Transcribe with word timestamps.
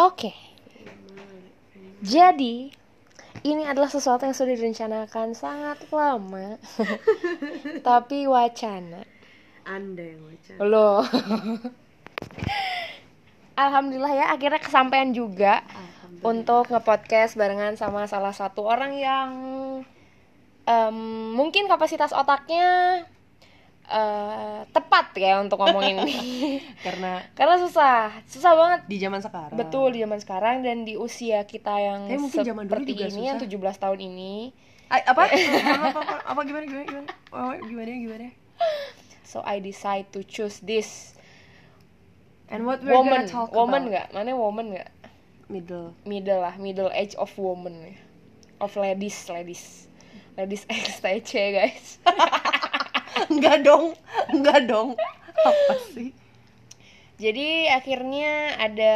Oke. 0.00 0.32
Jadi, 2.00 2.72
ini 3.44 3.62
adalah 3.68 3.92
sesuatu 3.92 4.24
yang 4.24 4.32
sudah 4.32 4.56
direncanakan 4.56 5.36
sangat 5.36 5.84
lama. 5.92 6.56
Tapi 7.88 8.24
wacana. 8.24 9.04
Anda 9.68 10.16
yang 10.16 10.20
baca. 10.24 10.52
Loh. 10.64 11.04
Alhamdulillah 13.60 14.12
ya 14.16 14.26
akhirnya 14.32 14.60
kesampaian 14.64 15.12
juga 15.12 15.60
untuk 16.24 16.72
nge-podcast 16.72 17.36
barengan 17.36 17.76
sama 17.76 18.08
salah 18.08 18.32
satu 18.32 18.64
orang 18.64 18.96
yang 18.96 19.30
em, 20.64 20.96
mungkin 21.36 21.68
kapasitas 21.68 22.16
otaknya 22.16 23.04
eh, 23.90 24.60
tepat 24.70 25.10
ya 25.18 25.42
untuk 25.42 25.58
ngomongin 25.58 26.06
ini. 26.06 26.18
Karena 26.86 27.20
Karena 27.34 27.58
susah, 27.58 28.22
susah 28.30 28.52
banget 28.54 28.80
di 28.86 28.96
zaman 29.02 29.20
sekarang. 29.20 29.58
Betul 29.58 29.92
di 29.92 30.00
zaman 30.06 30.18
sekarang 30.22 30.62
dan 30.62 30.86
di 30.86 30.94
usia 30.94 31.42
kita 31.44 31.74
yang 31.76 32.06
Tapi 32.06 32.18
mungkin 32.22 32.40
zaman 32.46 32.64
dulu 32.64 32.72
seperti 32.78 32.92
juga 32.94 33.06
ini 33.10 33.22
yang 33.26 33.38
susah. 33.42 33.74
17 33.76 33.82
tahun 33.82 33.98
ini. 34.06 34.34
Ay, 34.90 35.00
apa? 35.06 35.22
apa, 35.30 35.86
apa, 35.90 36.00
apa, 36.02 36.14
apa 36.30 36.40
gimana 36.46 36.64
gimana 36.66 36.84
gimana? 36.86 37.08
Oh, 37.34 37.50
gimana 37.58 37.90
gimana? 37.90 38.28
So 39.22 39.42
I 39.42 39.62
decide 39.62 40.10
to 40.14 40.26
choose 40.26 40.58
this 40.62 41.14
And 42.50 42.66
what 42.66 42.82
we're 42.82 42.90
woman. 42.98 43.22
gonna 43.22 43.30
talk 43.30 43.54
Woman 43.54 43.86
about? 43.86 43.90
nggak? 43.94 44.06
Mana 44.10 44.34
woman 44.34 44.74
nggak? 44.74 44.90
Middle. 45.46 45.94
Middle 46.02 46.42
lah, 46.42 46.58
middle 46.58 46.90
age 46.90 47.14
of 47.14 47.30
woman 47.38 47.78
ya. 47.78 47.94
Of 48.58 48.74
ladies, 48.74 49.22
ladies. 49.30 49.86
Ladies 50.34 50.66
XTC 50.66 51.30
guys. 51.54 51.98
enggak 53.28 53.60
dong, 53.60 53.92
enggak 54.30 54.60
dong. 54.64 54.96
Apa 55.36 55.74
sih? 55.90 56.14
Jadi 57.16 57.68
akhirnya 57.68 58.32
ada 58.56 58.94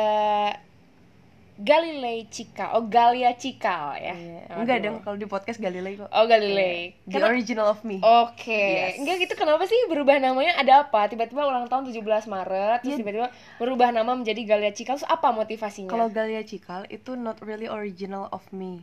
Galilei 1.55 2.27
Cikal. 2.27 2.75
Oh, 2.75 2.85
Galia 2.85 3.31
Cikal 3.39 3.95
ya. 3.95 4.11
Iya. 4.11 4.59
Enggak 4.59 4.83
dong, 4.83 4.99
kalau 5.01 5.15
di 5.15 5.23
podcast 5.23 5.63
Galilei 5.63 5.95
kok. 5.95 6.11
Oh, 6.11 6.27
Galilei. 6.27 6.99
The 7.07 7.15
Kenapa- 7.15 7.31
original 7.31 7.67
of 7.69 7.87
me. 7.87 8.03
Oke, 8.03 8.51
Yes. 8.51 8.99
enggak 8.99 9.23
gitu 9.23 9.35
kenapa 9.35 9.63
sih 9.63 9.79
berubah 9.87 10.19
namanya? 10.19 10.59
Ada 10.59 10.89
apa? 10.89 11.07
Tiba-tiba 11.07 11.47
ulang 11.47 11.71
tahun 11.71 11.87
17 11.87 12.03
Maret, 12.27 12.83
terus 12.83 12.99
Iya. 12.99 13.01
tiba-tiba 13.01 13.29
berubah 13.57 13.95
nama 13.95 14.19
menjadi 14.19 14.43
Galia 14.43 14.75
Cikal. 14.75 14.99
Terus 14.99 15.07
apa 15.07 15.31
motivasinya? 15.31 15.87
Kalau 15.87 16.11
Galia 16.11 16.43
Cikal 16.43 16.91
itu 16.91 17.15
not 17.15 17.39
really 17.39 17.71
original 17.71 18.27
of 18.29 18.43
me. 18.51 18.83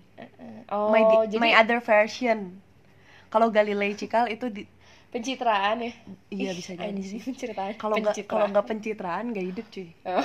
oh, 0.71 0.87
my 0.87 1.03
di- 1.03 1.35
jadi 1.35 1.43
my 1.43 1.51
other 1.53 1.83
version. 1.83 2.63
Kalau 3.27 3.51
Galilei 3.51 3.99
Cikal 3.99 4.27
itu 4.27 4.47
di 4.47 4.63
pencitraan 5.11 5.77
ya? 5.83 5.91
Iya, 6.31 6.51
bisa 6.55 6.71
jadi 6.79 7.01
sih. 7.03 7.19
pencitraan. 7.19 7.75
kalau 7.75 7.95
nggak 7.99 8.15
kalau 8.25 8.47
nggak 8.47 8.65
pencitraan 8.65 9.35
nggak 9.35 9.45
hidup 9.51 9.65
cuy. 9.67 9.89
Oh. 10.07 10.23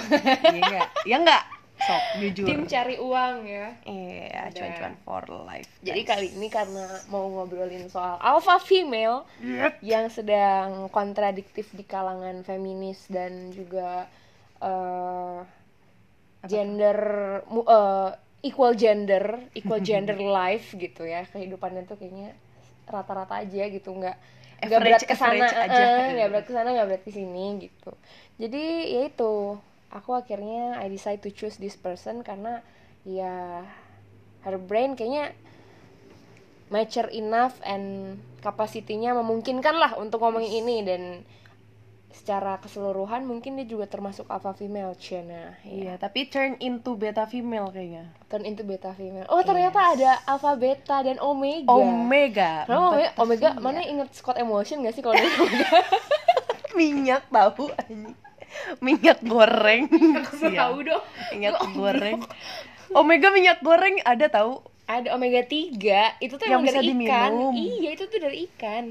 Iya 0.55 0.62
enggak? 0.62 0.89
Ya 1.05 1.17
enggak? 1.19 1.45
Sok 1.77 2.03
jujur. 2.25 2.47
Tim 2.48 2.61
cari 2.65 2.97
uang 2.97 3.37
ya. 3.45 3.69
Iya, 3.84 4.48
cuan-cuan 4.57 4.95
for 5.05 5.25
life. 5.45 5.69
Jadi 5.84 6.01
guys. 6.07 6.09
kali 6.09 6.27
ini 6.33 6.48
karena 6.48 6.87
mau 7.12 7.29
ngobrolin 7.29 7.84
soal 7.92 8.17
alpha 8.17 8.57
female 8.64 9.29
Yep. 9.45 9.84
yang 9.84 10.07
sedang 10.09 10.89
kontradiktif 10.89 11.69
di 11.77 11.84
kalangan 11.84 12.41
feminis 12.48 13.05
dan 13.12 13.53
juga 13.53 14.09
eh, 14.64 15.39
gender 16.48 16.98
eh, 17.45 18.11
equal 18.41 18.73
gender 18.79 19.51
equal 19.53 19.83
gender 19.89 20.17
life 20.17 20.73
gitu 20.79 21.05
ya 21.05 21.29
kehidupannya 21.29 21.84
tuh 21.84 21.98
kayaknya 22.01 22.33
rata-rata 22.87 23.42
aja 23.42 23.67
gitu 23.69 23.91
nggak 23.91 24.17
nggak 24.62 24.81
berat 24.81 25.03
ke 25.05 25.15
sana 25.17 25.37
average 25.37 25.57
aja. 25.57 25.85
eh, 25.85 26.09
nggak 26.17 26.29
berat 26.33 26.45
ke 26.49 26.53
sana 26.57 26.69
nggak 26.73 26.89
berat 26.89 27.03
ke 27.05 27.12
sini 27.12 27.45
gitu. 27.61 27.93
Jadi 28.41 28.65
ya 28.93 29.03
itu. 29.09 29.61
Aku 29.87 30.13
akhirnya 30.13 30.83
I 30.83 30.91
decide 30.91 31.23
to 31.25 31.31
choose 31.31 31.57
this 31.57 31.79
person 31.79 32.21
karena 32.27 32.61
ya 33.07 33.63
her 34.43 34.57
brain 34.59 34.98
kayaknya 34.98 35.33
mature 36.69 37.07
enough 37.15 37.55
and 37.63 38.19
kapasitinya 38.42 39.14
memungkinkan 39.23 39.79
lah 39.79 39.95
untuk 39.95 40.20
ngomongin 40.27 40.67
ini 40.67 40.77
dan 40.83 41.03
secara 42.08 42.56
keseluruhan 42.56 43.22
mungkin 43.22 43.55
dia 43.55 43.67
juga 43.67 43.84
termasuk 43.84 44.27
alpha 44.27 44.50
female 44.50 44.94
Cina 44.94 45.55
Iya, 45.62 45.94
tapi 45.96 46.27
turn 46.27 46.56
into 46.58 46.94
beta 46.94 47.24
female 47.24 47.68
kayaknya. 47.68 48.08
turn 48.27 48.42
into 48.42 48.62
beta 48.62 48.90
female 48.90 49.27
oh 49.27 49.42
ternyata 49.42 49.92
ada 49.92 50.11
alpha 50.24 50.55
beta 50.55 51.00
dan 51.00 51.18
omega 51.18 51.68
Omega. 51.68 52.64
Kenapa 52.64 52.89
omega, 52.89 53.11
omega 53.17 53.48
mana 53.58 53.80
inget 53.80 54.11
Scott 54.12 54.36
Emotion 54.36 54.80
gak 54.80 54.92
sih 54.92 55.00
kalau 55.00 55.14
dari 55.14 55.28
omega 55.28 55.78
minyak 56.78 57.22
tahu. 57.27 57.68
Minyak 58.78 59.20
goreng. 59.23 59.84
Aku 60.23 60.48
tahu 60.48 60.77
dong 60.83 61.05
Minyak 61.30 61.61
goreng. 61.73 62.20
Omega 62.90 63.28
minyak 63.28 63.61
goreng 63.61 64.00
ada 64.02 64.27
tahu. 64.27 64.62
ada 64.86 65.11
omega 65.12 65.42
3 65.42 65.74
itu 66.20 66.34
tuh 66.36 66.46
Yang 66.46 66.55
emang 66.55 66.64
bisa 66.64 66.78
dari 66.78 66.86
ikan 66.86 67.30
diminum. 67.34 67.52
iya 67.52 67.88
itu 67.90 68.05
tuh 68.06 68.20
dari 68.23 68.46
ikan 68.46 68.84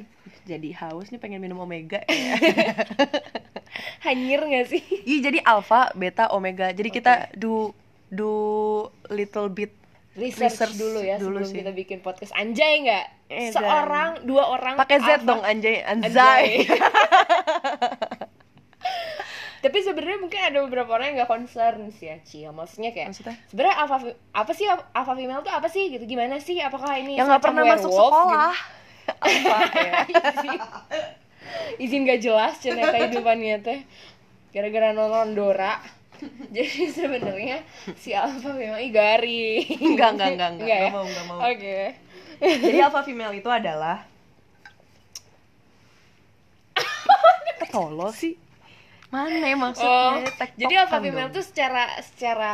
Jadi 0.45 0.69
haus 0.73 1.09
nih 1.09 1.17
pengen 1.17 1.39
minum 1.39 1.57
omega 1.57 1.99
ya. 2.05 2.37
hanyir 4.05 4.39
gak 4.39 4.65
sih 4.67 4.83
Iya, 5.01 5.19
jadi 5.25 5.39
alpha, 5.41 5.89
beta, 5.91 6.29
omega. 6.29 6.69
Jadi 6.69 6.89
kita 6.89 7.13
do 7.33 7.73
do 8.07 8.31
little 9.07 9.49
bit 9.49 9.73
research, 10.13 10.53
Research 10.63 10.75
dulu 10.75 10.99
ya 11.01 11.17
dulu 11.17 11.41
sebelum 11.41 11.49
sih. 11.49 11.57
kita 11.59 11.71
bikin 11.73 11.99
podcast 11.99 12.31
anjay 12.31 12.79
nggak 12.81 13.05
Eh, 13.27 13.49
dan- 13.49 13.57
seorang 13.57 14.09
dua 14.21 14.47
orang 14.47 14.75
pakai 14.75 14.97
Z 14.97 15.09
alpha- 15.11 15.25
dong 15.25 15.41
anjay, 15.41 15.81
anjay. 15.81 16.07
anjay. 16.07 16.45
tapi 19.57 19.81
sebenarnya 19.81 20.19
mungkin 20.19 20.37
ada 20.39 20.61
beberapa 20.61 20.93
orang 20.93 21.05
yang 21.09 21.17
nggak 21.19 21.31
concern 21.31 21.89
sih 21.89 22.05
ya 22.05 22.21
Cia 22.21 22.49
maksudnya 22.51 22.93
kayak 22.93 23.09
Maksudnya? 23.09 23.33
sebenarnya 23.47 23.75
alpha 23.75 23.97
apa 24.31 24.51
sih 24.51 24.65
alpha 24.69 25.13
female 25.15 25.41
tuh 25.41 25.49
apa 25.49 25.65
sih 25.65 25.89
gitu 25.89 26.05
gimana 26.05 26.37
sih 26.37 26.61
apakah 26.61 26.93
ini 26.95 27.17
Yang 27.17 27.25
nggak 27.25 27.41
semacam 27.41 27.49
pernah 27.51 27.65
masuk 27.67 27.89
sekolah. 27.91 28.53
gitu? 28.53 28.84
Apa 29.05 29.57
ya 29.79 30.01
izin, 31.83 32.05
gak 32.05 32.21
jelas 32.21 32.57
cina 32.57 32.89
kehidupannya 32.89 33.61
teh 33.61 33.79
gara-gara 34.49 34.91
nonton 34.91 35.35
Dora 35.35 35.77
jadi 36.49 36.87
sebenarnya 36.89 37.57
si 37.99 38.15
alpha 38.15 38.55
female 38.55 38.79
ih 38.79 38.91
garing 38.91 39.67
Enggak, 39.83 40.09
enggak, 40.15 40.29
enggak, 40.31 40.49
enggak. 40.55 40.67
ya? 40.67 40.77
Enggak 40.79 40.95
mau, 40.95 41.05
enggak 41.05 41.25
mau. 41.27 41.39
oke 41.43 41.77
Jadi 42.39 42.77
alpha 42.79 43.01
female 43.03 43.33
itu 43.35 43.49
adalah 43.51 43.97
Tolol 47.71 48.11
sih. 48.11 48.35
Mana 49.11 49.47
ya 49.47 49.55
Oh, 49.55 49.59
maksudnya? 49.59 50.27
Tektokan 50.35 50.59
jadi 50.59 50.73
alpha 50.79 50.97
female 50.99 51.29
dong. 51.31 51.35
tuh 51.39 51.43
secara 51.45 51.83
secara 52.03 52.53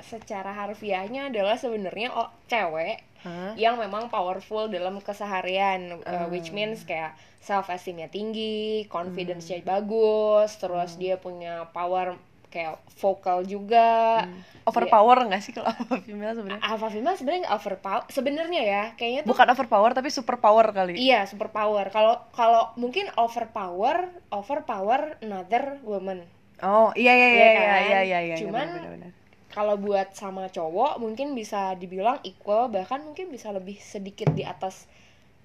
secara 0.00 0.50
harfiahnya 0.52 1.28
adalah 1.32 1.56
sebenarnya 1.56 2.12
oh, 2.12 2.28
cewek 2.48 3.00
Hah? 3.22 3.54
yang 3.54 3.74
memang 3.76 4.06
powerful 4.08 4.66
dalam 4.66 4.98
keseharian, 4.98 6.00
uh, 6.00 6.06
Ah. 6.06 6.26
which 6.26 6.50
means 6.50 6.82
kayak 6.82 7.14
self 7.38 7.66
esteemnya 7.68 8.06
tinggi, 8.06 8.82
Hmm. 8.82 8.90
confidence-nya 8.90 9.62
bagus, 9.62 10.54
terus 10.56 10.94
dia 10.94 11.14
punya 11.16 11.66
power 11.68 12.14
kayak 12.48 12.76
vokal 12.94 13.42
juga. 13.42 14.22
Hmm. 14.22 14.42
Overpower 14.62 15.24
enggak 15.24 15.40
sih 15.40 15.50
kalau 15.50 15.66
alpha 15.72 15.96
female 15.98 16.34
sebenarnya? 16.34 16.62
Alpha 16.62 16.88
female 16.88 17.16
sebenarnya 17.16 17.40
nggak 17.42 17.56
overpower, 17.56 18.02
sebenarnya 18.08 18.62
ya 18.62 18.82
kayaknya 18.92 19.20
tuh 19.24 19.30
Bukan 19.30 19.46
overpower 19.48 19.90
tapi 19.90 20.08
super 20.08 20.36
power 20.36 20.66
kali. 20.68 20.94
Iya, 20.94 21.24
super 21.24 21.48
power. 21.48 21.88
Kalau 21.88 22.20
kalau 22.30 22.70
mungkin 22.76 23.08
overpower, 23.16 24.06
overpower 24.30 25.16
another 25.20 25.80
woman. 25.82 26.22
Oh, 26.60 26.94
iya 26.94 27.10
iya 27.10 27.28
iya 27.28 27.34
Iya 27.34 27.48
iya 27.48 27.58
kan? 27.58 27.82
iya 27.82 28.00
iya 28.00 28.18
iya. 28.22 28.36
Cuman- 28.36 28.70
benar, 28.70 28.90
benar. 28.92 29.10
Kalau 29.54 29.76
buat 29.76 30.08
sama 30.16 30.48
cowok 30.48 30.98
mungkin 31.02 31.36
bisa 31.36 31.76
dibilang 31.78 32.18
equal 32.24 32.72
bahkan 32.72 33.00
mungkin 33.06 33.28
bisa 33.30 33.52
lebih 33.52 33.76
sedikit 33.78 34.32
di 34.32 34.42
atas 34.42 34.88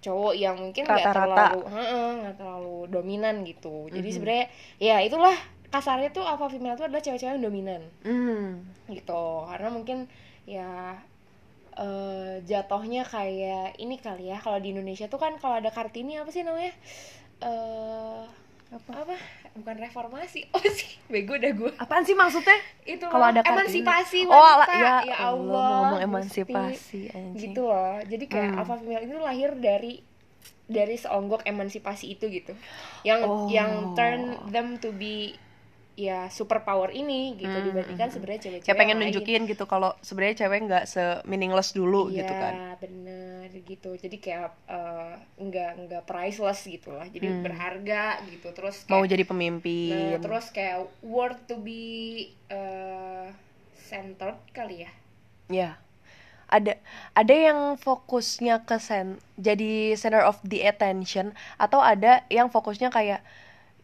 cowok 0.06 0.34
yang 0.38 0.56
mungkin 0.62 0.84
nggak 0.88 1.10
terlalu 1.12 1.60
nggak 2.24 2.36
terlalu 2.40 2.78
dominan 2.96 3.36
gitu. 3.44 3.90
Jadi 3.92 4.08
Mhm. 4.10 4.16
sebenarnya 4.16 4.46
ya 4.80 4.98
itulah 5.04 5.36
kasarnya 5.74 6.10
tuh 6.16 6.24
alpha 6.24 6.48
female 6.48 6.76
itu 6.80 6.86
adalah 6.88 7.04
cewek-cewek 7.04 7.34
yang 7.38 7.44
dominan. 7.44 7.82
Hmm. 8.06 8.64
gitu. 8.88 9.24
Karena 9.50 9.68
mungkin 9.68 10.08
ya 10.48 10.96
eh, 11.78 12.42
jatuhnya 12.50 13.04
kayak 13.06 13.78
ini 13.84 13.96
kali 14.02 14.34
ya. 14.34 14.38
Kalau 14.42 14.58
di 14.64 14.74
Indonesia 14.74 15.06
tuh 15.12 15.20
kan 15.22 15.38
kalau 15.42 15.62
ada 15.62 15.70
kartini 15.70 16.18
apa 16.18 16.30
sih 16.34 16.42
namanya? 16.48 16.74
Eh 17.44 18.24
apa? 18.74 18.92
Apa 19.06 19.16
bukan 19.58 19.76
reformasi 19.80 20.46
oh 20.54 20.64
sih 20.64 20.98
bego 21.06 21.36
dah 21.36 21.50
gue 21.50 21.72
Apaan 21.76 22.02
sih 22.02 22.14
maksudnya? 22.14 22.56
itu 22.84 23.04
Kalau 23.04 23.26
ada 23.28 23.42
emansipasi 23.42 24.24
Oh, 24.24 24.34
wanita 24.34 24.72
ya 24.72 24.94
ya 25.04 25.16
Allah, 25.24 25.34
Allah 25.34 25.68
ngomong 25.84 26.02
emansipasi, 26.04 27.10
anjing. 27.10 27.36
gitu 27.36 27.62
loh 27.64 27.98
jadi 28.02 28.24
kayak 28.24 28.48
Hmm. 28.48 28.60
alpha 28.60 28.76
female 28.76 29.04
itu 29.04 29.18
lahir 29.18 29.50
dari 29.54 29.94
dari 30.64 30.96
seonggok 30.96 31.44
emansipasi 31.44 32.12
itu 32.12 32.28
gitu 32.28 32.54
yang 33.02 33.20
Oh. 33.22 33.48
yang 33.48 33.72
turn 33.94 34.22
them 34.48 34.76
to 34.76 34.92
be 34.92 35.36
ya 35.98 36.30
super 36.38 36.60
power 36.68 36.90
ini 37.02 37.34
gitu 37.42 37.58
Hmm, 37.58 37.68
dibandingkan 37.68 38.08
hmm, 38.08 38.14
sebenarnya 38.14 38.42
cewek-cewek 38.46 38.66
Kayak 38.66 38.78
pengen 38.80 38.98
yang 38.98 39.02
lain. 39.04 39.08
nunjukin 39.08 39.42
gitu 39.52 39.64
kalau 39.74 39.92
sebenarnya 40.08 40.36
cewek 40.46 40.60
nggak 40.68 40.84
se 40.94 41.04
meaningless 41.30 41.70
dulu 41.80 42.02
Iya, 42.08 42.22
gitu 42.22 42.34
kan. 42.42 42.54
bener 42.82 43.50
gitu. 43.72 43.90
Jadi 44.04 44.16
kayak 44.26 44.48
eh, 44.70 45.14
nggak 45.46 45.70
nggak 45.88 46.04
priceless 46.10 46.62
gitu 46.74 46.90
lah. 46.98 47.08
Jadi 47.16 47.28
Hmm. 47.28 47.42
berharga 47.46 48.22
gitu. 48.32 48.48
Terus 48.58 48.78
kayak, 48.90 48.92
Mau 48.92 49.04
jadi 49.08 49.24
nah, 49.90 50.14
pemimpin. 50.14 50.20
terus 50.24 50.46
kayak 50.56 50.80
worth 51.14 51.42
to 51.50 51.56
be 51.68 51.84
eh, 52.60 53.28
centered 53.90 54.40
kali 54.58 54.78
ya 54.86 54.92
Ya. 55.50 55.80
Ada 56.58 56.74
ada 57.22 57.36
yang 57.48 57.60
fokusnya 57.86 58.56
ke 58.70 58.78
sen 58.80 59.08
jadi 59.48 59.96
center 60.02 60.24
of 60.32 60.38
the 60.52 60.60
attention 60.72 61.28
atau 61.66 61.80
ada 61.84 62.14
yang 62.38 62.48
fokusnya 62.56 62.90
kayak 62.98 63.22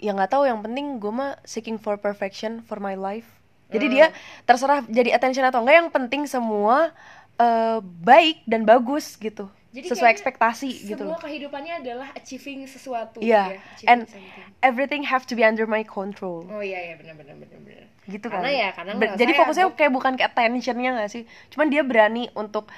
ya 0.04 0.12
nggak 0.12 0.30
tahu 0.30 0.44
yang 0.44 0.60
penting 0.60 1.00
gue 1.00 1.10
mah 1.10 1.40
seeking 1.44 1.78
for 1.78 1.96
perfection 1.98 2.60
for 2.62 2.78
my 2.78 2.94
life. 2.94 3.28
Jadi 3.70 3.86
Hmm. 3.88 3.94
dia 3.94 4.06
terserah 4.44 4.84
jadi 4.86 5.10
attention 5.12 5.42
atau 5.42 5.60
enggak 5.60 5.78
yang 5.78 5.90
penting 5.90 6.28
semua 6.28 6.92
eh, 7.36 7.80
baik 7.82 8.44
dan 8.44 8.62
bagus 8.64 9.16
gitu. 9.16 9.48
Jadi 9.72 9.90
Sesuai 9.90 10.14
ekspektasi 10.14 10.70
gitu 10.86 11.02
semua 11.02 11.18
kehidupannya 11.18 11.82
adalah 11.82 12.14
achieving 12.14 12.62
sesuatu 12.64 13.18
Iya. 13.18 13.34
ya 13.50 13.58
achieving 13.58 13.90
And 13.90 14.00
something. 14.06 14.62
everything 14.62 15.02
have 15.04 15.26
to 15.26 15.34
be 15.34 15.42
under 15.42 15.66
my 15.66 15.82
control. 15.82 16.46
oh 16.46 16.62
iya 16.62 16.78
iya 16.84 16.96
benar 16.96 17.16
benar 17.16 17.34
benar 17.36 17.58
benar 17.58 17.86
gitu 18.06 18.28
Karena 18.28 18.46
kan 18.46 18.54
ya, 18.54 18.70
karena 18.70 18.92
Ber- 18.94 19.00
nggak 19.08 19.18
jadi 19.18 19.32
fokusnya 19.34 19.66
gua- 19.66 19.76
kayak 19.76 19.92
bukan 19.92 20.14
ke 20.14 20.24
attentionnya 20.24 20.92
gak 20.94 21.10
sih 21.10 21.24
cuman 21.50 21.68
dia 21.68 21.82
berani 21.82 22.30
untuk 22.34 22.70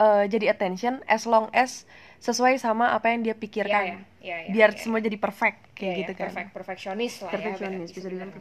eh, 0.00 0.24
jadi 0.28 0.52
attention 0.52 1.00
as 1.08 1.24
long 1.24 1.48
as 1.56 1.84
sesuai 2.20 2.56
sama 2.56 2.96
apa 2.96 3.12
yang 3.12 3.20
dia 3.22 3.36
pikirkan. 3.36 3.84
Iya, 3.84 3.96
iya, 4.24 4.36
iya, 4.48 4.50
biar 4.50 4.70
iya, 4.74 4.80
semua 4.80 4.98
jadi 4.98 5.18
perfect 5.20 5.76
kayak 5.76 5.94
gitu 6.02 6.12
kan. 6.16 6.32
perfect 6.32 6.50
perfeksionis 6.56 7.14
lah 7.20 7.32
perfectionist 7.36 7.92
ya 7.92 7.96
bisa 8.00 8.08
dibilang 8.08 8.32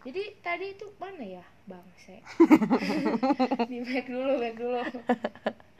jadi 0.00 0.22
tadi 0.40 0.66
itu 0.72 0.86
mana 0.96 1.22
ya 1.22 1.44
bang 1.68 1.86
saya 2.00 2.20
di 3.70 3.78
back 3.84 4.06
dulu 4.08 4.32
back 4.40 4.56
dulu. 4.56 4.80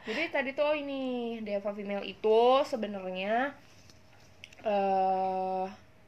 Jadi 0.01 0.33
tadi 0.33 0.57
tuh 0.57 0.65
oh 0.65 0.73
ini 0.73 1.37
Deva 1.45 1.77
female 1.77 2.01
itu 2.09 2.41
sebenarnya 2.65 3.53
eh 4.65 5.67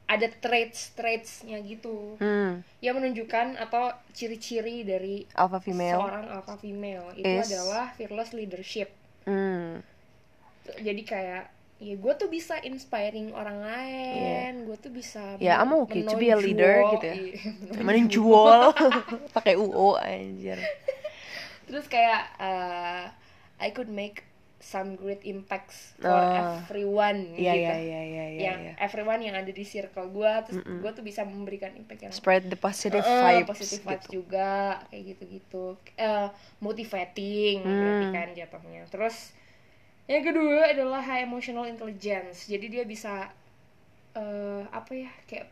ada 0.09 0.29
traits 0.41 0.97
traitsnya 0.97 1.61
gitu. 1.61 2.17
Hmm. 2.17 2.65
yang 2.81 2.97
menunjukkan 3.01 3.57
atau 3.61 3.93
ciri-ciri 4.17 4.85
dari 4.85 5.29
alpha 5.37 5.61
female. 5.61 6.01
seorang 6.01 6.25
alpha 6.29 6.57
female 6.57 7.13
itu 7.17 7.37
adalah 7.37 7.93
fearless 7.97 8.33
leadership 8.33 8.93
hmm. 9.25 9.83
jadi 10.79 11.03
kayak 11.03 11.43
ya 11.83 11.95
gue 11.99 12.13
tuh 12.15 12.31
bisa 12.31 12.63
inspiring 12.63 13.35
orang 13.35 13.59
lain 13.59 14.53
gue 14.71 14.77
tuh 14.79 14.95
bisa 14.95 15.35
Ya, 15.43 15.59
I'm 15.59 15.75
men- 15.75 15.83
okay 15.83 16.07
to 16.07 16.15
be 16.15 16.31
a 16.31 16.39
leader 16.39 16.79
gitu 16.95 17.07
ya. 17.11 17.17
iya, 17.19 17.83
menjual 17.87 18.71
pakai 19.35 19.59
uo 19.59 19.99
anjir 19.99 20.63
terus 21.67 21.91
kayak 21.91 22.31
uh, 22.39 23.11
I 23.59 23.69
could 23.75 23.91
make 23.91 24.23
some 24.63 24.95
great 24.95 25.19
impacts 25.27 25.99
for 25.99 26.15
Ah. 26.15 26.55
everyone 26.63 27.35
iya 27.35 27.51
gitu 27.53 27.67
iya 27.67 27.77
iya 27.77 28.01
iya 28.01 28.27
iya 28.31 28.41
yang 28.47 28.59
iya. 28.63 28.73
everyone 28.79 29.19
yang 29.19 29.35
ada 29.35 29.51
di 29.51 29.61
circle 29.63 30.07
gue 30.09 30.33
terus 30.47 30.63
gue 30.63 30.91
tuh 30.93 31.03
bisa 31.03 31.27
memberikan 31.27 31.75
impact 31.75 32.01
yang 32.01 32.13
spread 32.15 32.47
the 32.47 32.55
positive 32.55 33.03
Eh, 33.03 33.21
vibes 33.21 33.51
positive 33.51 33.83
vibes 33.83 34.07
gitu 34.07 34.23
juga 34.23 34.51
kayak 34.87 35.03
gitu-gitu 35.13 35.65
Eh, 35.95 36.29
motivating 36.63 37.61
berarti 37.61 38.07
Hmm. 38.07 38.15
kan 38.15 38.29
jatuhnya 38.33 38.83
terus 38.87 39.35
yang 40.07 40.23
kedua 40.23 40.71
adalah 40.71 40.99
high 40.99 41.23
emotional 41.23 41.67
intelligence 41.67 42.47
jadi 42.47 42.67
dia 42.71 42.85
bisa 42.85 43.31
eh 44.13 44.63
apa 44.69 44.93
ya 44.93 45.11
kayak 45.25 45.47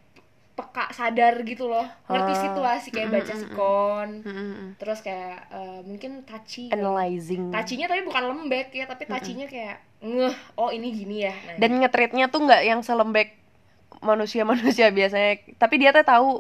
peka 0.50 0.92
sadar 0.92 1.40
gitu 1.42 1.66
loh. 1.66 1.86
Ngerti 2.04 2.32
Ah. 2.32 2.40
situasi 2.44 2.88
kayak 2.90 3.08
Mm, 3.08 3.14
baca 3.14 3.24
mm, 3.26 3.34
mm, 3.34 3.42
sikon 3.42 4.08
Mm, 4.20 4.30
mm, 4.30 4.50
mm. 4.52 4.68
terus 4.76 4.98
kayak 5.00 5.36
eh, 5.48 5.80
mungkin 5.82 6.10
touchy 6.22 6.68
analyzing. 6.68 7.48
Tacinya 7.48 7.86
tapi 7.86 8.02
bukan 8.02 8.22
lembek 8.26 8.68
ya 8.70 8.84
tapi 8.84 9.04
tacinya 9.04 9.46
kayak 9.46 9.78
ngeh 10.00 10.36
oh 10.56 10.68
ini 10.68 10.88
gini 10.90 11.16
ya. 11.24 11.32
Nah, 11.32 11.54
dan 11.56 11.70
ngetreatnya 11.76 12.26
tuh 12.28 12.40
nggak 12.44 12.62
yang 12.62 12.80
selembek 12.80 13.36
manusia-manusia 14.00 14.88
biasanya. 14.98 15.40
Tapi 15.56 15.74
dia 15.76 15.90
tuh 15.92 16.04
tahu 16.04 16.30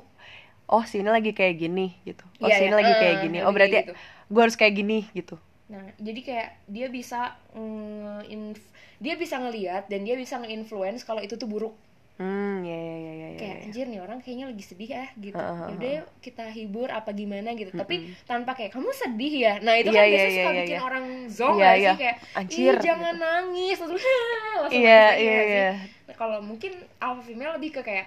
oh 0.70 0.84
sini 0.86 1.08
lagi 1.08 1.34
kayak 1.34 1.58
gini 1.58 1.98
gitu. 2.04 2.22
Oh 2.38 2.46
Iya, 2.46 2.56
sini 2.62 2.70
iya. 2.70 2.78
lagi 2.78 2.92
kayak 2.94 3.16
Eh, 3.16 3.22
gini. 3.26 3.38
oh 3.42 3.50
berarti 3.50 3.76
gitu. 3.84 3.94
gue 4.30 4.40
harus 4.40 4.56
kayak 4.56 4.74
gini 4.76 4.98
gitu. 5.12 5.34
Nah, 5.70 5.86
jadi 5.98 6.20
kayak 6.22 6.48
dia 6.66 6.86
bisa 6.90 7.34
nge 7.54 8.58
dia 9.00 9.14
bisa 9.16 9.40
ngelihat 9.40 9.88
dan 9.88 10.04
dia 10.04 10.12
bisa 10.14 10.36
nge-influence 10.38 11.02
kalau 11.02 11.24
itu 11.24 11.34
tuh 11.34 11.48
buruk. 11.48 11.74
Hmm 12.18 12.64
ya 12.68 12.76
ya 12.88 12.96
ya 13.06 13.12
ya 13.22 13.28
ya, 13.38 13.40
Kayak 13.40 13.56
ya. 13.64 13.70
anjir 13.72 13.84
nih 13.88 14.00
orang 14.04 14.18
kayaknya 14.20 14.46
lagi 14.52 14.64
sedih 14.70 14.90
ya 15.00 15.04
gitu. 15.16 15.38
Heeh, 15.38 15.56
Yaudah 15.64 15.90
yuk 16.04 16.06
kita 16.20 16.44
hibur 16.52 16.88
apa 16.92 17.10
gimana 17.16 17.56
gitu. 17.56 17.72
Tapi 17.72 17.94
Mm-mm. 17.94 18.16
tanpa 18.28 18.52
kayak 18.52 18.76
kamu 18.76 18.90
sedih 18.92 19.32
ya. 19.48 19.52
Nah, 19.64 19.74
itu 19.80 19.88
Iya, 19.88 19.98
kan 19.98 20.04
iya, 20.12 20.12
biasanya 20.12 20.34
iya, 20.34 20.44
suka 20.44 20.50
iya, 20.52 20.60
bikin 20.60 20.76
iya. 20.76 20.80
orang 20.86 21.04
Iya, 21.50 21.64
gak 21.64 21.74
iya. 21.80 21.90
sih 21.90 21.94
kayak 21.96 22.16
Anjir, 22.38 22.74
Ih, 22.74 22.76
jangan 22.84 23.14
gitu. 23.14 23.16
nangis 23.16 23.76
langsung 23.80 23.96
iya 24.76 24.92
aja 25.00 25.16
iya 25.22 25.38
iya 25.50 25.64
Nah, 26.08 26.14
kalau 26.18 26.38
mungkin 26.42 26.72
alpha 26.98 27.22
female 27.22 27.54
lebih 27.56 27.70
ke 27.78 27.82
kayak 27.86 28.06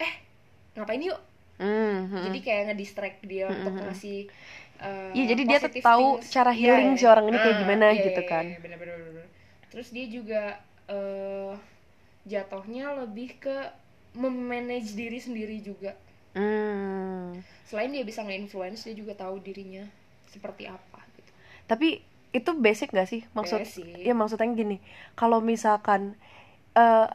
eh 0.00 0.12
ngapain 0.76 1.02
yuk? 1.02 1.20
Hmm, 1.58 2.06
hmm. 2.12 2.26
Jadi 2.26 2.38
kayak 2.44 2.62
ngedistract 2.72 3.18
dia 3.24 3.48
untuk 3.48 3.74
Mm-mm. 3.74 3.80
ngasih 3.80 4.28
uh, 4.84 5.16
Iya, 5.16 5.24
jadi 5.30 5.42
dia 5.50 5.58
tahu 5.86 6.06
things. 6.06 6.26
cara 6.34 6.50
Iya, 6.54 6.60
healing 6.60 6.90
iya. 6.90 6.98
si 6.98 7.04
orang 7.12 7.26
ini 7.30 7.38
kayak 7.42 7.56
Ah, 7.56 7.62
gimana 7.62 7.86
iya, 7.90 8.04
gitu 8.04 8.20
iya, 8.20 8.30
kan. 8.30 8.46
iya, 8.46 8.56
bener, 8.62 8.76
bener, 8.80 8.96
bener. 9.08 9.26
Terus 9.70 9.88
dia 9.94 10.06
juga 10.10 10.42
eh 10.90 11.54
jatuhnya 12.26 12.92
lebih 13.04 13.40
ke 13.40 13.56
memanage 14.16 14.92
diri 14.98 15.18
sendiri 15.22 15.62
juga. 15.62 15.94
Hmm. 16.34 17.38
Selain 17.66 17.90
dia 17.90 18.02
bisa 18.06 18.22
nge-influence, 18.22 18.86
dia 18.86 18.94
juga 18.94 19.14
tahu 19.14 19.38
dirinya 19.42 19.86
seperti 20.30 20.70
apa 20.70 21.02
gitu. 21.18 21.30
tapi 21.66 21.88
itu 22.30 22.50
basic 22.54 22.94
gak 22.94 23.10
sih 23.10 23.26
maksud 23.34 23.66
Basic. 23.66 24.06
ya 24.06 24.14
maksudnya 24.14 24.46
gini 24.54 24.78
kalau 25.18 25.42
misalkan 25.42 26.14
eh 26.78 27.10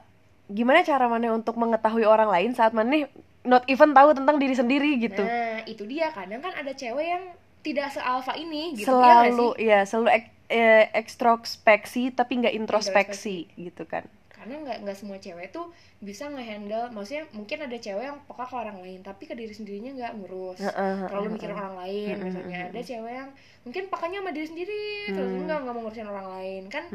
gimana 0.52 0.84
cara 0.84 1.08
mana 1.08 1.32
untuk 1.32 1.56
mengetahui 1.56 2.04
orang 2.04 2.28
lain 2.30 2.52
saat 2.54 2.76
mana 2.76 3.08
not 3.48 3.64
even 3.72 3.96
tahu 3.96 4.12
tentang 4.14 4.38
diri 4.38 4.54
sendiri 4.54 5.00
gitu 5.00 5.24
Nah, 5.24 5.64
itu 5.66 5.88
dia. 5.88 6.12
Kadang 6.14 6.44
kan 6.44 6.54
ada 6.54 6.70
cewek 6.76 7.08
yang 7.08 7.24
tidak 7.66 7.90
sealfa 7.90 8.38
ini 8.38 8.78
gitu. 8.78 8.94
ya 8.94 8.94
nggak 8.94 9.10
selalu 9.26 9.48
sih? 9.58 9.66
ya 9.66 9.80
selalu 9.90 10.10
ek, 10.14 10.26
eh, 10.54 10.86
ekstrospeksi 10.94 12.14
tapi 12.14 12.46
nggak 12.46 12.54
introspeksi 12.62 13.50
gitu 13.58 13.90
kan 13.90 14.06
karena 14.46 14.62
nggak 14.62 14.78
nggak 14.86 14.94
semua 14.94 15.18
cewek 15.18 15.50
tuh 15.50 15.74
bisa 15.98 16.30
ngehandle 16.30 16.94
maksudnya 16.94 17.26
mungkin 17.34 17.66
ada 17.66 17.74
cewek 17.82 18.06
yang 18.06 18.22
peka 18.30 18.46
ke 18.46 18.54
orang 18.56 18.78
lain 18.78 19.02
tapi 19.02 19.26
ke 19.26 19.34
diri 19.34 19.50
sendirinya 19.50 19.92
nggak 19.98 20.14
ngurus 20.22 20.62
Heeh, 20.62 20.96
terlalu 21.10 21.26
heeh, 21.26 21.34
mikirin 21.34 21.58
orang 21.58 21.76
lain 21.82 22.16
misalnya 22.22 22.60
ada 22.70 22.82
cewek 22.86 23.14
yang 23.18 23.30
mungkin 23.66 23.84
pakainya 23.90 24.22
sama 24.22 24.32
diri 24.32 24.46
sendiri 24.46 24.86
terus 25.10 25.30
Hmm. 25.34 25.46
nggak 25.50 25.58
nggak 25.66 25.74
mau 25.74 25.82
ngurusin 25.82 26.06
orang 26.06 26.28
lain 26.30 26.64
kan 26.70 26.86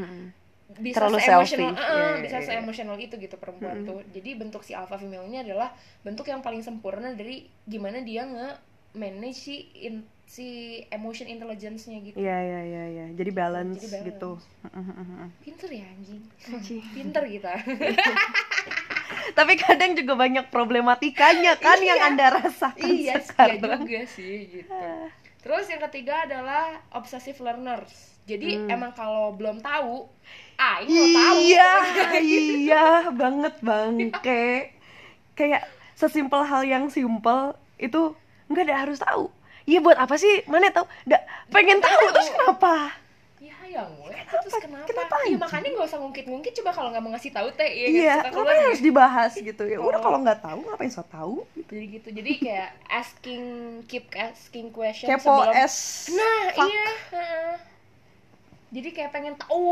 bisa 0.70 1.02
Terlalu 1.02 1.18
se-emotional 1.18 1.74
selfish. 1.74 1.82
eh, 1.82 1.90
Iya, 1.90 2.06
iya, 2.14 2.22
bisa 2.22 2.36
iya. 2.38 2.46
se-emotional 2.46 2.98
itu 3.02 3.14
gitu 3.18 3.34
perempuan 3.42 3.82
Mm-mm. 3.82 3.88
tuh 3.90 3.98
jadi 4.14 4.30
bentuk 4.38 4.62
si 4.62 4.70
alpha 4.70 4.94
female 4.94 5.26
ini 5.26 5.42
adalah 5.42 5.74
bentuk 6.06 6.30
yang 6.30 6.38
paling 6.46 6.62
sempurna 6.62 7.10
dari 7.10 7.42
gimana 7.66 7.98
dia 8.06 8.22
nge 8.22 8.69
manage 8.92 9.38
si 9.40 9.54
in- 9.76 10.06
si 10.24 10.46
emotion 10.88 11.26
intelligence-nya 11.26 11.98
gitu 12.00 12.14
Iya 12.14 12.38
iya 12.38 12.60
iya 12.64 12.84
iya. 12.88 13.06
Jadi 13.12 13.30
balance, 13.30 13.78
Jadi 13.80 13.90
balance. 13.90 14.08
gitu. 14.08 14.30
pinter 15.44 15.68
ya 15.68 15.86
anjing 15.88 16.22
Anjing. 16.48 16.82
pinter 16.94 17.22
kita 17.24 17.52
Tapi 19.30 19.52
kadang 19.56 19.94
juga 19.94 20.14
banyak 20.16 20.46
problematikanya 20.48 21.54
kan 21.56 21.78
yang 21.78 21.98
Iya. 21.98 22.08
Anda 22.08 22.26
rasakan 22.36 22.86
iya 22.88 23.14
iya 23.14 23.16
sekarang. 23.20 23.82
juga 23.82 24.02
sih 24.06 24.34
gitu 24.52 24.70
terus 25.40 25.66
yang 25.66 25.80
ketiga 25.82 26.28
adalah 26.28 26.64
obsessive 26.90 27.40
learners 27.40 27.90
jadi 28.22 28.60
Hmm. 28.60 28.68
emang 28.70 28.92
kalau 28.92 29.32
belum 29.32 29.58
tahu 29.58 30.06
ah 30.54 30.78
ini 30.78 30.92
mau 30.92 31.08
tahu 31.10 31.38
Iya, 31.40 31.70
iya 32.20 32.84
banget 33.10 33.54
bangke. 33.60 34.76
Kayak 35.32 35.64
sesimpel 35.94 36.44
hal 36.44 36.62
yang 36.62 36.86
simpel 36.86 37.50
itu 37.76 38.12
nggak 38.50 38.64
ada 38.66 38.76
harus 38.76 38.98
tahu. 38.98 39.30
Iya 39.62 39.78
buat 39.78 39.94
apa 39.94 40.14
sih? 40.14 40.42
Mana 40.44 40.68
tahu? 40.68 40.84
Nggak 41.04 41.22
pengen 41.48 41.78
tahu 41.78 42.04
terus 42.10 42.28
kenapa? 42.28 42.74
ya 43.40 43.56
yang 43.64 43.88
gue 43.96 44.12
terus 44.12 44.52
kenapa, 44.52 44.84
Kenapa 44.84 45.16
iya 45.24 45.32
makanya 45.34 45.72
gak 45.72 45.88
usah 45.88 45.96
ngungkit-ngungkit 45.96 46.52
coba 46.60 46.70
kalau 46.70 46.92
nggak 46.92 47.00
mau 47.00 47.10
ngasih 47.10 47.32
tahu 47.32 47.48
teh 47.50 47.64
ya 47.66 47.86
Iya, 47.88 48.14
keluar 48.20 48.36
ngapain 48.36 48.52
gitu. 48.52 48.66
harus 48.68 48.82
dibahas 48.84 49.32
gitu 49.32 49.62
ya? 49.64 49.78
Udah 49.80 49.96
Oh. 49.96 50.02
kalau 50.02 50.18
nggak 50.20 50.40
tahu 50.40 50.58
ngapain 50.62 50.92
so 50.92 51.00
tahu? 51.02 51.48
jadi 51.64 51.84
gitu 51.90 52.08
jadi 52.12 52.30
kayak 52.36 52.70
asking 52.92 53.42
keep 53.86 54.12
asking 54.12 54.68
question 54.68 55.08
Kepo 55.08 55.24
sebelum 55.24 55.56
nah 56.12 56.42
fuck. 56.52 56.68
iya 56.68 56.88
jadi 58.70 58.88
kayak 58.92 59.10
pengen 59.10 59.34
tahu 59.34 59.64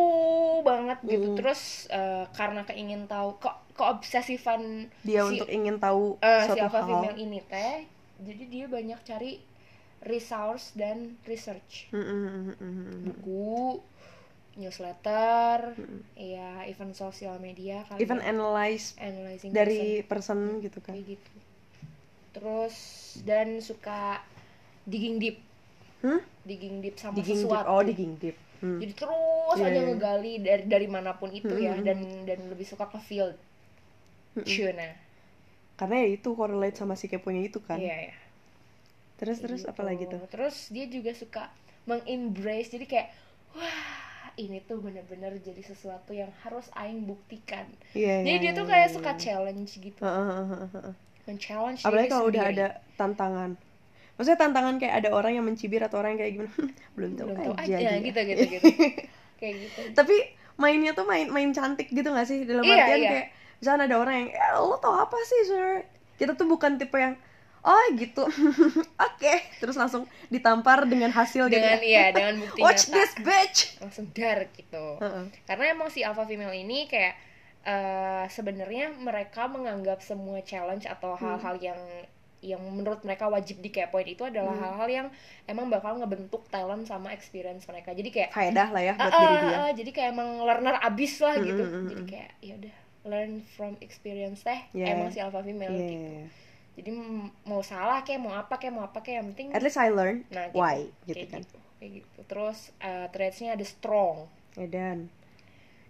banget 0.65 0.99
gitu 1.05 1.29
Mm. 1.29 1.37
terus 1.37 1.61
eh, 1.89 2.25
karena 2.33 2.65
keingin 2.65 3.05
tahu 3.05 3.37
ke 3.37 3.47
keobsesifan 3.77 4.89
Dia 5.03 5.23
si- 5.23 5.29
untuk 5.31 5.49
ingin 5.49 5.77
tahu 5.77 6.17
eh, 6.19 6.41
suatu 6.43 6.57
si 6.57 6.61
alpha 6.63 6.81
hal. 6.81 6.89
female 6.89 7.17
ini 7.17 7.39
teh 7.45 7.85
jadi 8.19 8.43
dia 8.47 8.67
banyak 8.67 8.99
cari 9.03 9.39
resource 10.01 10.75
dan 10.75 11.19
research 11.25 11.91
buku 13.05 13.83
newsletter 14.55 15.75
ya 16.15 16.67
event 16.67 16.91
sosial 16.93 17.39
media 17.39 17.87
kali 17.87 18.03
Even 18.03 18.19
ya. 18.19 18.31
analyze 18.31 18.95
analyzing 18.99 19.51
dari 19.51 20.03
person 20.03 20.59
gitu 20.59 20.79
kan. 20.79 20.95
kayak 20.95 21.15
gitu 21.15 21.31
terus 22.31 22.77
dan 23.23 23.59
suka 23.59 24.23
digging 24.85 25.19
deep 25.19 25.39
Hmm? 25.99 26.23
digging 26.45 26.79
deep 26.79 26.95
sama 26.95 27.19
Digging 27.19 27.43
deep. 27.43 27.51
sesuatu 27.51 27.67
Oh, 27.69 27.83
digging 27.83 28.15
deep. 28.17 28.39
Hmm. 28.59 28.79
jadi 28.79 28.93
terus 28.95 29.19
Iya, 29.57 29.67
aja 29.67 29.75
iya. 29.77 29.83
ngegali 29.85 30.33
dari 30.39 30.63
dari 30.67 30.87
mana 30.87 31.11
pun 31.13 31.31
itu 31.31 31.51
ya 31.51 31.75
Hmm, 31.75 31.83
hmm, 31.83 31.87
dan 31.87 31.99
dan 32.23 32.39
lebih 32.47 32.63
suka 32.63 32.87
ke 32.87 32.99
field 33.01 33.35
Hmm, 34.33 34.43
hmm. 34.43 34.47
Karena 35.79 35.95
ya 36.03 36.09
itu 36.17 36.29
correlate 36.39 36.77
sama 36.81 36.95
si 37.01 37.07
keponya 37.13 37.43
itu 37.49 37.61
kan. 37.69 37.81
iya 37.81 37.95
ya 38.09 38.15
terus 39.19 39.39
terus 39.45 39.63
gitu. 39.63 39.71
apa 39.71 39.83
lagi 39.89 40.05
tuh 40.13 40.23
terus 40.33 40.57
dia 40.75 40.87
juga 40.95 41.13
suka 41.23 41.43
mengembrace 41.91 42.69
jadi 42.75 42.87
kayak 42.93 43.09
wah 43.57 44.29
ini 44.39 44.59
tuh 44.69 44.79
bener-bener 44.85 45.33
jadi 45.43 45.63
sesuatu 45.71 46.13
yang 46.15 46.31
harus 46.47 46.67
aing 46.79 47.01
buktikan 47.11 47.67
iya 47.97 48.15
jadi 48.25 48.37
iya, 48.37 48.41
dia 48.43 48.53
tuh 48.59 48.67
iya, 48.67 48.71
kayak 48.71 48.89
iya, 48.89 48.97
suka 48.97 49.13
iya. 49.19 49.23
challenge 49.23 49.73
gitu 49.87 50.05
Heeh, 50.05 50.25
heeh, 50.31 50.47
heeh, 50.53 50.71
heeh. 50.75 50.95
men-challenge 51.27 51.83
apalagi 51.87 52.09
kalau 52.13 52.25
udah 52.33 52.45
sendiri. 52.45 52.53
ada 52.53 52.67
tantangan 53.01 53.51
maksudnya 54.17 54.41
tantangan 54.45 54.77
kayak 54.83 54.95
ada 55.05 55.11
orang 55.19 55.33
yang 55.39 55.47
mencibir 55.49 55.81
atau 55.87 55.97
orang 56.01 56.11
yang 56.17 56.21
kayak 56.25 56.35
gimana 56.39 56.55
belum 56.97 57.13
tahu 57.19 57.31
belum 57.37 57.55
aja, 57.61 57.77
aja 57.79 57.89
gitu 58.01 58.21
gitu 58.25 58.45
gitu 58.49 58.69
kayak 59.41 59.55
gitu 59.69 59.83
tapi 59.99 60.17
mainnya 60.59 60.93
tuh 60.99 61.07
main 61.07 61.29
main 61.31 61.51
cantik 61.55 61.89
gitu 61.95 62.09
gak 62.11 62.27
sih 62.31 62.43
dalam 62.49 62.67
Iya, 62.67 62.75
artian 62.75 63.01
iya. 63.01 63.11
kayak 63.11 63.27
misalnya 63.59 63.85
ada 63.85 63.97
orang 63.97 64.15
yang 64.19 64.31
eh, 64.31 64.53
lo 64.57 64.77
tau 64.77 64.95
apa 64.97 65.17
sih 65.23 65.41
sebenarnya? 65.45 65.83
Kita 66.15 66.33
tuh 66.35 66.47
bukan 66.47 66.77
tipe 66.77 66.95
yang 66.95 67.15
oh 67.61 67.85
gitu. 67.93 68.25
Oke. 69.09 69.35
Terus 69.57 69.75
langsung 69.75 70.07
ditampar 70.27 70.83
dengan 70.85 71.11
hasil 71.11 71.47
dengan 71.47 71.77
gitu 71.77 71.87
iya 71.87 72.11
dengan 72.17 72.39
bukti 72.41 72.59
watch 72.59 72.87
nyata. 72.87 72.95
this 72.95 73.13
bitch! 73.19 73.59
Langsung 73.79 74.07
dar 74.11 74.47
gitu. 74.51 74.85
Heeh. 74.97 75.25
karena 75.45 75.65
emang 75.69 75.89
si 75.89 76.01
alpha 76.01 76.23
female 76.23 76.55
ini 76.55 76.87
kayak 76.87 77.15
eh, 77.65 78.25
sebenarnya 78.29 78.95
mereka 78.95 79.45
menganggap 79.47 79.99
semua 80.01 80.39
challenge 80.41 80.87
atau 80.87 81.13
Hmm. 81.13 81.37
hal-hal 81.37 81.57
yang 81.61 81.81
yang 82.39 82.63
menurut 82.63 83.03
mereka 83.03 83.27
wajib 83.27 83.59
dikepoin 83.59 84.07
itu 84.07 84.23
adalah 84.23 84.55
Hmm. 84.55 84.63
hal-hal 84.65 84.89
yang 84.89 85.07
emang 85.45 85.67
bakal 85.67 85.99
ngebentuk 85.99 86.47
talent 86.49 86.87
sama 86.87 87.11
experience 87.11 87.67
mereka. 87.67 87.91
Jadi 87.91 88.09
kayak 88.09 88.31
faedah 88.31 88.69
lah 88.71 88.79
ya 88.81 88.95
buat 88.95 89.11
ah, 89.11 89.19
diri 89.21 89.37
dia. 89.43 89.57
ah, 89.59 89.71
jadi 89.75 89.91
kayak 89.91 90.09
emang 90.15 90.29
learner 90.41 90.77
abis 90.81 91.19
lah 91.19 91.35
Hmm, 91.35 91.45
gitu. 91.45 91.63
hmm, 91.63 91.75
hmm, 91.75 91.87
jadi 91.89 91.99
hmm. 92.01 92.09
kayak 92.09 92.31
ya 92.39 92.55
udah 92.55 92.75
learn 93.09 93.41
from 93.57 93.75
experience 93.81 94.45
teh 94.45 94.61
Yeah. 94.71 94.93
emang 94.95 95.09
si 95.11 95.19
alpha 95.19 95.41
female 95.41 95.73
Iya, 95.73 95.89
gitu. 95.89 96.09
jadi 96.79 96.91
mau 97.43 97.61
salah 97.61 98.05
kayak 98.05 98.21
mau 98.21 98.33
apa 98.33 98.55
kayak 98.55 98.73
mau 98.73 98.85
apa 98.85 99.01
kayak 99.01 99.17
yang 99.19 99.27
penting 99.33 99.49
at 99.51 99.65
least 99.65 99.75
I 99.77 99.89
learn 99.89 100.23
nah 100.29 100.47
gitu, 100.47 100.57
why 100.57 100.87
gitu 101.05 101.17
kayak 101.19 101.31
kan. 101.33 101.41
gitu 101.43 101.59
kayak 101.79 101.93
gitu. 102.03 102.21
Terus 102.27 102.59
uh, 102.83 103.07
traitsnya 103.09 103.55
ada 103.55 103.63
strong. 103.63 104.27
Ya 104.59 104.67
dan 104.67 105.07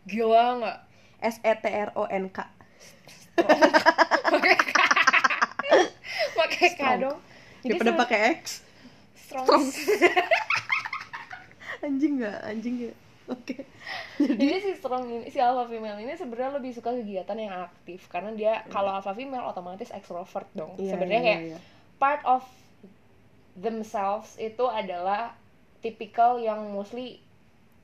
gila 0.04 0.60
nggak? 0.60 0.78
S 1.24 1.36
E 1.40 1.52
T 1.54 1.64
R 1.66 1.90
O 1.96 2.04
N 2.04 2.28
K. 2.28 2.38
Pakai 6.36 6.68
K. 6.74 6.82
Dong. 7.00 7.18
Daripada 7.64 7.92
pakai 7.96 8.18
X. 8.38 8.62
Strong, 9.18 9.46
strong. 9.48 9.64
anjing 11.84 12.12
nggak? 12.20 12.38
Anjing 12.44 12.74
ya 12.80 12.92
oke 13.28 13.56
jadi 14.18 14.54
si 14.58 14.72
strong 14.74 15.04
ini 15.06 15.26
si 15.28 15.38
alpha 15.38 15.68
female 15.68 16.00
ini 16.00 16.12
sebenarnya 16.12 16.56
lebih 16.56 16.72
suka 16.72 16.92
kegiatan 16.92 17.36
yang 17.36 17.54
aktif 17.64 18.08
karena 18.08 18.32
dia 18.32 18.52
kalau 18.68 18.90
alpha 18.90 19.12
female 19.12 19.44
otomatis 19.44 19.92
extrovert 19.92 20.48
dong 20.52 20.72
Iya, 20.76 20.96
sebenarnya 20.96 21.20
iya, 21.20 21.26
kayak 21.28 21.40
iya. 21.44 21.58
part 21.96 22.22
of 22.24 22.42
themselves 23.54 24.38
itu 24.38 24.64
adalah 24.64 25.34
tipikal 25.78 26.38
yang 26.38 26.70
mostly 26.70 27.22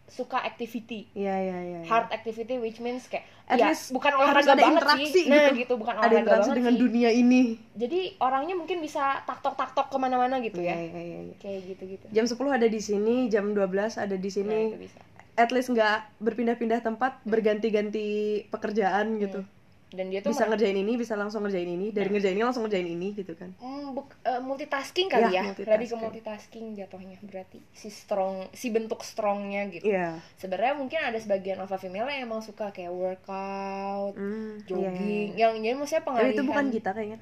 suka 0.05 0.37
activity 0.37 1.09
Iya 1.17 1.33
iya 1.35 1.59
iya. 1.59 1.79
iya. 1.81 1.89
hard 1.89 2.13
activity 2.13 2.61
which 2.61 2.77
means 2.79 3.09
kayak 3.09 3.25
At 3.45 3.61
ya 3.61 3.73
least 3.73 3.93
bukan 3.93 4.13
olahraga 4.17 4.53
ada 4.53 4.57
banget 4.57 4.81
interaksi 4.81 5.05
sih 5.13 5.25
nah 5.29 5.49
gitu. 5.49 5.65
gitu 5.65 5.73
bukan 5.77 5.95
ada 5.97 6.01
olahraga 6.01 6.21
interaksi 6.21 6.49
banget 6.49 6.59
dengan 6.61 6.73
sih 6.73 6.81
dunia 6.81 7.11
ini. 7.13 7.43
jadi 7.73 8.01
orangnya 8.17 8.55
mungkin 8.57 8.79
bisa 8.81 9.21
taktok 9.25 9.53
taktok 9.57 9.89
ke 9.89 9.97
mana-mana 9.97 10.41
gitu 10.41 10.61
Iya 10.61 10.73
ya 10.73 10.77
iya 10.83 11.01
iya. 11.01 11.21
iya. 11.29 11.35
kayak 11.41 11.61
gitu 11.69 11.83
gitu 11.97 12.05
Jam 12.09 12.25
10 12.25 12.37
ada 12.53 12.69
di 12.69 12.81
sini, 12.81 13.29
jam 13.29 13.53
12 13.53 13.61
ada 14.01 14.17
di 14.17 14.29
nah 14.29 14.33
sini. 14.33 14.61
itu 14.69 14.79
bisa 14.81 15.01
At 15.35 15.51
least 15.51 15.69
nggak 15.69 16.15
berpindah-pindah 16.19 16.81
tempat, 16.81 17.19
berganti-ganti 17.25 18.07
pekerjaan 18.49 19.19
gitu. 19.19 19.43
dan 19.91 20.11
dia 20.11 20.19
tuh 20.19 20.31
Bisa 20.31 20.45
ngerjain 20.45 20.75
ini, 20.75 20.95
bisa 20.95 21.15
langsung 21.15 21.43
ngerjain 21.43 21.67
ini, 21.69 21.89
dari 21.89 22.11
ngerjain 22.11 22.35
ini 22.35 22.43
langsung 22.43 22.67
ngerjain 22.67 22.83
ini 22.85 23.15
gitu 23.15 23.31
kan. 23.33 23.55
Hmm, 23.57 23.95
buk- 23.95 24.19
eh, 24.21 24.39
multitasking 24.41 25.07
kali 25.07 25.31
Ya, 25.31 25.31
ya, 25.31 25.43
lebih 25.47 25.55
ke 25.55 25.63
multitasking. 25.63 26.01
multitasking 26.03 26.65
jatuhnya 26.75 27.17
berarti 27.21 27.63
si 27.71 27.89
strong 27.89 28.51
si 28.51 28.69
bentuk 28.69 29.03
strongnya 29.03 29.67
gitu 29.69 29.87
Iya. 29.87 30.19
sebenarnya 30.35 30.75
mungkin 30.75 30.99
ada 31.01 31.15
sebagian 31.17 31.59
alpha 31.61 31.79
female 31.79 32.07
yang 32.09 32.27
emang 32.27 32.43
suka 32.43 32.71
kayak 32.71 32.91
workout 32.91 34.15
Hmm, 34.15 34.59
iya, 34.59 34.67
jogging 34.67 35.29
iya. 35.31 35.47
yang 35.47 35.53
jadi 35.61 35.77
maksudnya 35.77 36.03
pengalihan 36.03 36.33
itu 36.33 36.43
bukan 36.45 36.67
kita 36.73 36.91
kayaknya. 36.91 37.19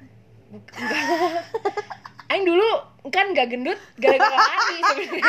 Aing 2.33 2.43
dulu 2.43 2.65
kan 3.05 3.29
gak 3.31 3.47
gendut 3.47 3.77
gara-gara 3.95 4.41
sebenarnya. 4.89 5.21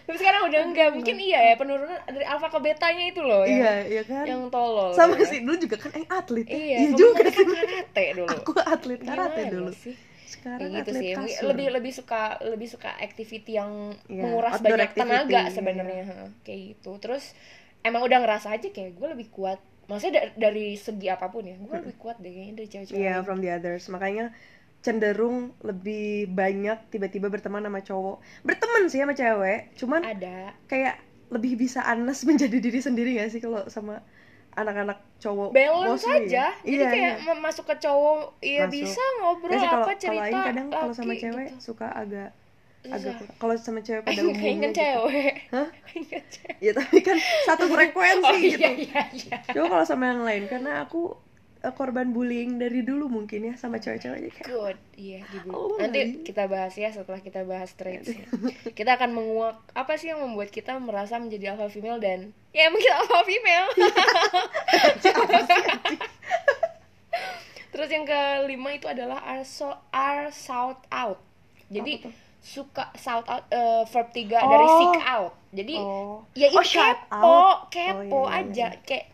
Tapi 0.00 0.16
sekarang 0.16 0.42
udah 0.48 0.60
enggak. 0.64 0.88
Mungkin 0.92 1.16
iya 1.18 1.40
ya 1.44 1.54
penurunan 1.54 1.98
dari 2.04 2.24
alfa 2.24 2.48
ke 2.48 2.58
betanya 2.58 3.04
itu 3.06 3.20
loh 3.20 3.44
yang, 3.44 3.60
Iya, 3.60 3.74
iya 3.86 4.02
kan. 4.02 4.24
yang 4.24 4.42
tolol. 4.48 4.90
Sama 4.90 5.14
ya. 5.14 5.26
sih 5.26 5.40
dulu 5.40 5.56
juga 5.58 5.76
kan 5.76 5.90
eh 5.92 6.06
atlet. 6.08 6.46
ya. 6.46 6.56
Iya, 6.56 6.76
Iya 6.78 6.90
juga 6.94 7.22
kan 7.22 7.46
karate 7.46 8.04
dulu. 8.14 8.28
Aku 8.34 8.52
atlet 8.58 9.00
karate 9.00 9.40
Gimana 9.40 9.52
dulu. 9.52 9.70
sih? 9.72 9.94
Sekarang 10.24 10.58
Kayak 10.62 10.72
gitu 10.72 10.90
atlet 10.90 11.02
sih. 11.02 11.12
kasur. 11.14 11.46
Lebih 11.46 11.66
lebih 11.70 11.92
suka 11.92 12.22
lebih 12.42 12.68
suka 12.68 12.90
activity 12.96 13.52
yang 13.52 13.70
Iya, 14.06 14.22
menguras 14.24 14.52
banyak 14.58 14.88
activity, 14.88 15.00
tenaga 15.04 15.38
iya, 15.38 15.50
sebenarnya. 15.52 16.04
ha, 16.06 16.16
Kayak 16.40 16.60
gitu. 16.72 16.90
Terus 16.98 17.24
emang 17.82 18.02
udah 18.02 18.18
ngerasa 18.18 18.48
aja 18.52 18.66
kayak 18.68 18.90
gue 18.92 19.08
lebih 19.10 19.28
kuat. 19.28 19.58
Maksudnya 19.84 20.22
da- 20.22 20.34
dari 20.40 20.74
segi 20.76 21.06
apa 21.06 21.26
pun 21.28 21.42
ya, 21.42 21.54
gue 21.56 21.74
lebih 21.76 21.96
kuat 21.96 22.14
deh 22.16 22.30
kayaknya 22.30 22.54
dari 22.56 22.68
cewek-cewek. 22.68 22.94
Iya, 22.96 23.14
lain. 23.16 23.24
from 23.24 23.38
the 23.38 23.50
others. 23.50 23.86
Makanya 23.86 24.30
cenderung 24.80 25.52
lebih 25.60 26.28
banyak 26.32 26.88
tiba-tiba 26.88 27.28
berteman 27.28 27.60
sama 27.60 27.80
cowok. 27.80 28.16
Berteman 28.42 28.82
sih 28.88 29.00
sama 29.00 29.12
cewek, 29.12 29.76
cuman 29.76 30.00
Ada 30.02 30.56
kayak 30.66 30.96
lebih 31.30 31.54
bisa 31.54 31.84
anes 31.84 32.24
menjadi 32.28 32.58
diri 32.58 32.80
sendiri 32.80 33.10
gak 33.16 33.30
sih 33.30 33.40
kalau 33.40 33.68
sama 33.68 34.02
anak-anak 34.50 34.98
cowok 35.22 35.54
balance 35.54 36.02
mostly 36.02 36.26
aja 36.26 36.26
ya? 36.26 36.48
jadi 36.66 36.74
Iya, 36.74 36.88
kayak 36.90 37.14
iya. 37.22 37.26
ma- 37.30 37.42
masuk 37.46 37.64
ke 37.70 37.76
cowok 37.78 38.16
ya 38.42 38.66
Masuk. 38.66 38.74
bisa 38.74 39.02
ngobrol 39.22 39.46
Nggak 39.46 39.60
sih, 39.62 39.68
kalau 39.68 39.78
apa 39.78 39.86
kalau 39.86 40.02
cerita 40.02 40.26
Aing 40.26 40.42
kadang 40.42 40.66
kalau 40.74 40.90
sama 40.90 41.12
cewek 41.14 41.46
gitu. 41.46 41.62
suka 41.62 41.86
agak 41.86 42.30
Susah. 42.80 42.96
agak 42.98 43.14
kalau 43.38 43.54
sama 43.54 43.80
cewek 43.80 44.02
pada 44.02 44.20
umumnya 44.26 44.50
inget 44.50 44.70
gitu. 44.74 44.80
cewek 44.82 45.34
Hah? 45.54 45.68
Inget 46.02 46.24
cewek 46.34 46.56
ya 46.58 46.72
tapi 46.74 46.98
kan 46.98 47.16
satu 47.46 47.64
frekuensi 47.70 48.26
oh 48.26 48.34
gitu 48.34 48.58
iya 48.58 48.70
iya 48.74 49.02
iya 49.14 49.36
coba 49.54 49.66
kalau 49.70 49.84
sama 49.86 50.04
yang 50.10 50.22
lain 50.26 50.44
karena 50.50 50.82
aku 50.82 51.14
eh, 51.60 51.72
korban 51.72 52.10
bullying 52.10 52.56
dari 52.56 52.80
dulu 52.80 53.06
mungkin 53.06 53.44
ya 53.44 53.54
sama 53.54 53.76
cewek-cewek 53.76 54.16
aja 54.16 54.30
kayak 54.30 54.46
good. 54.46 54.76
Iya 54.94 55.20
di 55.24 55.38
Oh, 55.48 55.76
nanti 55.76 55.98
iya. 55.98 56.06
kita 56.22 56.44
bahas 56.46 56.72
ya 56.74 56.88
setelah 56.88 57.18
kita 57.18 57.44
bahas 57.44 57.72
traits 57.72 58.08
ya. 58.08 58.24
kita 58.70 58.96
akan 58.96 59.10
menguak 59.12 59.56
apa 59.72 59.92
sih 59.94 60.08
yang 60.08 60.20
membuat 60.20 60.48
kita 60.48 60.76
merasa 60.76 61.16
menjadi 61.16 61.52
alpha 61.52 61.68
female 61.68 61.98
dan 61.98 62.32
ya 62.50 62.66
emang 62.66 62.78
kita 62.78 62.96
alpha 62.98 63.20
female. 63.22 63.68
Terus 67.70 67.88
yang 67.88 68.02
kelima 68.02 68.70
itu 68.72 68.86
adalah 68.86 69.22
are 69.22 69.46
so 69.46 69.70
are 69.90 70.28
shout 70.30 70.82
out. 70.90 71.22
Jadi 71.70 72.02
suka 72.40 72.90
shout 72.94 73.28
out 73.28 73.44
eh, 73.48 73.84
verb 73.86 74.10
tiga 74.10 74.40
dari 74.40 74.64
Oh. 74.64 74.76
seek 74.80 74.96
out. 75.02 75.32
Jadi 75.50 75.74
oh. 75.76 76.24
ya 76.32 76.46
itu 76.48 76.56
Oh, 76.56 76.64
kepo 76.66 77.14
out. 77.14 77.70
kepo 77.70 78.16
Oh, 78.16 78.26
iya, 78.26 78.42
iya, 78.42 78.42
aja. 78.42 78.66
kayak 78.82 79.06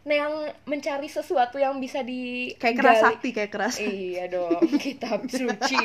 nah 0.00 0.16
yang 0.16 0.34
mencari 0.64 1.06
sesuatu 1.06 1.60
yang 1.60 1.76
bisa 1.76 2.00
di 2.00 2.52
kayak 2.56 2.76
keras 2.80 2.98
sakti 3.04 3.28
kayak 3.36 3.52
keras 3.52 3.76
iya 3.78 4.26
dong 4.26 4.64
kitab 4.84 5.28
suci. 5.28 5.84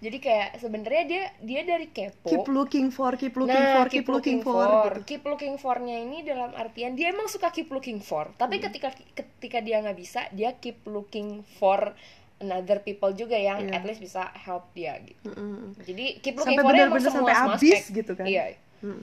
Jadi 0.00 0.16
kayak 0.16 0.56
sebenarnya 0.56 1.04
dia 1.04 1.24
dia 1.44 1.60
dari 1.60 1.92
kepo. 1.92 2.24
Keep 2.24 2.48
looking 2.48 2.88
for 2.88 3.12
keep 3.20 3.36
looking 3.36 3.52
nah, 3.52 3.84
for 3.84 3.86
keep, 3.92 4.08
looking, 4.08 4.40
for, 4.40 4.64
gitu. 4.64 5.00
keep 5.04 5.22
looking 5.28 5.60
for-nya 5.60 6.00
ini 6.00 6.24
dalam 6.24 6.56
artian 6.56 6.96
dia 6.96 7.12
emang 7.12 7.28
suka 7.28 7.52
keep 7.52 7.68
looking 7.68 8.00
for. 8.00 8.32
Tapi 8.40 8.56
Hmm. 8.56 8.64
ketika 8.72 8.96
ketika 9.12 9.60
dia 9.60 9.84
nggak 9.84 9.98
bisa 10.00 10.24
dia 10.32 10.56
keep 10.56 10.80
looking 10.88 11.44
for 11.60 11.92
another 12.40 12.80
people 12.80 13.12
juga 13.12 13.36
yang 13.36 13.68
Iya. 13.68 13.76
at 13.76 13.84
least 13.84 14.00
bisa 14.00 14.24
help 14.40 14.72
dia 14.72 14.96
gitu. 15.04 15.28
Mm-mm. 15.28 15.76
jadi 15.84 16.16
keep 16.24 16.32
looking 16.40 16.56
sampai 16.56 16.64
for-nya 16.64 16.88
emang 16.88 16.96
bener-bener 16.96 17.12
semua 17.12 17.28
sampai 17.28 17.36
habis 17.60 17.80
gitu 17.92 18.12
kan. 18.16 18.24
Iya 18.24 18.44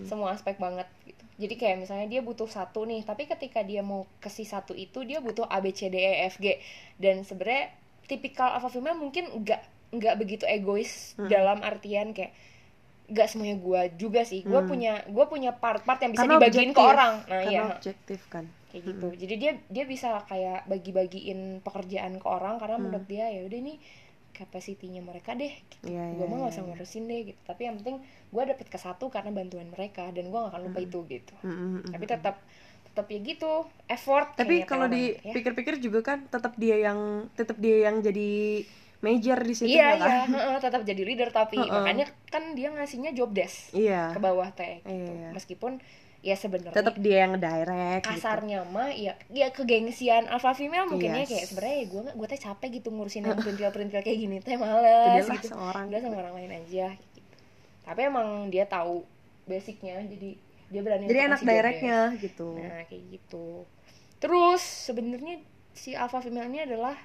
Semua 0.03 0.31
aspek 0.31 0.57
banget 0.57 0.85
gitu. 1.03 1.23
Jadi 1.37 1.53
kayak 1.55 1.77
misalnya 1.79 2.07
dia 2.07 2.21
butuh 2.21 2.45
satu 2.45 2.83
nih 2.83 3.01
tapi 3.01 3.25
ketika 3.25 3.61
dia 3.61 3.81
mau 3.81 4.09
kasih 4.17 4.43
satu 4.43 4.73
itu 4.73 5.01
dia 5.01 5.21
butuh 5.21 5.45
A 5.45 5.59
B 5.59 5.69
C 5.69 5.87
D 5.87 5.95
E 5.95 6.25
F 6.25 6.37
G. 6.37 6.57
Dan 6.95 7.21
sebenarnya 7.21 7.69
tipikal 8.05 8.51
alpha 8.51 8.67
female 8.67 8.95
mungkin 8.95 9.29
nggak 9.37 9.61
nggak 9.93 10.15
begitu 10.17 10.43
egois 10.43 11.13
Hmm. 11.13 11.29
dalam 11.29 11.61
artian 11.61 12.11
kayak 12.11 12.33
nggak 13.07 13.27
semuanya 13.29 13.55
gue 13.55 13.81
juga 13.95 14.21
sih. 14.21 14.43
Gue 14.43 14.59
Hmm. 14.59 14.67
punya 14.67 14.93
gue 15.05 15.25
punya 15.25 15.53
part-part 15.53 16.01
yang 16.01 16.11
bisa 16.11 16.25
Karena 16.25 16.35
dibagiin 16.35 16.71
ke 16.71 16.75
objektif. 16.75 16.91
orang. 16.91 17.13
Nah 17.23 17.37
karena 17.39 17.51
iya. 17.51 17.63
objektif 17.71 18.19
kan. 18.27 18.45
Kayak 18.67 18.83
gitu. 18.83 19.07
Jadi 19.15 19.33
dia 19.37 19.51
dia 19.69 19.85
bisa 19.85 20.09
kayak 20.25 20.67
bagi-bagiin 20.67 21.39
pekerjaan 21.61 22.17
ke 22.17 22.27
orang 22.27 22.57
karena 22.57 22.75
Hmm. 22.75 22.83
menurut 22.83 23.05
dia 23.05 23.29
ya 23.29 23.47
udah 23.47 23.59
nih 23.63 23.77
kapasitinya 24.37 25.01
mereka 25.01 25.33
deh 25.33 25.49
gitu. 25.49 25.89
Iya, 25.89 26.03
gue 26.13 26.25
iya, 26.25 26.29
mah 26.29 26.37
gak 26.37 26.45
iya, 26.45 26.53
usah 26.53 26.63
iya. 26.63 26.69
ngurusin 26.71 27.03
deh 27.09 27.19
gitu 27.33 27.39
tapi 27.43 27.61
yang 27.67 27.75
penting 27.81 27.97
gue 28.05 28.43
dapet 28.45 28.67
ke 28.69 28.77
satu 28.77 29.05
karena 29.09 29.31
bantuan 29.33 29.67
mereka 29.73 30.13
dan 30.13 30.29
gue 30.29 30.37
gak 30.37 30.51
akan 30.53 30.61
lupa 30.69 30.79
Hmm. 30.79 30.87
itu 30.87 30.99
gitu 31.09 31.33
Mm-mm. 31.43 31.81
tapi 31.89 32.05
tetap 32.05 32.35
tetap 32.87 33.05
ya 33.13 33.19
gitu 33.21 33.51
effort 33.89 34.27
tapi 34.37 34.65
kalau 34.65 34.85
orang, 34.89 34.97
ya. 34.97 35.33
dipikir-pikir 35.33 35.75
juga 35.77 35.99
kan 36.01 36.19
tetap 36.29 36.53
dia 36.57 36.77
yang 36.81 37.29
tetap 37.33 37.57
dia 37.61 37.77
yang 37.89 38.01
jadi 38.01 38.29
major 38.97 39.37
di 39.45 39.53
situ 39.53 39.69
iya 39.77 39.93
iya 39.93 40.25
kan? 40.25 40.29
heeh, 40.33 40.57
tetap 40.57 40.81
jadi 40.81 41.01
leader 41.05 41.29
tapi 41.29 41.57
Heeh. 41.61 41.69
makanya 41.69 42.05
kan 42.33 42.57
dia 42.57 42.73
ngasihnya 42.73 43.13
job 43.13 43.29
desk 43.37 43.69
iya 43.77 44.09
ke 44.09 44.17
bawah 44.17 44.49
teh 44.53 44.81
gitu. 44.81 45.13
Iya. 45.13 45.29
meskipun 45.37 45.77
ya 46.19 46.33
sebenarnya 46.33 46.73
tetap 46.73 46.97
dia 46.97 47.23
yang 47.23 47.37
direct 47.37 48.03
gitu. 48.03 48.11
kasarnya 48.11 48.65
mah 48.65 48.89
ya 48.89 49.13
ya 49.29 49.47
kegengsian 49.49 50.25
alpha 50.25 50.51
female 50.51 50.85
mungkin 50.85 51.13
ya 51.13 51.21
Yes. 51.21 51.29
kayak 51.29 51.45
sebenarnya 51.47 51.77
gue 51.85 52.01
gue 52.11 52.27
teh 52.27 52.41
capek 52.41 52.69
gitu 52.73 52.89
ngurusin 52.89 53.21
yang 53.27 53.37
perintil 53.37 53.69
perintil 53.69 54.01
kayak 54.01 54.17
gini 54.17 54.37
teh 54.39 54.57
males 54.57 55.13
dia 55.13 55.23
lah 55.23 55.37
gitu. 55.37 55.53
seorang 55.53 55.83
udah 55.87 55.99
sama 55.99 56.15
orang 56.19 56.35
lain 56.35 56.51
aja 56.57 56.87
gitu. 56.91 57.19
Tapi 57.81 57.99
emang 58.03 58.27
dia 58.49 58.65
tahu 58.65 59.05
basicnya 59.45 60.01
jadi 60.03 60.29
dia 60.67 60.81
berani 60.81 61.05
jadi 61.05 61.31
job 61.31 61.41
directnya 61.41 61.99
gitu. 62.17 62.49
Nah 62.55 62.83
kayak 62.83 63.03
gitu. 63.09 63.47
Terus 64.17 64.59
sebenarnya 64.59 65.39
si 65.71 65.93
alpha 65.93 66.19
female 66.19 66.49
ini 66.49 66.65
adalah 66.65 66.97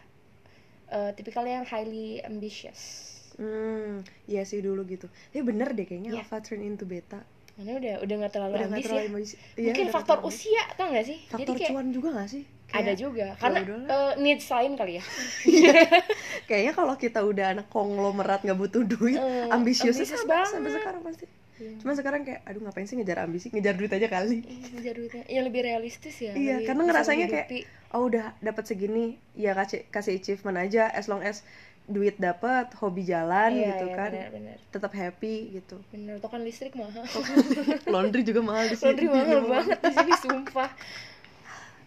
eh, 0.89 1.13
tipikal 1.13 1.45
yang 1.45 1.63
highly 1.63 2.19
ambitious. 2.21 3.13
Hmm 3.37 4.03
iya 4.27 4.43
sih 4.43 4.59
dulu 4.59 4.83
gitu. 4.85 5.07
Ya 5.31 5.41
bener 5.41 5.71
deh 5.71 5.85
kayaknya 5.85 6.17
Iya. 6.17 6.25
alpha 6.25 6.41
turn 6.41 6.61
into 6.61 6.83
beta 6.83 7.23
karena 7.63 7.79
udah 7.79 7.95
udah 8.01 8.15
nggak 8.19 8.33
terlalu 8.33 8.53
udah 8.53 8.67
ambis 8.67 8.83
terlalu 8.83 8.99
ya. 8.99 9.09
ambisi- 9.09 9.39
iya, 9.55 9.65
mungkin 9.69 9.87
faktor 9.89 10.19
usia 10.23 10.63
tau 10.75 10.91
gak 10.91 11.07
sih? 11.07 11.19
Faktor 11.25 11.39
jadi 11.49 11.53
kayak 11.57 11.71
cuan 11.71 11.87
juga 11.89 12.09
gak 12.13 12.29
sih? 12.29 12.43
ada 12.69 12.83
Kayak- 12.83 12.99
juga. 12.99 13.27
karena 13.37 13.59
udahlah. 13.61 13.87
eh, 13.87 14.13
needs 14.19 14.47
lain 14.49 14.73
kali 14.75 14.93
ya. 14.97 15.05
Kayaknya 16.49 16.73
kalau 16.73 16.95
kita 16.97 17.21
udah 17.21 17.47
anak 17.53 17.67
konglomerat 17.69 18.41
nggak 18.43 18.59
butuh 18.59 18.83
duit 18.83 19.21
ambisiusnya 19.49 20.05
ambisius 20.09 20.25
banget. 20.25 20.51
sampai 20.51 20.71
sekarang 20.73 21.03
pasti. 21.03 21.27
Iya. 21.55 21.79
cuma 21.79 21.95
sekarang 21.95 22.21
kayak 22.25 22.43
aduh 22.43 22.59
ngapain 22.61 22.83
sih 22.83 22.97
ngejar 22.97 23.23
ambisi 23.23 23.47
ngejar 23.49 23.77
duit 23.77 23.93
aja 23.93 24.09
kali. 24.09 24.43
Ih, 24.43 24.67
ngejar 24.73 24.95
duitnya. 24.95 25.23
Yang 25.29 25.45
lebih 25.47 25.61
realistis 25.63 26.17
ya 26.17 26.33
Iya, 26.33 26.55
lebih 26.57 26.67
karena 26.67 26.83
ngerasanya 26.83 27.27
kayak 27.29 27.47
oh 27.93 28.03
udah 28.03 28.35
dapat 28.41 28.65
segini 28.67 29.05
ya 29.33 29.53
kasih 29.53 29.87
kasih 29.87 30.17
achievement 30.17 30.59
aja 30.59 30.89
as 30.89 31.07
long 31.07 31.21
as 31.21 31.47
duit 31.91 32.15
dapat 32.15 32.71
hobi 32.79 33.03
jalan 33.03 33.51
Iya, 33.59 33.75
gitu 33.75 33.87
iya, 33.91 33.97
kan. 33.99 34.11
benar, 34.15 34.31
benar. 34.31 34.57
tetap 34.71 34.93
happy 34.95 35.37
gitu. 35.59 35.77
Bener 35.91 36.23
toh 36.23 36.31
kan 36.31 36.41
listrik 36.47 36.79
mahal. 36.79 37.03
Laundry 37.93 38.23
juga 38.23 38.41
mahal 38.41 38.71
di 38.71 38.77
sini. 38.79 38.87
Laundry 38.87 39.09
mahal 39.11 39.41
banget 39.51 39.79
di 39.83 39.93
sini 39.93 40.13
sumpah. 40.23 40.71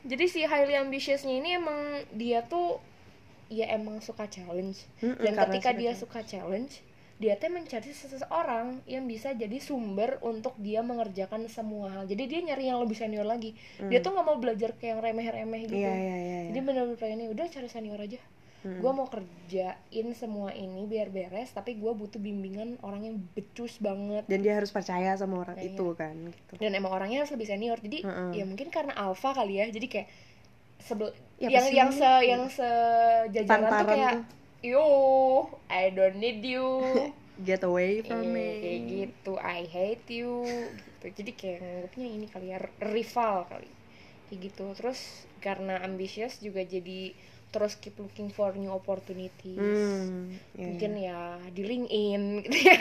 Jadi 0.05 0.25
si 0.29 0.39
highly 0.45 0.75
ambitiousnya 0.77 1.33
ini 1.41 1.57
emang 1.57 2.05
dia 2.13 2.43
tuh 2.45 2.77
ya 3.47 3.71
emang 3.71 4.03
suka 4.03 4.27
challenge. 4.27 4.83
Mm-mm, 4.99 5.17
dan 5.17 5.33
ketika 5.47 5.71
dia 5.73 5.95
suka 5.95 6.21
challenge 6.21 6.83
dia 7.15 7.39
tuh 7.39 7.47
mencari 7.47 7.95
seseorang 7.95 8.83
yang 8.83 9.07
bisa 9.07 9.31
jadi 9.31 9.55
sumber 9.63 10.19
untuk 10.19 10.51
dia 10.59 10.83
mengerjakan 10.83 11.47
semua 11.47 11.87
hal. 11.87 12.03
Jadi 12.03 12.27
dia 12.27 12.43
nyari 12.43 12.67
yang 12.67 12.83
lebih 12.83 12.99
senior 12.99 13.23
lagi. 13.23 13.55
Dia 13.79 14.03
tuh 14.03 14.11
nggak 14.11 14.25
mau 14.27 14.35
belajar 14.35 14.75
kayak 14.75 14.99
yang 14.99 15.01
remeh-remeh 15.01 15.61
gitu. 15.71 15.79
Mm. 15.79 15.87
iya 15.87 15.95
iya 15.95 16.15
iya. 16.19 16.39
Jadi 16.51 16.59
bener-bener 16.59 16.99
pengen 16.99 17.31
udah 17.31 17.47
cari 17.47 17.69
senior 17.71 18.03
aja 18.03 18.19
Mm. 18.65 18.81
gue 18.81 18.91
mau 18.91 19.05
kerjain 19.05 20.07
semua 20.17 20.49
ini 20.49 20.89
biar 20.89 21.13
beres 21.13 21.53
tapi 21.53 21.77
gue 21.77 21.91
butuh 21.93 22.17
bimbingan 22.17 22.81
orang 22.81 23.05
yang 23.05 23.15
becus 23.37 23.77
banget. 23.77 24.25
Dan 24.25 24.41
dia 24.41 24.57
harus 24.57 24.73
percaya 24.73 25.13
sama 25.13 25.45
orang 25.45 25.53
Nah, 25.53 25.69
itu 25.69 25.85
kan 25.93 26.17
gitu. 26.33 26.57
Dan 26.57 26.73
emang 26.73 26.89
orangnya 26.89 27.21
harus 27.21 27.29
lebih 27.29 27.45
senior 27.45 27.77
jadi 27.77 28.01
Mm-mm. 28.01 28.33
ya 28.33 28.41
mungkin 28.43 28.73
karena 28.73 28.97
alpha 28.97 29.31
kali 29.31 29.61
ya 29.61 29.69
jadi 29.69 29.85
kayak 29.85 30.07
sebel 30.81 31.13
Ya, 31.35 31.51
yang 31.51 31.67
yang 31.69 31.91
se 31.91 32.09
yang 32.25 32.43
sejajaran 32.47 33.69
tuh 33.69 33.87
kayak 33.87 34.13
yo 34.63 34.85
I 35.67 35.91
don't 35.91 36.17
need 36.17 36.41
you. 36.41 36.81
Get 37.43 37.61
away 37.61 37.99
from 37.99 38.23
Eh, 38.23 38.31
me. 38.31 38.47
kayak 38.63 38.81
gitu 38.87 39.31
I 39.35 39.67
hate 39.67 40.07
you. 40.09 40.41
Gitu. 40.41 41.05
Jadi 41.21 41.31
kayak 41.35 41.57
nganggapnya 41.59 42.07
ini 42.07 42.25
kali 42.25 42.47
ya 42.49 42.57
rival 42.81 43.43
kali. 43.45 43.67
Kayak 44.25 44.39
gitu. 44.49 44.65
Terus 44.73 44.99
karena 45.37 45.83
ambitious 45.83 46.39
juga 46.39 46.63
jadi 46.63 47.11
terus 47.49 47.79
keep 47.79 47.95
looking 47.97 48.27
for 48.27 48.51
new 48.53 48.69
opportunities 48.69 49.55
Hmm, 49.55 50.35
iya, 50.53 50.65
mungkin 50.67 50.91
iya. 50.99 51.19
ya 51.39 51.51
di 51.51 51.61
LinkedIn 51.63 52.21
gitu 52.43 52.57
ya 52.61 52.75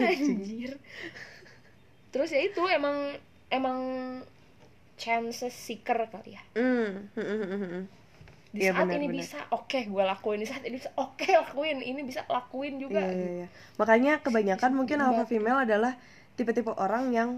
anjir 0.00 0.70
terus 2.10 2.30
ya 2.32 2.40
itu 2.40 2.62
emang 2.70 2.96
emang 3.52 3.78
chances 4.96 5.52
seeker 5.52 6.08
kali 6.08 6.38
ya 6.38 6.42
hmm, 6.56 7.12
hmm, 7.12 7.44
hmm. 7.44 7.84
di 8.56 8.60
Iya, 8.64 8.72
saat 8.72 8.88
benar, 8.88 8.96
ini 8.96 9.06
benar. 9.12 9.20
bisa 9.20 9.38
oke 9.52 9.78
gue 9.84 10.04
lakuin 10.06 10.38
di 10.40 10.48
saat 10.48 10.62
ini 10.64 10.80
bisa 10.80 10.90
oke 10.96 11.28
lakuin 11.28 11.78
ini 11.84 12.00
bisa 12.02 12.24
lakuin 12.26 12.80
juga 12.80 13.04
Iya, 13.04 13.12
iya, 13.12 13.30
iya. 13.44 13.48
Makanya 13.76 14.24
kebanyakan 14.24 14.70
mungkin 14.72 14.98
alpha 15.04 15.26
Banget. 15.26 15.28
female 15.28 15.60
adalah 15.60 15.92
tipe-tipe 16.36 16.72
orang 16.72 17.12
yang 17.12 17.30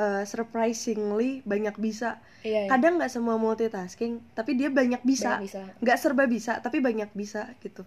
uh, 0.00 0.22
surprisingly 0.24 1.44
banyak 1.44 1.76
bisa. 1.76 2.16
iya, 2.40 2.64
iya. 2.66 2.70
Kadang 2.72 2.96
nggak 2.96 3.12
semua 3.12 3.36
multitasking, 3.36 4.24
tapi 4.32 4.56
dia 4.56 4.72
banyak 4.72 5.04
bisa. 5.04 5.44
Nggak 5.84 5.98
serba 6.00 6.24
bisa, 6.24 6.58
tapi 6.64 6.80
banyak 6.80 7.12
bisa 7.12 7.52
gitu. 7.60 7.84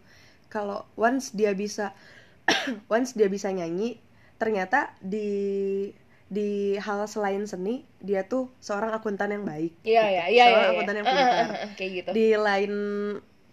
Kalau 0.54 0.86
once 0.94 1.34
dia 1.34 1.58
bisa, 1.58 1.98
once 2.94 3.18
dia 3.18 3.26
bisa 3.28 3.50
nyanyi, 3.50 3.98
ternyata 4.38 4.94
di 5.02 5.90
di 6.34 6.74
hal 6.82 7.06
selain 7.06 7.46
seni 7.46 7.86
dia 8.02 8.26
tuh 8.26 8.50
seorang 8.58 8.90
akuntan 8.98 9.30
yang 9.38 9.46
baik. 9.46 9.74
iya 9.86 10.02
gitu. 10.10 10.14
iya 10.18 10.26
iya 10.34 10.44
Seorang 10.50 10.64
iya, 10.66 10.74
akuntan 10.74 10.96
yang 10.98 11.06
iya. 11.06 11.14
pintar 11.14 11.30
Eh, 11.30 11.54
eh, 11.54 11.62
eh, 11.62 11.72
kayak 11.78 11.92
gitu 11.94 12.10
di 12.18 12.28
lain 12.34 12.74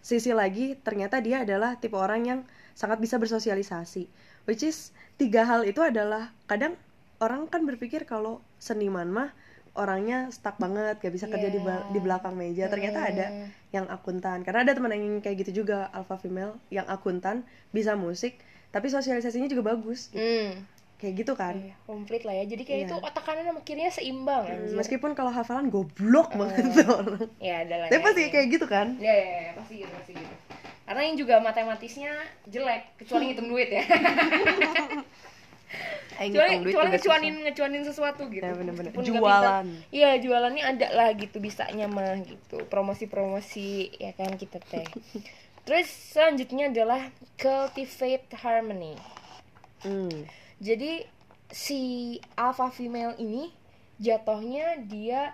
sisi 0.00 0.30
lagi 0.32 0.66
ternyata 0.80 1.20
dia 1.20 1.44
adalah 1.44 1.76
tipe 1.76 1.92
orang 1.92 2.22
yang 2.24 2.40
sangat 2.72 2.96
bisa 3.04 3.20
bersosialisasi 3.20 4.08
which 4.48 4.64
is 4.64 4.96
tiga 5.20 5.44
hal 5.44 5.60
itu 5.68 5.84
adalah 5.84 6.32
kadang 6.48 6.72
orang 7.20 7.46
kan 7.46 7.62
berpikir 7.62 8.04
kalau 8.04 8.32
seniman 8.56 9.06
mah 9.06 9.30
orangnya 9.72 10.26
stuck 10.30 10.56
banget 10.56 10.98
gak 10.98 11.14
bisa 11.14 11.24
kerja 11.24 11.46
di, 11.46 11.56
Iya. 11.56 11.76
di 11.88 12.00
belakang 12.00 12.34
meja 12.34 12.66
ternyata 12.66 13.06
ada 13.06 13.26
Hmm. 13.28 13.46
yang 13.70 13.86
akuntan 13.86 14.42
karena 14.42 14.64
ada 14.64 14.72
teman 14.72 14.90
yang 14.90 15.20
kayak 15.20 15.36
gitu 15.38 15.62
juga 15.62 15.86
alpha 15.90 16.16
female 16.16 16.58
yang 16.68 16.84
akuntan 16.86 17.44
bisa 17.70 17.94
musik 17.94 18.40
tapi 18.70 18.86
sosialisasinya 18.86 19.46
juga 19.46 19.70
bagus 19.70 20.08
gitu. 20.08 20.18
hmm. 20.18 20.50
kayak 20.96 21.14
gitu 21.16 21.32
kan 21.34 21.54
Iya, 21.54 21.74
komplit 21.82 22.22
lah 22.22 22.34
ya 22.34 22.44
jadi 22.46 22.62
kayak 22.62 22.80
Iya. 22.80 22.88
itu 22.88 22.96
otak 22.98 23.22
kanan 23.22 23.44
sama 23.46 23.60
kirinya 23.62 23.88
seimbang 23.90 24.44
Hmm, 24.44 24.74
meskipun 24.74 25.10
kalau 25.12 25.30
hafalan 25.30 25.68
goblok 25.68 26.28
banget 26.34 26.60
Eh. 26.62 26.74
tuh 26.74 26.88
orang 26.90 27.30
ya 27.38 27.54
ada 27.62 27.74
lah 27.78 27.88
tapi 27.88 28.02
pasti 28.02 28.20
ya. 28.22 28.28
kayak 28.28 28.46
gitu 28.50 28.66
kan 28.66 28.86
Ya, 28.98 29.14
ya, 29.14 29.28
ya, 29.40 29.50
pasti 29.54 29.74
gitu, 29.78 29.92
pasti 29.92 30.12
gitu. 30.14 30.34
Karena 30.82 31.02
yang 31.04 31.14
juga 31.16 31.38
matematisnya 31.38 32.10
jelek, 32.44 32.98
kecuali 32.98 33.30
ngitung 33.30 33.46
duit 33.46 33.70
ya. 33.70 33.86
Kecuali 36.20 36.60
kecuali 36.60 36.68
juga 36.68 36.88
ngecuanin 36.92 37.32
susah. 37.32 37.44
ngecuanin 37.48 37.82
sesuatu 37.88 38.22
gitu. 38.28 38.44
Ya. 38.44 38.52
Meskipun 38.52 39.02
nggak 39.02 39.22
Jualan. 39.24 39.66
Iya, 39.88 40.10
jualannya 40.20 40.64
ada 40.66 40.88
lah 40.92 41.08
gitu 41.16 41.40
bisanya 41.40 41.88
mah 41.88 42.20
gitu. 42.20 42.60
Promosi-promosi 42.68 43.96
ya 43.96 44.12
kan 44.12 44.36
kita 44.36 44.60
teh. 44.60 44.84
Terus 45.64 45.88
selanjutnya 45.88 46.68
adalah 46.68 47.08
cultivate 47.40 48.28
harmony. 48.36 49.00
Hmm. 49.80 50.28
Jadi 50.60 51.08
si 51.48 51.80
alpha 52.36 52.68
female 52.68 53.16
ini 53.16 53.48
jatuhnya 53.96 54.76
dia 54.84 55.32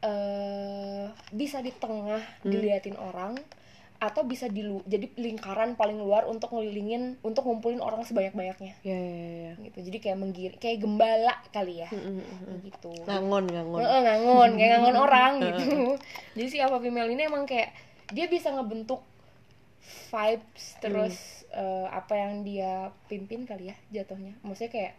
eh 0.00 1.08
bisa 1.32 1.58
di 1.64 1.72
tengah 1.72 2.20
Hmm. 2.44 2.50
diliatin 2.52 2.94
orang 2.94 3.34
atau 3.96 4.22
bisa 4.22 4.46
di 4.46 4.60
lu- 4.60 4.84
jadi 4.84 5.08
lingkaran 5.16 5.72
paling 5.74 5.96
luar 5.96 6.24
untuk 6.24 6.52
ngelilingin 6.52 7.16
untuk 7.20 7.48
ngumpulin 7.48 7.80
orang 7.80 8.04
sebanyak-banyaknya 8.04 8.76
Ya, 8.80 8.92
ya, 8.92 9.18
ya. 9.48 9.52
gitu. 9.64 9.78
Jadi 9.88 9.98
kayak 9.98 10.18
menggir 10.20 10.50
kayak 10.56 10.84
gembala 10.84 11.32
kali 11.48 11.80
ya. 11.80 11.88
Mm, 11.88 12.00
mm, 12.00 12.12
mm, 12.12 12.38
mm. 12.44 12.58
gitu. 12.68 12.92
Ngangon, 13.04 13.44
ngangon. 13.48 13.78
Heeh, 13.80 14.00
ngangon, 14.04 14.50
kayak 14.54 14.70
ngangon 14.76 14.96
orang 14.98 15.32
gitu. 15.48 15.64
Jadi 16.36 16.46
si 16.46 16.56
alpha 16.60 16.78
female 16.78 17.08
ini 17.08 17.22
emang 17.24 17.48
kayak 17.48 17.72
dia 18.12 18.28
bisa 18.28 18.52
ngebentuk 18.52 19.00
vibes 20.10 20.64
terus 20.78 21.16
eh, 21.50 21.86
apa 21.88 22.14
yang 22.14 22.42
dia 22.42 22.90
pimpin 23.06 23.46
kali 23.46 23.72
ya 23.72 23.76
jatuhnya. 23.92 24.36
Maksudnya 24.42 24.72
kayak 24.72 24.94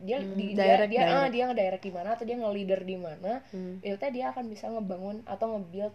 dia 0.00 0.16
Hmm, 0.16 0.32
di, 0.32 0.56
direct, 0.56 0.88
dia 0.88 0.88
dia 0.88 1.00
ah, 1.04 1.28
direct. 1.28 1.32
dia 1.36 1.42
ngedirect 1.44 1.84
di 1.84 1.92
mana 1.92 2.08
atau 2.16 2.24
dia 2.24 2.36
nge-leader 2.40 2.80
di 2.88 2.96
mana, 2.96 3.32
Hmm. 3.52 3.84
itu 3.84 4.00
dia 4.08 4.32
akan 4.32 4.44
bisa 4.48 4.72
ngebangun 4.72 5.20
atau 5.28 5.46
nge-build 5.52 5.92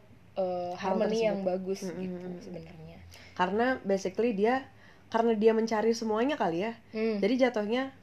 harmony 0.76 1.24
tersebut. 1.24 1.28
yang 1.28 1.38
bagus 1.42 1.80
Hmm, 1.82 1.96
gitu 1.96 2.16
hmm, 2.16 2.28
hmm. 2.28 2.42
sebenarnya. 2.44 2.98
Karena 3.34 3.68
basically 3.84 4.32
dia 4.36 4.68
karena 5.08 5.32
dia 5.34 5.52
mencari 5.56 5.96
semuanya 5.96 6.36
kali 6.36 6.66
ya. 6.66 6.74
Hmm. 6.92 7.24
Jadi 7.24 7.34
jatuhnya 7.40 7.94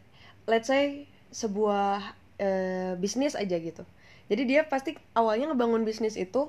let's 0.47 0.69
say 0.69 1.05
sebuah 1.31 2.17
eh, 2.39 2.95
bisnis 2.97 3.37
aja 3.37 3.57
gitu. 3.57 3.85
Jadi 4.29 4.43
dia 4.49 4.65
pasti 4.65 4.97
awalnya 5.13 5.53
ngebangun 5.53 5.85
bisnis 5.85 6.17
itu 6.17 6.49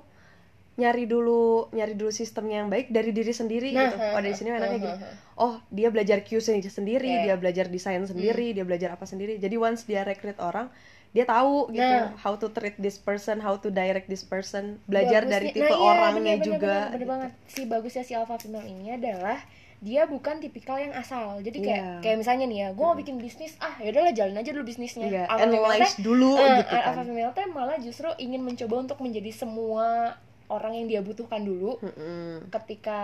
nyari 0.73 1.05
dulu 1.05 1.69
nyari 1.69 1.93
dulu 1.93 2.09
sistemnya 2.09 2.65
yang 2.65 2.69
baik 2.73 2.89
dari 2.89 3.13
diri 3.13 3.29
sendiri 3.29 3.69
Nah, 3.77 3.93
gitu. 3.93 3.95
Oh 4.01 4.19
dari 4.19 4.33
sini 4.33 4.49
enaknya 4.49 4.79
gini. 4.81 4.95
Oh 5.37 5.53
dia 5.69 5.93
belajar 5.93 6.25
QC 6.25 6.65
sendiri, 6.65 7.05
Iya. 7.05 7.21
dia 7.29 7.35
belajar 7.37 7.65
desain 7.69 8.01
sendiri, 8.01 8.57
dia 8.57 8.65
belajar 8.65 8.97
apa 8.97 9.05
sendiri. 9.05 9.37
Jadi 9.37 9.53
once 9.53 9.85
dia 9.85 10.01
rekrut 10.01 10.41
orang, 10.41 10.73
dia 11.13 11.23
tahu 11.23 11.69
gitu 11.69 11.79
Nah. 11.79 12.17
how 12.17 12.33
to 12.33 12.49
treat 12.49 12.73
this 12.75 12.97
person, 12.97 13.37
how 13.37 13.53
to 13.55 13.69
direct 13.69 14.05
this 14.05 14.21
person, 14.21 14.81
belajar 14.83 15.21
dari 15.23 15.47
Bagusnya- 15.47 15.61
tipe 15.61 15.69
nah, 15.69 15.77
iya, 15.77 15.87
orangnya 15.87 16.19
bener, 16.19 16.33
bener, 16.35 16.47
juga. 16.49 16.65
bener, 16.65 16.81
bener 16.83 16.97
gitu. 16.97 17.07
banget 17.07 17.31
si 17.45 17.61
bagusnya 17.63 18.03
si 18.03 18.13
alpha 18.13 18.35
female 18.35 18.65
ini 18.65 18.87
adalah 18.91 19.37
dia 19.79 20.03
bukan 20.05 20.39
tipikal 20.39 20.75
yang 20.75 20.89
asal 20.91 21.37
jadi 21.37 21.57
kayak 21.59 21.75
Iya. 21.77 21.99
kayak 21.99 22.17
misalnya 22.17 22.45
nih 22.45 22.57
ya 22.57 22.69
gue 22.71 22.81
mau 22.83 22.95
bikin 22.95 23.15
bisnis 23.17 23.53
ah 23.59 23.75
yaudahlah 23.77 24.09
jalan 24.11 24.33
aja 24.33 24.49
dulu 24.49 24.65
bisnisnya 24.65 25.05
Iya, 25.05 25.23
Alpha 25.27 25.43
female 25.43 25.59
analyze 25.61 25.91
teh- 25.91 26.01
dulu 26.01 26.31
eh, 26.33 26.49
gitu 26.57 26.71
kan. 26.71 26.83
alpha 26.87 27.03
female 27.03 27.31
teh 27.31 27.45
malah 27.47 27.77
justru 27.77 28.07
ingin 28.17 28.41
mencoba 28.41 28.75
untuk 28.79 28.97
menjadi 28.97 29.31
semua 29.33 30.15
orang 30.45 30.73
yang 30.73 30.87
dia 30.87 31.01
butuhkan 31.01 31.41
dulu 31.41 31.77
Mm-mm. 31.79 32.47
ketika 32.49 32.99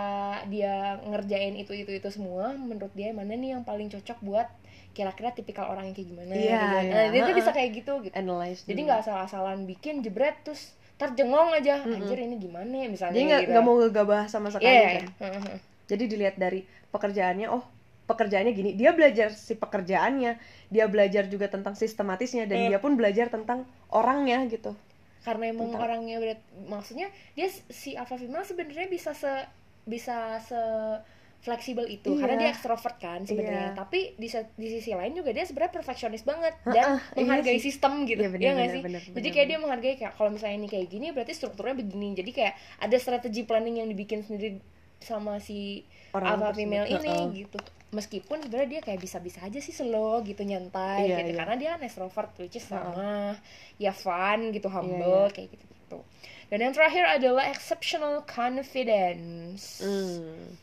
dia 0.46 0.74
ngerjain 1.02 1.54
itu 1.54 1.72
itu 1.74 1.92
itu 1.92 2.08
semua 2.08 2.50
menurut 2.54 2.90
dia 2.92 3.12
mana 3.12 3.32
nih 3.32 3.54
yang 3.54 3.62
paling 3.62 3.86
cocok 3.86 4.18
buat 4.20 4.48
kira-kira 4.90 5.30
tipikal 5.30 5.68
orang 5.68 5.86
yang 5.86 5.94
kayak 5.94 6.08
gimana 6.08 6.32
Iya, 6.32 6.40
gitu. 6.40 6.76
iya. 6.82 6.92
Nah, 6.92 7.06
dia 7.08 7.20
tuh 7.24 7.36
bisa 7.36 7.50
kayak 7.50 7.70
gitu 7.72 7.92
gitu 8.02 8.14
analyze 8.14 8.60
jadi 8.64 8.80
nggak 8.82 8.98
asal-asalan 9.02 9.58
bikin 9.64 10.00
jebret 10.00 10.34
terus 10.42 10.74
terjengong 10.96 11.54
aja 11.54 11.80
Mm-mm. 11.80 11.96
anjir 11.96 12.18
ini 12.18 12.36
gimana 12.36 12.68
ya 12.68 12.88
misalnya 12.88 13.14
jadi 13.14 13.24
nggak 13.26 13.40
gitu. 13.40 13.50
nggak 13.54 13.64
mau 13.64 13.74
ngegabah 13.78 14.22
sama 14.26 14.48
sekali 14.48 14.68
Iya, 14.68 14.82
kan 14.82 14.92
iya. 14.92 15.06
Heeh. 15.24 15.56
jadi 15.86 16.02
dilihat 16.06 16.36
dari 16.36 16.60
pekerjaannya 16.90 17.48
oh 17.48 17.62
pekerjaannya 18.04 18.52
gini 18.52 18.70
dia 18.74 18.90
belajar 18.90 19.30
si 19.30 19.54
pekerjaannya 19.54 20.32
dia 20.66 20.84
belajar 20.86 21.24
juga 21.24 21.46
tentang 21.46 21.72
sistematisnya 21.72 22.44
dan 22.44 22.66
Eh. 22.66 22.68
dia 22.68 22.78
pun 22.78 22.98
belajar 22.98 23.30
tentang 23.30 23.62
orangnya 23.88 24.42
gitu 24.46 24.74
karena 25.20 25.48
emang 25.48 25.70
Bentar. 25.70 25.84
orangnya 25.86 26.16
berat 26.18 26.40
maksudnya 26.66 27.06
dia 27.32 27.46
si 27.70 27.94
alpha 27.94 28.16
female 28.16 28.42
sebenarnya 28.42 28.88
bisa 28.88 29.14
se 29.14 29.30
bisa 29.86 30.16
se 30.42 30.58
fleksibel 31.40 31.86
itu 31.86 32.14
karena 32.14 32.34
Iya. 32.34 32.42
dia 32.42 32.50
ekstrovert 32.50 32.96
kan 32.96 33.24
sebenarnya 33.24 33.66
Iya. 33.66 33.74
tapi 33.74 34.12
di, 34.14 34.28
di 34.28 34.68
sisi 34.70 34.92
lain 34.92 35.12
juga 35.12 35.30
dia 35.30 35.42
sebenarnya 35.42 35.72
perfeksionis 35.74 36.20
banget 36.22 36.52
dan 36.62 36.74
Heeh, 36.86 37.00
iya 37.00 37.16
menghargai 37.16 37.56
sih. 37.56 37.64
sistem 37.66 38.04
gitu 38.04 38.20
Iya, 38.20 38.30
bener, 38.30 38.42
ya 38.42 38.50
nggak 38.52 38.68
sih 38.68 38.82
bener, 38.82 39.00
jadi 39.00 39.08
bener, 39.10 39.24
kayak 39.26 39.34
bener. 39.38 39.48
dia 39.50 39.58
menghargai 39.58 39.94
kayak 39.96 40.12
kalau 40.14 40.30
misalnya 40.30 40.56
ini 40.56 40.68
kayak 40.68 40.86
gini 40.86 41.06
berarti 41.10 41.32
strukturnya 41.32 41.74
begini 41.76 42.08
jadi 42.14 42.30
kayak 42.30 42.54
ada 42.78 42.96
strategi 42.96 43.42
planning 43.42 43.76
yang 43.78 43.88
dibikin 43.88 44.20
sendiri 44.20 44.60
sama 44.98 45.38
si 45.38 45.80
Orang 46.10 46.36
alpha 46.36 46.52
female 46.54 46.84
ini 46.86 47.08
Heeh. 47.08 47.26
gitu 47.40 47.58
meskipun 47.90 48.38
sebenarnya 48.38 48.70
dia 48.70 48.82
kayak 48.82 49.00
bisa-bisa 49.00 49.40
aja 49.40 49.58
sih 49.58 49.72
slow 49.72 50.20
gitu 50.20 50.42
nyantai 50.42 51.08
Iya, 51.08 51.16
gitu 51.18 51.32
iya. 51.32 51.38
karena 51.40 51.54
dia 51.56 51.68
kan 51.72 51.80
extrovert 51.80 52.30
which 52.36 52.54
is 52.54 52.62
sama 52.62 53.34
ya 53.76 53.90
fun 53.90 54.52
gitu 54.52 54.68
humble 54.68 55.24
iya. 55.24 55.32
kayak 55.32 55.48
gitu 55.50 55.64
gitu 55.64 55.98
dan 56.46 56.58
yang 56.60 56.72
terakhir 56.72 57.04
adalah 57.08 57.48
exceptional 57.48 58.20
confidence 58.22 59.80
Hmm. 59.80 60.54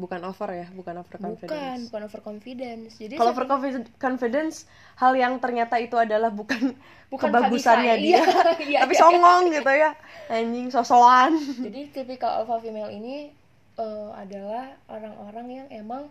Bukan 0.00 0.20
over 0.24 0.48
ya 0.50 0.66
bukan 0.72 1.04
over 1.04 1.14
bukan 1.20 1.36
confidence. 1.36 1.84
bukan 1.92 2.02
overconfidence 2.08 2.92
jadi 2.96 3.14
kalau 3.20 3.36
over 3.36 3.44
confidence 4.00 4.64
hal 4.96 5.12
yang 5.12 5.36
ternyata 5.36 5.76
itu 5.76 5.96
adalah 6.00 6.32
bukan, 6.32 6.72
Bukan 7.10 7.26
kebagusannya 7.26 7.98
Bisa, 7.98 8.06
dia 8.06 8.18
iya, 8.22 8.22
iya, 8.70 8.78
tapi 8.86 8.94
iya. 8.94 9.02
songong 9.02 9.42
gitu 9.50 9.72
ya. 9.74 9.90
Anjing 10.30 10.70
sosokan. 10.70 11.34
Jadi 11.58 11.90
tipikal 11.90 12.42
alpha 12.46 12.62
female 12.62 12.94
ini 12.94 13.34
eh, 13.74 14.10
adalah 14.14 14.78
orang-orang 14.86 15.46
yang 15.50 15.68
emang 15.74 16.06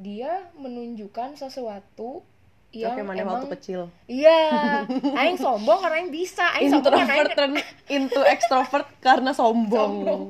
dia 0.00 0.48
menunjukkan 0.56 1.36
sesuatu 1.36 2.24
yang 2.68 2.92
oke 2.92 3.00
mana 3.00 3.18
emang 3.18 3.34
waktu 3.40 3.48
kecil? 3.56 3.80
Iya 4.04 4.84
aing 5.16 5.36
sombong 5.36 5.80
karena 5.80 5.96
aing 5.98 6.12
bisa 6.12 6.44
aing 6.52 6.68
sombong 6.70 6.92
karena 6.92 7.14
introvert 7.16 7.24
aing 7.24 7.32
turn 7.34 7.52
into 7.88 8.20
extrovert 8.22 8.88
karena 9.00 9.30
sombong, 9.32 9.92
Sombong. 10.04 10.22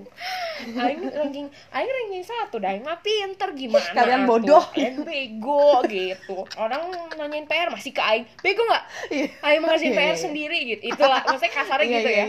aing 0.78 1.02
ranking 1.08 1.46
aing 1.68 1.90
ranking 1.90 2.22
satu 2.22 2.58
dah 2.58 2.70
aing 2.70 2.82
mah 2.82 2.98
pinter 2.98 3.50
gimana 3.52 3.90
Kalian 3.90 4.22
bodoh. 4.24 4.62
kalian 4.70 5.02
bego 5.02 5.82
gitu. 5.86 6.46
Orang 6.54 6.86
nanyain 7.14 7.42
PR 7.44 7.68
masih 7.68 7.90
ke 7.90 7.98
aing. 7.98 8.22
Bego 8.38 8.62
nggak? 8.62 8.84
Iya. 9.10 9.26
aing 9.42 9.58
mau 9.58 9.68
ngerjain 9.68 9.90
Iya, 9.90 9.98
PR 9.98 10.06
iya, 10.08 10.14
sendiri 10.16 10.58
gitu. 10.68 10.82
Itulah 10.88 11.20
maksudnya 11.26 11.52
kasarnya 11.52 11.86
gitu 11.90 12.10
ya. 12.10 12.24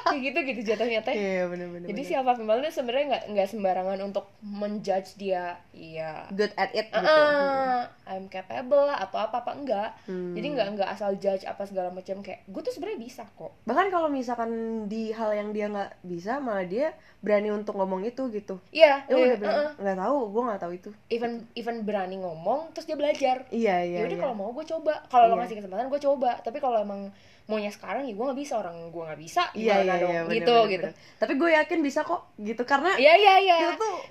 kayak 0.00 0.20
gitu 0.22 0.38
gitu 0.42 0.60
jatuhnya 0.66 1.00
teh. 1.00 1.12
Iya, 1.12 1.42
bener-bener. 1.46 1.86
jadi 1.88 2.00
si 2.02 2.12
alpha 2.12 2.34
female 2.34 2.60
itu 2.60 2.72
sebenarnya 2.72 3.06
nggak 3.06 3.24
nggak 3.36 3.48
sembarangan 3.48 3.98
untuk 4.00 4.32
menjudge 4.40 5.16
dia. 5.16 5.60
Iya. 5.72 6.24
Good 6.32 6.56
at 6.56 6.72
it 6.72 6.88
gitu. 6.88 7.04
Ah, 7.04 7.84
I'm 8.04 8.26
capable 8.26 8.88
atau 9.10 9.20
apa 9.20 9.42
apa 9.42 9.52
enggak 9.52 9.90
Hmm. 10.06 10.32
jadi 10.32 10.46
nggak 10.48 10.68
nggak 10.74 10.90
asal 10.90 11.10
judge 11.14 11.42
apa 11.42 11.62
segala 11.62 11.90
macam 11.90 12.18
kayak 12.18 12.46
gue 12.46 12.60
tuh 12.60 12.70
sebenarnya 12.70 13.00
bisa 13.00 13.22
kok 13.32 13.52
Bahkan 13.62 13.86
kalau 13.88 14.06
misalkan 14.06 14.50
di 14.86 15.10
hal 15.10 15.30
yang 15.30 15.50
dia 15.50 15.66
nggak 15.66 16.00
bisa, 16.00 16.38
malah 16.38 16.62
dia 16.62 16.94
berani 17.18 17.50
untuk 17.50 17.74
ngomong 17.74 18.02
itu 18.02 18.30
gitu. 18.30 18.56
iya 18.70 19.02
Ya 19.04 19.14
udah 19.14 19.36
bilang, 19.36 19.56
uh-uh. 19.60 19.72
nggak 19.76 19.98
tahu, 19.98 20.18
gue 20.28 20.42
nggak 20.44 20.60
tahu 20.60 20.72
itu. 20.72 20.90
even 21.08 21.32
even 21.52 21.82
berani 21.82 22.16
ngomong 22.16 22.70
terus 22.70 22.86
dia 22.86 22.94
belajar 22.94 23.42
Iya 23.50 23.76
iya. 23.82 23.98
ya 24.00 24.06
udah 24.06 24.14
iya. 24.14 24.22
kalau 24.22 24.34
mau 24.36 24.50
gue 24.50 24.64
coba 24.64 24.94
kalau 25.06 25.26
lo 25.26 25.34
Iya. 25.34 25.40
ngasih 25.42 25.56
kesempatan 25.58 25.86
gue 25.88 26.00
coba 26.00 26.30
tapi 26.38 26.58
kalau 26.58 26.78
emang 26.78 27.10
maunya 27.44 27.66
sekarang 27.68 28.06
ya 28.06 28.14
gue 28.14 28.22
nggak 28.22 28.38
bisa 28.38 28.54
orang 28.56 28.88
gue 28.88 29.02
nggak 29.02 29.20
bisa 29.20 29.42
Iya 29.52 29.82
iya 29.82 29.94
iya. 29.96 30.20
bener, 30.22 30.32
gitu 30.32 30.54
bener, 30.54 30.70
gitu 30.70 30.88
bener. 30.88 31.18
Tapi 31.18 31.32
gue 31.34 31.50
yakin 31.52 31.78
bisa 31.80 32.00
kok, 32.02 32.22
gitu 32.36 32.62
karena 32.62 32.94
iya 32.94 33.14
iya 33.16 33.34
iya 33.38 33.56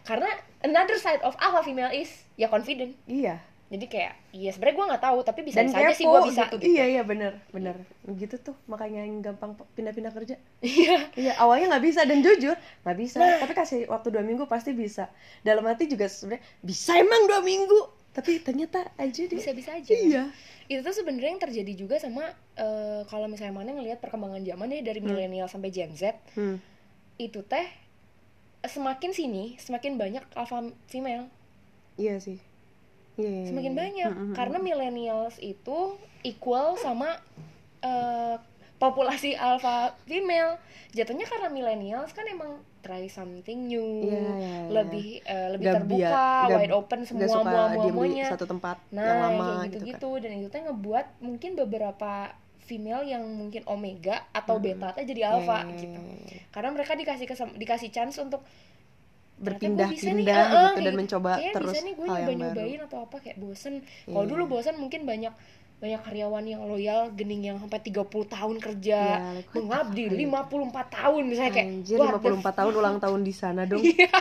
karena 0.04 0.28
another 0.60 0.96
side 0.96 1.22
of 1.22 1.34
alpha 1.38 1.62
female 1.62 1.88
is 1.90 2.12
ya 2.36 2.46
confident 2.46 2.92
iya. 3.06 3.40
Jadi 3.70 3.86
kayak 3.86 4.14
iya 4.34 4.50
sebenarnya 4.50 4.76
gue 4.76 4.86
nggak 4.90 5.04
tahu 5.06 5.18
tapi 5.22 5.40
bisa 5.46 5.62
Dan 5.62 5.70
bisa 5.70 5.78
aja 5.80 5.94
sih 5.94 6.06
gue 6.06 6.22
bisa 6.26 6.44
gitu. 6.50 6.56
gitu. 6.58 6.74
Iya 6.74 6.86
iya 6.90 7.02
bener 7.06 7.38
bener. 7.50 7.78
Gitu 8.10 8.36
tuh 8.42 8.58
makanya 8.66 9.06
yang 9.06 9.22
gampang 9.22 9.54
pindah-pindah 9.74 10.10
kerja. 10.10 10.36
iya 10.66 11.06
Iya 11.14 11.34
awalnya 11.38 11.78
nggak 11.78 11.86
bisa 11.86 12.02
dan 12.04 12.20
jujur 12.20 12.58
nggak 12.58 12.98
bisa. 12.98 13.22
Tapi 13.22 13.54
kasih 13.54 13.86
waktu 13.86 14.10
dua 14.10 14.26
minggu 14.26 14.44
pasti 14.46 14.74
bisa. 14.74 15.14
Dalam 15.42 15.62
hati 15.64 15.86
juga 15.86 16.10
sebenarnya 16.10 16.42
bisa 16.60 16.98
emang 16.98 17.30
dua 17.30 17.40
minggu. 17.40 17.80
Tapi 18.10 18.42
ternyata 18.42 18.90
aja 18.98 19.22
dia. 19.22 19.30
bisa 19.32 19.54
bisa 19.54 19.70
aja 19.72 19.94
Iya. 19.94 20.34
itu 20.66 20.82
tuh 20.82 20.94
sebenarnya 20.94 21.30
yang 21.30 21.42
terjadi 21.42 21.74
juga 21.76 21.96
sama 21.98 22.26
eh, 22.54 23.02
kalau 23.06 23.26
misalnya 23.26 23.54
mana 23.54 23.70
ngelihat 23.70 23.98
perkembangan 23.98 24.42
zaman 24.42 24.70
ya 24.70 24.82
dari 24.82 24.98
milenial 25.00 25.46
sampai 25.46 25.70
Gen 25.70 25.94
Z 25.94 26.14
Hmm. 26.34 26.58
itu 27.18 27.42
teh 27.42 27.66
semakin 28.62 29.10
sini 29.10 29.56
semakin 29.56 29.96
banyak 29.96 30.26
alpha 30.34 30.60
female 30.86 31.30
Iya 31.96 32.18
sih. 32.18 32.38
Iya, 33.20 33.44
semakin 33.46 33.74
iya. 33.74 33.80
banyak 33.80 34.12
Hmm, 34.12 34.26
hmm, 34.26 34.34
karena 34.34 34.58
millennials 34.58 35.36
itu 35.38 35.78
equal 36.22 36.76
sama 36.76 37.20
eh, 37.80 38.36
populasi 38.76 39.36
alpha 39.36 39.92
female 40.04 40.56
jatuhnya 40.90 41.28
karena 41.28 41.48
millennials 41.48 42.12
kan 42.12 42.24
emang 42.26 42.58
try 42.80 43.06
something 43.06 43.68
new 43.68 44.08
Iya, 44.08 44.16
iya, 44.16 44.32
iya. 44.32 44.56
lebih 44.72 45.08
eh, 45.22 45.48
lebih 45.52 45.66
Nggak 45.68 45.76
terbuka 45.84 46.28
wide 46.50 46.74
open 46.74 47.00
semua 47.04 47.28
suka 47.28 47.62
mua 47.70 47.88
muanya 47.90 48.28
satu 48.30 48.48
tempat 48.48 48.80
nah 48.90 49.04
yang 49.04 49.20
lama 49.22 49.44
kayak 49.44 49.60
gitu, 49.60 49.68
gitu-gitu 49.76 50.10
kan. 50.10 50.22
dan 50.22 50.32
itu 50.34 50.48
teh 50.48 50.62
ngebuat 50.62 51.06
mungkin 51.20 51.52
beberapa 51.54 52.12
female 52.62 53.04
yang 53.04 53.24
mungkin 53.26 53.66
omega 53.66 54.24
atau 54.32 54.56
Hmm. 54.56 54.64
beta 54.64 54.96
jadi 54.96 55.22
alpha 55.28 55.60
Iya, 55.60 55.68
iya, 55.68 55.76
gitu 55.76 56.00
iya, 56.00 56.16
iya. 56.24 56.40
karena 56.50 56.70
mereka 56.72 56.96
dikasih 56.96 57.26
kesem- 57.26 57.58
dikasih 57.58 57.90
chance 57.90 58.16
untuk 58.16 58.40
ternyata 58.40 58.48
gua 58.48 58.48
bisa 58.48 59.28
nih, 59.28 59.29
Berpindah-pindah 59.40 59.88
eh, 59.88 60.52
gitu 60.52 60.76
kayak 60.76 60.84
dan 60.84 60.94
mencoba 60.94 61.30
kayaknya 61.34 61.54
terus 61.54 61.72
bisa 61.72 61.80
nih 61.82 61.94
gue 61.94 62.06
hal 62.06 62.18
nyoba 62.18 62.34
nyobain 62.36 62.80
atau 62.84 63.00
apa 63.04 63.16
kayak 63.20 63.38
bosen 63.38 63.74
kalau 64.04 64.22
Iya. 64.22 64.30
dulu 64.30 64.44
bosen 64.48 64.76
mungkin 64.76 65.02
banyak 65.04 65.34
banyak 65.80 66.02
karyawan 66.04 66.44
yang 66.44 66.62
loyal 66.62 67.08
gening 67.14 67.42
yang 67.46 67.56
sampai 67.56 67.80
30 67.80 68.04
tahun 68.28 68.56
kerja 68.60 69.00
Iya, 69.00 69.20
like, 69.32 69.48
what 69.48 69.56
the 69.56 69.60
mengabdi 69.64 70.04
fuck? 70.06 70.52
54 70.52 70.92
tahun 70.92 71.24
misalnya 71.26 71.54
kayak 71.54 71.68
Anjir 71.72 71.96
what 71.96 72.12
the 72.14 72.32
54 72.36 72.60
tahun 72.60 72.74
ulang 72.76 72.98
tahun 73.00 73.20
di 73.22 73.34
sana 73.34 73.62
dong. 73.64 73.84
Iya. 73.90 74.12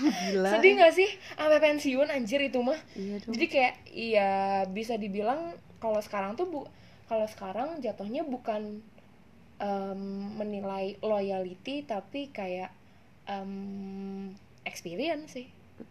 Gila. 0.00 0.48
sedih 0.50 0.72
gak 0.76 0.94
sih 0.96 1.08
sampai 1.34 1.60
pensiun 1.60 2.08
anjir 2.08 2.40
itu 2.40 2.56
mah 2.58 2.78
Iya 2.94 3.20
dong. 3.20 3.36
jadi 3.36 3.46
kayak 3.46 3.74
iya 3.86 4.30
bisa 4.64 4.96
dibilang 4.96 5.52
kalau 5.76 5.98
sekarang 5.98 6.32
tuh 6.34 6.46
bu 6.46 6.60
kalau 7.04 7.26
sekarang 7.26 7.76
jatuhnya 7.80 8.22
bukan 8.22 8.80
em, 9.58 10.00
menilai 10.32 10.96
loyalty 11.00 11.84
tapi 11.84 12.30
kayak 12.30 12.72
em, 13.26 14.32
experience 14.64 15.32
sih 15.36 15.46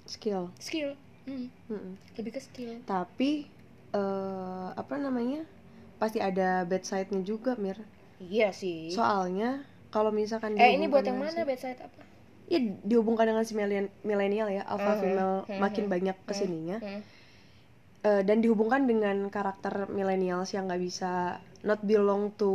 skill. 0.05 0.49
skill 0.61 0.93
Hmm, 1.29 1.45
Mm-mm. 1.69 1.93
lebih 2.17 2.31
ke 2.37 2.41
skill 2.41 2.81
Tapi 2.89 3.45
eh 3.93 4.67
apa 4.73 4.95
namanya? 4.97 5.45
Pasti 6.01 6.17
ada 6.17 6.63
bad 6.65 6.81
side-nya 6.81 7.21
juga, 7.21 7.53
Mir. 7.59 7.77
iya 8.17 8.49
sih 8.49 8.89
Soalnya 8.89 9.61
kalau 9.93 10.09
misalkan 10.09 10.57
eh 10.57 10.73
ini 10.73 10.89
buat 10.89 11.05
yang 11.05 11.19
mana 11.21 11.43
si- 11.43 11.47
bedside 11.47 11.79
apa 11.81 12.01
Ya 12.49 12.57
dihubungkan 12.81 13.29
dengan 13.29 13.45
si 13.45 13.53
milenial 14.01 14.49
ya, 14.49 14.65
alpha 14.65 14.97
Mhm. 14.97 15.01
female 15.05 15.35
Mhm. 15.45 15.59
makin 15.61 15.85
banyak 15.85 16.17
ke 16.25 16.33
sininya. 16.33 16.77
Hmm. 16.81 17.01
Eh, 17.99 18.23
dan 18.23 18.39
dihubungkan 18.39 18.87
dengan 18.87 19.27
karakter 19.27 19.85
millennials 19.91 20.55
yang 20.55 20.65
nggak 20.65 20.81
bisa 20.81 21.37
not 21.61 21.77
belong 21.83 22.31
to 22.39 22.53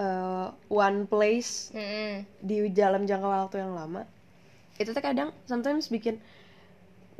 eh, 0.00 0.48
one 0.72 1.04
place 1.06 1.70
Mm-mm. 1.76 2.24
di 2.40 2.66
dalam 2.72 3.04
jangka 3.04 3.28
waktu 3.28 3.60
yang 3.62 3.76
lama 3.76 4.02
itu 4.80 4.90
tuh 4.90 5.02
kadang 5.04 5.30
sometimes 5.44 5.88
bikin 5.88 6.16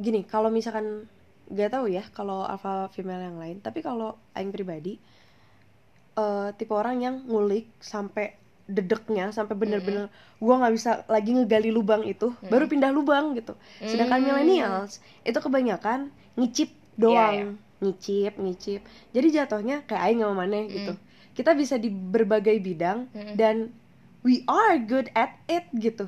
gini 0.01 0.25
kalau 0.25 0.49
misalkan 0.49 1.05
gak 1.53 1.75
tahu 1.75 1.91
ya 1.93 2.03
kalau 2.17 2.49
alpha 2.49 2.89
female 2.97 3.21
yang 3.21 3.37
lain 3.37 3.61
tapi 3.61 3.85
kalau 3.85 4.17
aing 4.33 4.49
pribadi 4.49 4.97
eh, 6.17 6.49
tipe 6.57 6.73
orang 6.73 6.97
yang 7.01 7.15
ngulik 7.29 7.69
sampai 7.81 8.37
dedeknya 8.63 9.35
sampai 9.35 9.59
bener-bener 9.59 10.07
gua 10.39 10.63
nggak 10.63 10.73
bisa 10.73 10.91
lagi 11.11 11.35
ngegali 11.35 11.75
lubang 11.75 12.07
itu 12.07 12.31
baru 12.47 12.71
pindah 12.71 12.95
lubang 12.95 13.35
gitu. 13.37 13.59
Sedangkan 13.85 14.23
Mm. 14.23 14.27
millennials 14.31 15.03
itu 15.27 15.35
kebanyakan 15.35 16.09
ngicip 16.39 16.71
doang. 16.97 17.59
Ngicip 17.83 18.39
ngicip. 18.39 18.81
Jadi 19.11 19.29
jatuhnya 19.35 19.83
kayak 19.85 20.03
aing 20.09 20.21
sama 20.23 20.47
maneh 20.47 20.71
gitu. 20.71 20.93
Kita 21.35 21.53
bisa 21.59 21.75
di 21.77 21.91
berbagai 21.91 22.55
bidang 22.63 23.11
Mm-mm. 23.13 23.35
dan 23.35 23.75
we 24.23 24.47
are 24.47 24.79
good 24.79 25.11
at 25.13 25.37
it 25.51 25.67
gitu 25.75 26.07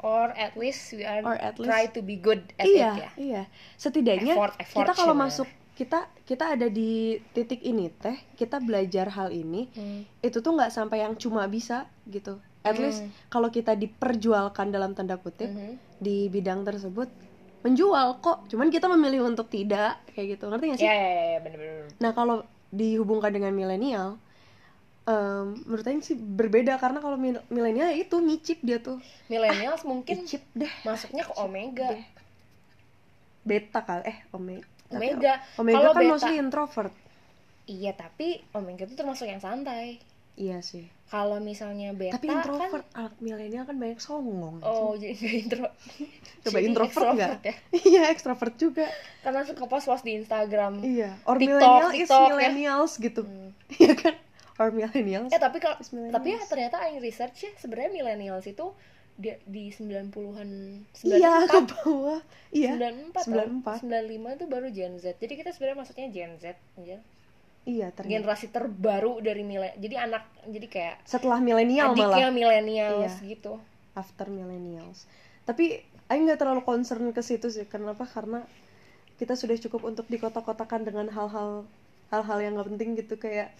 or 0.00 0.32
at 0.32 0.52
least 0.54 0.92
we 0.92 1.02
are 1.02 1.20
Or 1.20 1.36
at 1.36 1.56
least- 1.56 1.66
try 1.66 1.84
to 1.86 2.00
be 2.00 2.16
good 2.16 2.40
at 2.56 2.64
iya 2.64 2.88
it 2.90 2.96
ya 2.96 3.10
iya. 3.16 3.42
Setidaknya 3.74 4.34
Effort- 4.34 4.56
effort 4.58 4.78
kita 4.82 4.92
kalau 4.94 5.14
masuk 5.14 5.48
kita 5.72 5.98
kita 6.22 6.44
ada 6.50 6.66
di 6.66 7.16
titik 7.30 7.60
ini 7.62 7.88
teh 7.90 8.12
kita 8.34 8.60
belajar 8.60 9.08
hal 9.10 9.28
ini 9.30 9.68
Hmm. 9.70 10.04
itu 10.20 10.38
tuh 10.38 10.52
nggak 10.52 10.68
sampai 10.68 11.00
yang 11.00 11.14
cuma 11.14 11.44
bisa 11.46 11.88
gitu. 12.04 12.36
At 12.60 12.76
least 12.76 13.00
Hmm. 13.00 13.12
kalau 13.30 13.48
kita 13.48 13.72
diperjualkan 13.74 14.68
dalam 14.68 14.92
tanda 14.92 15.16
kutip 15.16 15.48
Mhm. 15.48 15.80
di 15.98 16.28
bidang 16.28 16.60
tersebut 16.62 17.08
menjual 17.60 18.20
kok. 18.20 18.44
Cuman 18.46 18.68
kita 18.68 18.84
memilih 18.86 19.24
untuk 19.26 19.48
tidak 19.48 20.00
kayak 20.10 20.36
gitu. 20.36 20.44
Ngerti 20.46 20.64
gak 20.66 20.78
sih? 20.78 20.84
Ya 20.84 20.92
ya 20.92 21.08
ya, 21.10 21.24
ya 21.30 21.38
bener-bener 21.40 21.88
nah 21.96 22.12
kalau 22.12 22.44
dihubungkan 22.70 23.28
dengan 23.30 23.50
milenial 23.50 24.20
em, 25.10 25.58
menurut 25.64 25.82
Aing 25.84 26.00
sih 26.00 26.14
berbeda 26.14 26.76
karena 26.76 26.98
kalau 26.98 27.16
mil- 27.16 27.42
milenial 27.48 27.90
ya 27.90 27.98
itu 27.98 28.16
nyicip 28.16 28.62
dia 28.62 28.78
tuh. 28.78 29.02
Millennials 29.26 29.82
mungkin 29.82 30.22
nyicip 30.22 30.46
deh. 30.52 30.70
masuknya 30.82 31.24
ke 31.24 31.34
omega. 31.36 31.88
deh. 31.90 32.04
beta 33.40 33.80
kali 33.80 34.04
eh 34.04 34.18
omega 34.30 34.66
omega. 34.90 35.32
Omega 35.56 35.76
Kalau 35.76 35.90
kan 35.90 36.02
beta- 36.02 36.12
mostly 36.12 36.34
introvert. 36.36 36.94
Iya 37.64 37.92
tapi 37.92 38.28
omega 38.52 38.82
itu 38.82 38.94
termasuk 38.94 39.24
yang 39.24 39.38
santai. 39.38 40.02
Iya 40.34 40.58
sih. 40.60 40.88
Kalau 41.06 41.38
misalnya 41.38 41.90
beta 41.90 42.16
tapi 42.16 42.26
kan 42.26 42.38
introvert 42.38 42.86
anak 42.92 43.14
milenial 43.18 43.64
kan 43.64 43.74
banyak 43.74 43.98
songong 43.98 44.62
oh 44.62 44.94
jadi 44.94 45.10
nggak 45.12 45.34
intro 45.40 45.66
coba 46.42 46.56
jadi 46.56 46.66
introvert 46.66 47.06
nggak? 47.12 47.30
ya? 47.40 47.54
Iya 47.90 48.02
ekstrovert 48.08 48.54
juga. 48.56 48.86
Karena 49.20 49.40
suka 49.42 49.64
post-post 49.64 50.02
di 50.02 50.12
Instagram 50.16 50.82
iya 50.82 51.18
or 51.24 51.34
TikTok, 51.34 51.58
millennial 51.58 51.90
is 51.90 51.98
TikTok, 52.04 52.20
ya. 52.20 52.28
millennials 52.30 52.92
gitu. 52.96 53.22
Hmm. 53.22 53.50
iya 53.80 53.92
kan 53.94 54.14
or 54.60 54.68
millennials. 54.68 55.32
Eh 55.32 55.40
tapi 55.40 55.56
kalau 55.56 55.80
tapi 56.12 56.36
ya 56.36 56.44
ternyata 56.44 56.84
aing 56.84 57.00
research 57.00 57.48
ya 57.48 57.52
sebenarnya 57.56 57.90
millennials 57.96 58.44
itu 58.44 58.76
di, 59.16 59.32
di 59.44 59.68
90-an 59.72 60.48
iya 61.04 61.44
ke 61.48 61.60
94 61.60 61.72
bawah. 61.72 62.20
Iya 62.52 62.72
94 62.76 63.84
94. 63.84 63.88
95 63.88 64.36
itu 64.36 64.44
baru 64.48 64.66
Gen 64.68 64.94
Z. 65.00 65.04
Jadi 65.16 65.32
kita 65.40 65.50
sebenarnya 65.56 65.78
maksudnya 65.80 66.06
Gen 66.12 66.32
Z 66.36 66.44
aja 66.76 66.98
iya 67.68 67.92
ternyata. 67.92 68.12
Generasi 68.16 68.46
terbaru 68.48 69.20
dari 69.20 69.44
milenial 69.44 69.76
jadi 69.76 69.96
anak 70.08 70.24
jadi 70.48 70.66
kayak 70.68 70.96
setelah 71.04 71.38
milenial 71.44 71.92
adiknya 71.92 72.28
malah. 72.28 72.32
millennials 72.32 73.12
Iya. 73.20 73.28
gitu. 73.36 73.52
After 73.96 74.28
millennials. 74.28 75.04
Tapi 75.44 75.84
Aing 76.10 76.26
nggak 76.26 76.42
terlalu 76.42 76.62
concern 76.66 77.06
ke 77.14 77.22
situ 77.22 77.54
sih. 77.54 77.70
Kenapa? 77.70 78.02
Karena 78.02 78.42
kita 79.14 79.38
sudah 79.38 79.54
cukup 79.62 79.86
untuk 79.86 80.10
dikotak-kotakan 80.10 80.82
dengan 80.82 81.06
hal-hal 81.06 81.68
hal-hal 82.10 82.38
yang 82.42 82.58
nggak 82.58 82.68
penting 82.74 82.98
gitu. 82.98 83.14
Kayak 83.14 83.54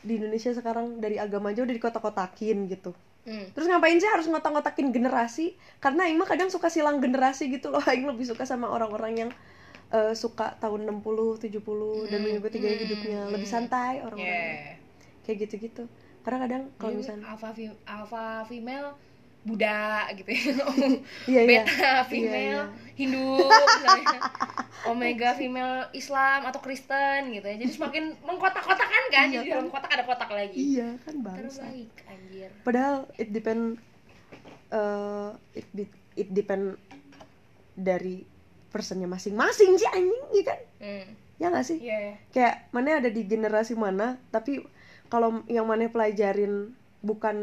di 0.00 0.16
Indonesia 0.16 0.50
sekarang 0.52 0.98
dari 0.98 1.20
agama 1.20 1.52
aja 1.52 1.64
udah 1.64 1.74
dikotak-kotakin 1.76 2.68
gitu. 2.72 2.92
Hmm. 3.20 3.52
terus 3.52 3.68
ngapain 3.68 4.00
sih 4.00 4.08
harus 4.08 4.24
ngotak-ngotakin 4.32 4.96
generasi? 4.96 5.52
Karena 5.76 6.08
Aing 6.08 6.16
mah 6.16 6.24
kadang 6.24 6.48
suka 6.48 6.72
silang 6.72 7.04
generasi 7.04 7.52
gitu 7.52 7.68
loh. 7.68 7.84
Aing 7.90 8.08
lebih 8.08 8.24
suka 8.24 8.48
sama 8.48 8.72
orang-orang 8.72 9.12
yang 9.26 9.30
eh, 9.92 10.16
suka 10.16 10.56
tahun 10.56 10.88
60, 10.88 11.36
70 11.36 12.08
dan 12.08 12.24
Hmm, 12.24 12.24
mengikuti 12.24 12.56
gaya 12.58 12.74
hmm, 12.80 12.84
hidupnya. 12.88 13.20
Lebih 13.28 13.48
hmm. 13.48 13.54
santai 13.60 14.00
orang-orang. 14.00 14.24
Yeah. 14.24 14.76
kayak 15.20 15.36
gitu-gitu. 15.46 15.84
Karena 16.24 16.38
kadang 16.48 16.62
kalau 16.80 16.96
misalnya 16.96 17.28
alpha 17.84 18.44
female 18.48 18.96
Buddha 19.40 20.04
gitu 20.14 20.28
ya. 20.28 20.42
Iya 21.30 21.40
iya. 21.44 21.62
beta 21.64 21.92
female 22.04 22.68
iya. 22.68 22.92
Hindu 22.96 23.40
misalnya. 23.40 24.20
Omega 24.90 25.36
female 25.36 25.88
Islam 25.92 26.44
atau 26.44 26.60
Kristen 26.60 27.32
gitu 27.32 27.44
ya. 27.44 27.56
Jadi 27.56 27.72
semakin 27.72 28.04
mengkotak-kotakan 28.24 29.02
kan 29.08 29.26
Iya 29.28 29.40
jadi 29.40 29.48
kan? 29.48 29.54
dalam 29.56 29.68
kotak 29.72 29.90
ada 29.92 30.04
kotak 30.04 30.30
lagi. 30.32 30.56
Iya 30.56 30.88
kan 31.04 31.14
bangsa. 31.24 31.64
Terbaik 31.64 31.92
anjir. 32.08 32.50
Padahal 32.64 32.96
it 33.16 33.28
depend 33.32 33.62
eh, 34.70 35.30
it 35.56 35.66
be- 35.72 35.98
it 36.16 36.28
depend 36.30 36.76
dari 37.72 38.24
personnya 38.70 39.10
masing-masing 39.10 39.74
sih 39.76 39.88
anjing 39.88 40.24
iya 40.30 40.44
kan? 40.46 40.60
Hmm. 40.78 41.06
ya 41.40 41.46
nggak 41.48 41.66
sih? 41.66 41.78
Iya. 41.80 42.20
kayak 42.30 42.68
mana 42.70 43.00
ada 43.00 43.08
di 43.10 43.24
generasi 43.24 43.72
mana 43.74 44.20
tapi 44.28 44.60
kalau 45.10 45.42
yang 45.50 45.64
mana 45.66 45.88
pelajarin 45.90 46.70
bukan 47.00 47.36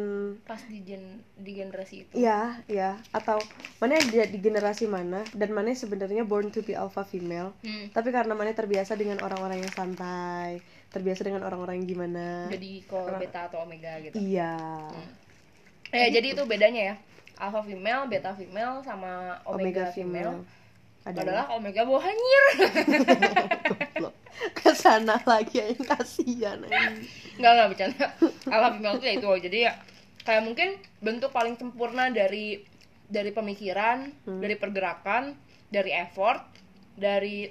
pas 0.45 0.61
di 0.69 0.85
gen 0.85 1.25
di 1.33 1.57
generasi 1.57 2.05
itu. 2.05 2.13
Ya 2.13 2.61
ya 2.69 3.01
atau 3.09 3.41
mana 3.81 3.97
ada 3.97 4.29
di 4.29 4.37
generasi 4.37 4.85
mana 4.85 5.25
dan 5.33 5.49
mana 5.49 5.73
sebenarnya 5.73 6.21
born 6.21 6.53
to 6.53 6.61
be 6.61 6.77
alpha 6.77 7.01
female. 7.01 7.53
Hmm. 7.65 7.89
tapi 7.89 8.13
karena 8.13 8.37
mana 8.37 8.53
terbiasa 8.53 8.93
dengan 8.93 9.17
orang-orang 9.25 9.65
yang 9.65 9.73
santai 9.73 10.61
terbiasa 10.93 11.25
dengan 11.25 11.43
orang-orang 11.43 11.83
yang 11.83 11.87
gimana. 11.89 12.47
Jadi 12.53 12.85
ke 12.85 12.99
beta 13.19 13.49
atau 13.51 13.65
omega 13.65 13.97
gitu. 13.99 14.15
Iya. 14.15 14.55
Eh, 15.91 16.09
jadi 16.13 16.37
itu 16.37 16.43
bedanya 16.45 16.81
ya. 16.93 16.95
Alpha 17.37 17.61
female, 17.61 18.09
beta 18.09 18.33
female, 18.33 18.81
sama 18.81 19.41
omega, 19.45 19.61
omega 19.61 19.83
female. 19.93 20.41
female 20.41 20.56
Adalah 21.07 21.23
adalah 21.23 21.55
omega 21.55 21.81
bawa 21.81 22.01
hanyir. 22.03 22.43
Ke 24.53 24.71
sana 24.71 25.17
lagi 25.23 25.57
yang 25.57 25.81
kasihan 25.81 26.59
anjing. 26.61 27.07
Enggak, 27.35 27.51
enggak 27.53 27.67
bercanda. 27.69 28.05
Female 28.43 28.95
itu 28.95 29.05
ya 29.05 29.13
itu. 29.15 29.29
Jadi 29.41 29.57
ya 29.61 29.73
kayak 30.21 30.43
mungkin 30.43 30.69
bentuk 30.99 31.31
paling 31.31 31.55
sempurna 31.55 32.09
dari 32.09 32.61
dari 33.03 33.31
pemikiran, 33.31 34.11
Hmm. 34.21 34.39
dari 34.39 34.53
pergerakan, 34.53 35.31
dari 35.65 35.95
effort, 35.95 36.43
dari 36.93 37.49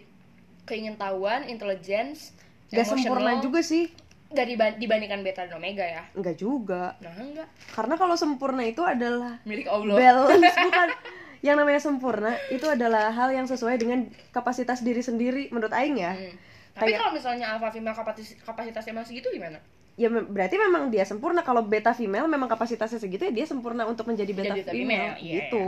keingintahuan, 0.63 1.47
intelligence, 1.47 2.37
Gak 2.69 2.85
sempurna 2.85 3.39
juga 3.39 3.63
sih 3.63 3.89
dari 4.27 4.53
ba- 4.53 4.75
dibandingkan 4.75 5.23
beta 5.23 5.47
dan 5.47 5.57
omega 5.57 5.81
ya. 5.83 6.03
Enggak 6.13 6.37
juga 6.37 6.99
Nah, 6.99 7.15
enggak. 7.17 7.49
karena 7.73 7.95
kalau 7.95 8.15
sempurna 8.15 8.63
itu 8.63 8.83
adalah 8.83 9.39
Milik 9.43 9.65
Allah. 9.67 9.95
balance 9.97 10.55
bukan 10.61 10.89
yang 11.41 11.55
namanya 11.55 11.79
sempurna 11.79 12.33
itu 12.49 12.65
adalah 12.65 13.09
hal 13.09 13.29
yang 13.31 13.45
sesuai 13.45 13.77
dengan 13.77 14.05
kapasitas 14.31 14.81
diri 14.81 15.01
sendiri 15.01 15.49
menurut 15.49 15.73
Aing 15.73 15.97
ya 15.97 16.13
Hmm. 16.13 16.35
Tapi 16.77 16.93
Kayak- 16.93 17.01
kalau 17.01 17.13
misalnya 17.15 17.47
alpha 17.51 17.69
female 17.71 17.95
kapatis 17.95 18.37
kapasitasnya 18.39 18.93
masih 18.93 19.17
gitu 19.17 19.29
gimana? 19.31 19.57
ya 19.97 20.07
me- 20.07 20.23
berarti 20.23 20.55
memang 20.55 20.89
dia 20.89 21.03
sempurna 21.03 21.41
kalau 21.41 21.65
beta 21.65 21.91
female 21.91 22.25
memang 22.27 22.45
kapasitasnya 22.47 23.01
segitu 23.01 23.25
ya 23.25 23.33
dia 23.33 23.47
sempurna 23.47 23.83
untuk 23.83 24.05
menjadi 24.05 24.29
beta 24.31 24.53
Jadi 24.53 24.61
beta 24.61 24.71
female, 24.71 24.85
female, 25.11 25.17
iya. 25.19 25.35
gitu 25.43 25.67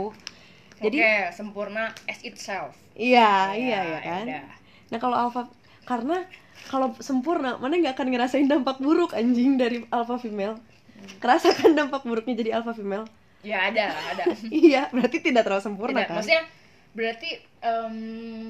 Jadi 0.77 0.97
Jadi- 0.97 1.33
sempurna 1.33 1.83
as 2.05 2.21
itself. 2.21 2.77
iya 2.93 3.49
Ya, 3.51 3.57
iya 3.57 3.79
ya 3.87 3.99
kan 3.99 4.25
udah. 4.27 4.45
nah 4.87 4.99
kalau 4.99 5.17
alpha 5.19 5.41
karena 5.83 6.29
kalau 6.67 6.93
sempurna 6.95 7.57
mana 7.57 7.73
nggak 7.75 7.97
akan 7.97 8.07
ngerasain 8.07 8.45
dampak 8.45 8.77
buruk 8.77 9.11
anjing 9.11 9.57
dari 9.57 9.81
alpha 9.89 10.15
female 10.15 10.61
kerasakan 11.17 11.73
dampak 11.79 12.03
buruknya 12.03 12.37
jadi 12.37 12.49
alpha 12.55 12.71
female 12.71 13.09
Ya 13.39 13.71
ada, 13.71 13.95
ada. 13.95 14.23
iya 14.51 14.91
berarti 14.91 15.23
tidak 15.23 15.47
terlalu 15.47 15.63
sempurna 15.63 16.03
Tidak, 16.03 16.07
kan 16.11 16.15
maksudnya 16.19 16.43
berarti 16.89 17.29
em, 17.61 17.97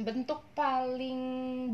bentuk 0.01 0.39
paling 0.55 1.19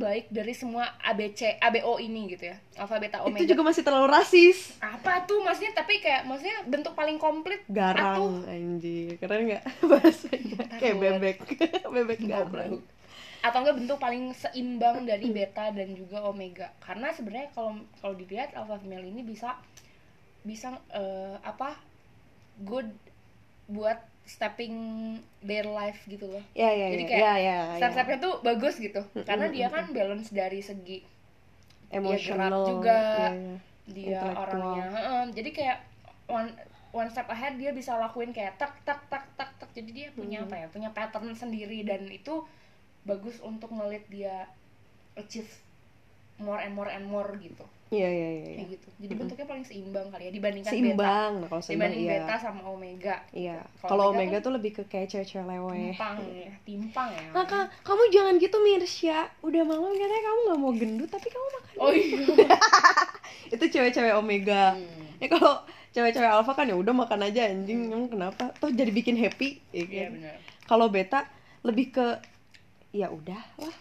baik 0.02 0.34
dari 0.34 0.52
semua 0.52 0.98
ABC, 0.98 1.62
ABO 1.62 2.02
ini 2.02 2.34
gitu 2.34 2.50
ya. 2.52 2.58
Alpha, 2.82 2.98
beta, 2.98 3.22
omega. 3.22 3.38
itu 3.40 3.54
juga 3.54 3.62
masih 3.64 3.86
terlalu 3.86 4.08
rasis 4.10 4.76
Apa 4.82 5.24
tuh 5.30 5.46
maksudnya? 5.46 5.78
Tapi 5.78 6.02
kayak 6.02 6.26
maksudnya 6.26 6.66
bentuk 6.66 6.98
paling 6.98 7.22
komplit 7.22 7.62
garang 7.70 8.44
anjing 8.50 9.16
keren 9.22 9.46
nggak 9.48 9.64
bahasanya 9.90 10.64
kayak 10.82 10.96
bebek 10.98 11.38
bebek 11.96 12.20
garang 12.26 12.82
atau 13.46 13.62
enggak 13.62 13.78
bentuk 13.78 13.98
paling 14.02 14.34
seimbang 14.34 15.06
dari 15.06 15.30
beta 15.30 15.70
dan 15.70 15.94
juga 15.94 16.26
omega. 16.26 16.74
Karena 16.82 17.14
sebenarnya 17.14 17.54
kalau 17.54 17.78
kalau 18.02 18.18
dilihat 18.18 18.58
alpha 18.58 18.82
female 18.82 19.06
ini 19.06 19.22
bisa 19.22 19.54
bisa 20.42 20.74
eh, 20.90 21.38
apa? 21.46 21.78
Good 22.64 22.88
buat 23.68 24.00
stepping 24.26 24.76
their 25.46 25.70
life 25.70 26.02
gitu 26.10 26.26
loh. 26.26 26.44
ya 26.58 26.70
ya 26.74 26.88
Jadi 26.98 27.04
ya 27.06 27.10
kayak 27.10 27.22
ya 27.22 27.34
ya, 27.36 27.38
ya. 27.38 27.58
step-stepnya 27.78 28.18
tuh 28.18 28.34
bagus 28.42 28.76
gitu 28.82 29.02
karena 29.22 29.48
dia 29.54 29.68
kan 29.70 29.86
balance 29.94 30.34
dari 30.34 30.62
segi 30.66 31.06
emotional 31.94 32.50
gerak 32.50 32.70
juga. 32.70 32.98
ya, 32.98 33.30
ya. 33.30 33.56
dia 33.86 34.22
orangnya 34.34 34.86
jadi 35.30 35.50
kayak 35.54 35.78
one 36.26 36.50
one 36.90 37.10
step 37.12 37.30
ahead 37.30 37.60
dia 37.62 37.70
bisa 37.70 37.94
lakuin 38.00 38.34
kayak 38.34 38.58
tak 38.58 38.74
tak 38.82 38.98
tak 39.14 39.30
tak 39.38 39.52
tak 39.62 39.70
jadi 39.78 39.90
dia 39.94 40.08
punya 40.16 40.42
apa 40.42 40.56
ya 40.58 40.68
punya 40.74 40.90
pattern 40.90 41.38
sendiri 41.38 41.86
dan 41.86 42.10
itu 42.10 42.42
bagus 43.06 43.38
untuk 43.46 43.70
ngelit 43.70 44.08
dia 44.10 44.50
achieve 45.14 45.52
more 46.40 46.60
and 46.60 46.74
more 46.76 46.90
and 46.92 47.06
more 47.08 47.30
gitu. 47.40 47.64
Iya 47.94 48.10
iya 48.10 48.10
iya 48.10 48.30
iya. 48.50 48.56
kayak 48.58 48.70
gitu. 48.76 48.88
Jadi 48.98 49.14
bentuknya 49.14 49.46
paling 49.46 49.66
seimbang 49.66 50.08
kali 50.10 50.24
ya 50.26 50.32
dibandingkan 50.34 50.72
beta 50.74 50.82
seimbang 50.82 51.32
nah 51.38 51.48
kalau 51.48 51.62
seimbang 51.62 51.94
dibanding 51.94 52.02
iya. 52.02 52.18
beta 52.26 52.36
sama 52.42 52.62
omega. 52.66 53.16
Iya. 53.30 53.58
Kalau 53.78 53.90
kalau 53.94 54.04
Omega 54.10 54.20
omega 54.26 54.38
kan 54.42 54.46
tuh 54.50 54.54
lebih 54.58 54.72
ke 54.74 54.84
kayak 54.90 55.08
cewek-cewek 55.14 55.46
leweh 55.46 55.94
timpang 55.94 56.16
ya 56.26 56.52
timpang 56.66 57.10
ya. 57.14 57.28
Maka 57.32 57.60
kamu 57.86 58.04
jangan 58.10 58.34
gitu 58.42 58.58
Mirsya. 58.58 59.20
Udah 59.46 59.62
malam 59.64 59.94
katanya 59.94 60.24
kamu 60.26 60.40
gak 60.50 60.60
mau 60.60 60.74
gendut 60.74 61.10
Tapi 61.14 61.28
kamu 61.30 61.48
makan 61.54 61.74
oh 61.78 61.94
iya. 61.94 62.20
Itu 63.56 63.66
cewek-cewek 63.70 64.14
omega. 64.18 64.74
Hmm. 64.74 65.22
Ya 65.22 65.28
kalau 65.30 65.54
cewek-cewek 65.94 66.30
alpha 66.34 66.52
kan 66.58 66.66
ya 66.66 66.76
udah 66.76 66.94
makan 66.98 67.20
aja 67.22 67.54
anjing. 67.54 67.94
Emang 67.94 68.10
kenapa? 68.10 68.50
Toh 68.58 68.74
jadi 68.74 68.90
bikin 68.90 69.16
happy 69.16 69.62
ya 69.70 69.86
iya 69.86 70.10
kan? 70.10 70.12
benar. 70.18 70.36
Kalau 70.66 70.88
beta 70.90 71.30
lebih 71.62 71.94
ke 71.94 72.08
Ya 72.96 73.12
udah 73.12 73.44
lah 73.60 73.76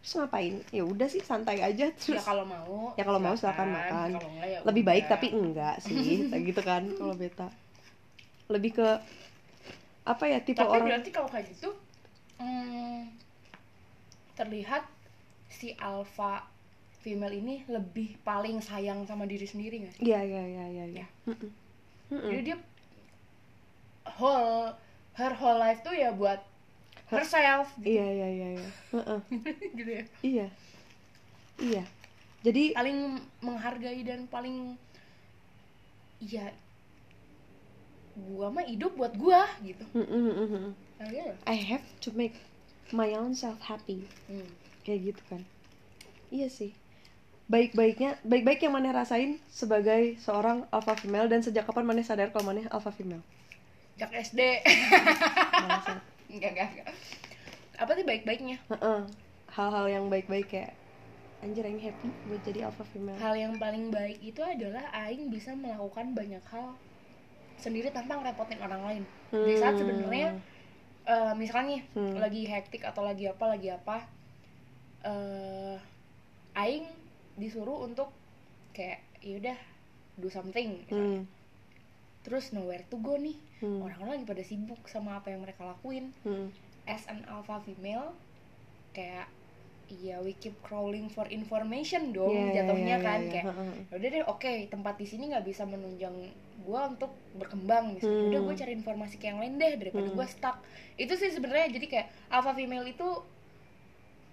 Terus 0.00 0.14
ngapain 0.16 0.54
Ya 0.72 0.82
udah 0.82 1.08
sih 1.08 1.20
santai 1.20 1.60
aja 1.60 1.88
ya 1.88 1.92
Terus 1.92 2.24
kalau 2.24 2.44
mau 2.44 2.92
Ya, 2.96 3.04
kalau 3.04 3.20
mau 3.20 3.36
silakan 3.36 3.68
makan. 3.70 4.08
enggak 4.16 4.48
ya 4.48 4.58
lebih 4.64 4.82
baik 4.84 5.04
udah. 5.06 5.12
tapi 5.14 5.26
enggak 5.32 5.74
sih 5.84 5.96
gitu 6.48 6.60
kan 6.64 6.82
kalau 6.96 7.14
beta 7.14 7.48
lebih 8.50 8.82
ke 8.82 8.88
apa 10.02 10.24
ya 10.26 10.38
tipe 10.42 10.58
tapi 10.58 10.74
orang 10.74 10.86
berarti 10.90 11.10
kalau 11.14 11.28
kayak 11.30 11.46
gitu 11.54 11.70
hmm, 12.40 13.14
terlihat 14.34 14.82
si 15.46 15.76
alpha 15.78 16.42
female 17.00 17.30
ini 17.30 17.62
lebih 17.70 18.18
paling 18.26 18.58
sayang 18.58 19.06
sama 19.06 19.24
diri 19.24 19.46
sendiri 19.46 19.86
nggak 19.86 19.94
sih 19.96 20.02
iya 20.02 20.20
iya 20.24 20.42
iya 20.42 20.64
iya 20.66 20.84
iya. 20.98 21.06
Mm-mm. 21.30 21.50
jadi 22.10 22.42
dia 22.42 22.56
whole 24.18 24.74
her 25.14 25.32
whole 25.38 25.58
life 25.58 25.80
tuh 25.86 25.94
ya 25.94 26.10
buat 26.10 26.42
herself 27.10 27.66
gitu, 27.82 27.98
iya 27.98 28.06
iya 28.06 28.28
iya 28.30 28.48
iya. 28.56 28.68
Gitu 29.78 29.90
ya. 29.90 30.04
Iya. 30.22 30.46
Iya. 31.60 31.84
Jadi 32.40 32.72
paling 32.72 33.20
menghargai 33.44 34.00
dan 34.06 34.24
paling 34.30 34.78
ya 36.20 36.52
gua 38.16 38.52
mah 38.52 38.64
hidup 38.64 38.96
buat 38.96 39.12
gua 39.16 39.48
gitu. 39.64 39.84
Mm, 39.92 40.06
mm, 40.06 40.32
mm, 40.32 40.48
mm. 40.48 40.72
I 41.48 41.56
have 41.56 41.84
to 42.04 42.12
make 42.12 42.36
my 42.92 43.12
own 43.16 43.32
self 43.36 43.60
happy. 43.64 44.04
Hmm. 44.28 44.48
kayak 44.80 45.12
gitu 45.12 45.22
kan. 45.28 45.42
Iya 46.32 46.48
sih. 46.48 46.72
Baik-baiknya 47.50 48.16
baik-baik 48.24 48.62
yang 48.64 48.74
mana 48.78 48.94
rasain 48.94 49.42
sebagai 49.50 50.16
seorang 50.22 50.64
alpha 50.70 50.96
female 50.96 51.28
dan 51.28 51.44
sejak 51.44 51.66
kapan 51.66 51.84
mana 51.84 52.00
sadar 52.00 52.32
kalau 52.32 52.48
mana 52.48 52.64
alpha 52.70 52.94
female? 52.94 53.20
Jak 54.00 54.14
SD. 54.14 54.40
Enggak 56.30 56.50
enggak 56.54 56.68
enggak 56.72 56.88
apa 57.80 57.90
sih 57.96 58.04
baik-baiknya 58.06 58.56
Heeh. 58.70 59.00
hal-hal 59.56 59.86
yang 59.90 60.04
baik-baik 60.06 60.46
kayak 60.46 60.72
anjir 61.40 61.64
yang 61.64 61.80
happy 61.80 62.12
buat 62.28 62.40
jadi 62.44 62.68
alpha 62.68 62.84
female 62.84 63.16
hal 63.16 63.34
yang 63.34 63.56
paling 63.56 63.88
baik 63.88 64.20
itu 64.20 64.44
adalah 64.44 64.84
aing 64.92 65.32
bisa 65.32 65.56
melakukan 65.56 66.12
banyak 66.12 66.44
hal 66.52 66.76
sendiri 67.56 67.88
tanpa 67.92 68.20
ngerepotin 68.20 68.60
orang 68.60 68.82
lain 68.84 69.04
di 69.32 69.54
saat 69.56 69.76
Hmm. 69.76 69.80
sebenarnya 69.84 70.28
eh, 71.08 71.32
misalnya 71.34 71.80
Hmm. 71.96 72.14
lagi 72.20 72.44
hektik 72.44 72.84
atau 72.84 73.00
lagi 73.02 73.24
apa 73.26 73.44
lagi 73.48 73.72
apa 73.72 74.04
eh 75.00 75.76
aing 76.54 76.84
disuruh 77.40 77.88
untuk 77.88 78.12
kayak 78.76 79.00
yaudah 79.24 79.56
do 80.20 80.28
something 80.28 80.84
misalnya. 80.84 81.24
Hmm. 81.24 81.39
Terus 82.20 82.50
nowhere 82.50 82.84
to 82.86 82.98
go 82.98 83.16
nih 83.16 83.36
Hmm. 83.58 83.80
orang-orang 83.80 84.10
lagi 84.14 84.26
pada 84.26 84.42
sibuk 84.42 84.80
sama 84.84 85.16
apa 85.16 85.28
yang 85.28 85.40
mereka 85.40 85.64
lakuin 85.64 86.12
Hmm. 86.20 86.48
as 86.84 87.04
an 87.06 87.24
alpha 87.26 87.60
female 87.60 88.12
kayak 88.90 89.28
iya 89.86 90.16
we 90.18 90.32
keep 90.32 90.54
crawling 90.60 91.06
for 91.06 91.26
information 91.28 92.10
dong 92.10 92.30
iya, 92.30 92.62
jatuhnya 92.62 92.96
iya, 92.96 93.02
kan 93.02 93.20
iya. 93.20 93.30
kayak 93.32 93.46
Heeh. 93.46 93.72
udah 93.90 94.08
deh 94.08 94.22
oke 94.24 94.52
tempat 94.66 94.94
di 94.96 95.04
sini 95.04 95.28
nggak 95.28 95.42
bisa 95.42 95.64
menunjang 95.64 96.14
gue 96.60 96.80
untuk 96.86 97.10
berkembang 97.34 97.94
misalnya 97.94 98.16
Hmm. 98.16 98.30
udah 98.30 98.40
gue 98.42 98.54
cari 98.56 98.72
informasi 98.72 99.14
ke 99.16 99.26
yang 99.26 99.38
lain 99.38 99.56
deh 99.56 99.72
daripada 99.76 100.06
Hmm. 100.06 100.14
gue 100.14 100.26
stuck 100.26 100.56
itu 100.94 101.12
sih 101.12 101.28
sebenarnya 101.28 101.72
jadi 101.72 101.86
kayak 101.86 102.06
alpha 102.28 102.52
female 102.52 102.86
itu 102.86 103.08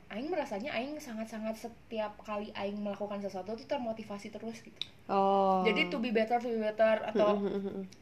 Aing 0.08 0.32
merasanya 0.32 0.72
Aing 0.72 0.96
sangat-sangat 1.04 1.68
setiap 1.68 2.16
kali 2.24 2.48
Aing 2.56 2.80
melakukan 2.80 3.20
sesuatu 3.20 3.60
tuh 3.60 3.68
termotivasi 3.68 4.32
terus 4.32 4.64
gitu. 4.64 4.80
Oh. 5.12 5.64
Jadi 5.68 5.92
to 5.92 6.00
be 6.00 6.16
better 6.16 6.40
to 6.40 6.48
be 6.48 6.60
better 6.60 7.04
atau 7.04 7.44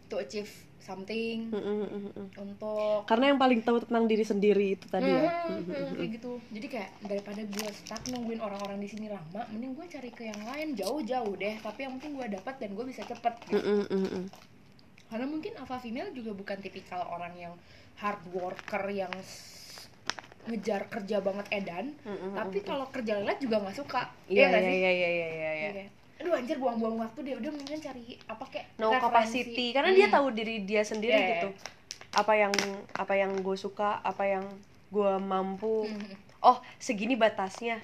to 0.09 0.15
achieve 0.21 0.49
something. 0.77 1.49
Untuk 2.37 3.09
karena 3.09 3.33
yang 3.33 3.41
paling 3.41 3.65
tahu 3.65 3.81
tentang 3.81 4.05
diri 4.05 4.21
sendiri 4.21 4.77
itu 4.77 4.85
tadi 4.85 5.09
ya. 5.09 5.49
Hmm, 5.49 5.65
hmm, 5.65 5.97
kayak 5.97 6.09
gitu. 6.21 6.31
Jadi 6.53 6.67
kayak 6.69 6.89
daripada 7.01 7.41
gue 7.41 7.67
stuck 7.73 8.01
nungguin 8.13 8.37
orang-orang 8.37 8.77
di 8.77 8.89
sini 8.89 9.09
lama 9.09 9.41
mending 9.49 9.73
gue 9.73 9.85
cari 9.89 10.09
ke 10.13 10.29
yang 10.29 10.41
lain 10.45 10.77
jauh-jauh 10.77 11.33
deh. 11.41 11.57
Tapi 11.57 11.79
yang 11.89 11.97
penting 11.97 12.21
gue 12.21 12.27
dapat 12.37 12.53
dan 12.61 12.69
gue 12.77 12.85
bisa 12.85 13.01
cepet 13.01 13.33
gitu. 13.49 13.61
Karena 15.09 15.25
mungkin 15.25 15.57
alpha 15.57 15.81
female 15.81 16.13
juga 16.13 16.37
bukan 16.37 16.57
tipikal 16.61 17.01
orang 17.09 17.33
yang 17.33 17.53
hard 17.97 18.21
worker 18.33 18.85
yang 18.93 19.13
ngejar 20.45 20.81
kerja 20.85 21.17
banget 21.19 21.45
edan 21.51 21.85
Hmm, 21.99 22.13
hmm, 22.13 22.33
tapi 22.33 22.57
kalau 22.61 22.85
kerja 22.87 23.17
lelet 23.17 23.37
juga 23.37 23.59
nggak 23.59 23.75
suka. 23.75 24.01
Iya 24.25 24.45
nggak 24.47 24.61
iya 24.61 24.67
sih? 24.67 24.75
iya 24.75 24.91
iya 24.91 25.09
iya 25.09 25.27
iya 25.29 25.51
Iya. 25.51 25.71
Kayak, 25.71 25.89
aduh 26.15 26.33
anjir 26.33 26.57
buang-buang 26.57 26.97
waktu 26.97 27.19
deh 27.21 27.35
udah 27.35 27.51
mendingan 27.51 27.81
cari 27.83 28.05
apa 28.23 28.45
kayak 28.47 28.65
no 28.75 28.87
referensi. 28.87 29.03
capacity 29.03 29.65
karena 29.71 29.91
dia 29.91 30.07
Hmm. 30.07 30.15
tahu 30.15 30.27
diri 30.31 30.55
dia 30.61 30.81
sendiri 30.81 31.11
Iya, 31.13 31.27
gitu. 31.35 31.49
Apa 32.13 32.33
yang 32.33 32.53
apa 32.93 33.13
yang 33.13 33.31
gue 33.35 33.57
suka 33.57 33.99
apa 33.99 34.23
yang 34.23 34.45
gue 34.87 35.11
mampu. 35.19 35.83
Hmm. 35.83 36.15
oh 36.41 36.57
segini 36.77 37.13
batasnya. 37.13 37.81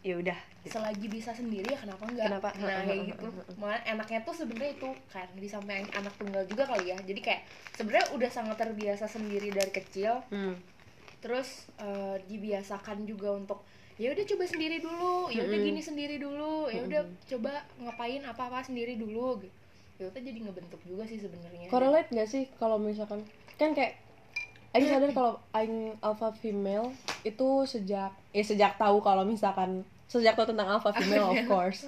Ya 0.00 0.14
udah. 0.16 0.38
Gitu. 0.60 0.78
selagi 0.78 1.06
bisa 1.08 1.30
sendiri 1.32 1.66
ya 1.66 1.78
kenapa 1.80 2.06
enggak 2.06 2.26
Kenapa? 2.28 2.48
nah 2.54 2.86
kayak 2.86 3.02
gitu. 3.08 3.26
malah 3.56 3.82
enaknya 3.82 4.22
tuh 4.22 4.30
sebenarnya 4.32 4.70
itu 4.72 4.88
kan 5.08 5.26
disampaikan 5.34 5.90
anak 5.92 6.14
tunggal 6.14 6.42
juga 6.44 6.62
kali 6.64 6.86
ya. 6.86 6.98
Jadi 6.98 7.18
kayak 7.18 7.42
sebenarnya 7.74 8.06
udah 8.14 8.30
sangat 8.30 8.56
terbiasa 8.56 9.06
sendiri 9.06 9.50
dari 9.50 9.72
kecil. 9.72 10.22
Hmm. 10.28 10.54
Terus 11.22 11.70
eh, 11.78 12.18
dibiasakan 12.26 13.06
juga 13.06 13.32
untuk 13.38 13.62
ya 13.96 14.10
udah 14.10 14.24
coba 14.26 14.44
sendiri 14.50 14.82
dulu 14.82 15.30
ya 15.30 15.46
udah 15.46 15.58
gini 15.62 15.78
sendiri 15.78 16.16
dulu 16.18 16.66
ya 16.66 16.82
udah 16.82 17.02
coba 17.30 17.62
ngapain 17.78 18.20
apa 18.26 18.50
apa 18.50 18.66
sendiri 18.66 18.98
dulu 18.98 19.38
gitu 19.38 19.62
ya 20.02 20.10
udah 20.10 20.18
jadi 20.18 20.38
ngebentuk 20.42 20.82
juga 20.82 21.06
sih 21.06 21.22
sebenarnya. 21.22 21.70
Correlate 21.70 22.10
nggak 22.10 22.26
sih 22.26 22.50
kalau 22.58 22.82
misalkan 22.82 23.22
kan 23.54 23.70
kayak 23.70 24.02
Aing 24.72 24.88
sadar 24.88 25.12
kalau 25.12 25.36
Aing 25.52 25.94
alpha 26.00 26.32
female 26.32 26.90
itu 27.22 27.68
sejak 27.68 28.10
ya 28.32 28.42
sejak 28.42 28.80
tahu 28.80 29.04
kalau 29.04 29.22
misalkan 29.22 29.86
sejak 30.08 30.34
tahu 30.34 30.50
tentang 30.50 30.66
alpha 30.66 30.90
female 30.96 31.30
of 31.30 31.38
course. 31.52 31.86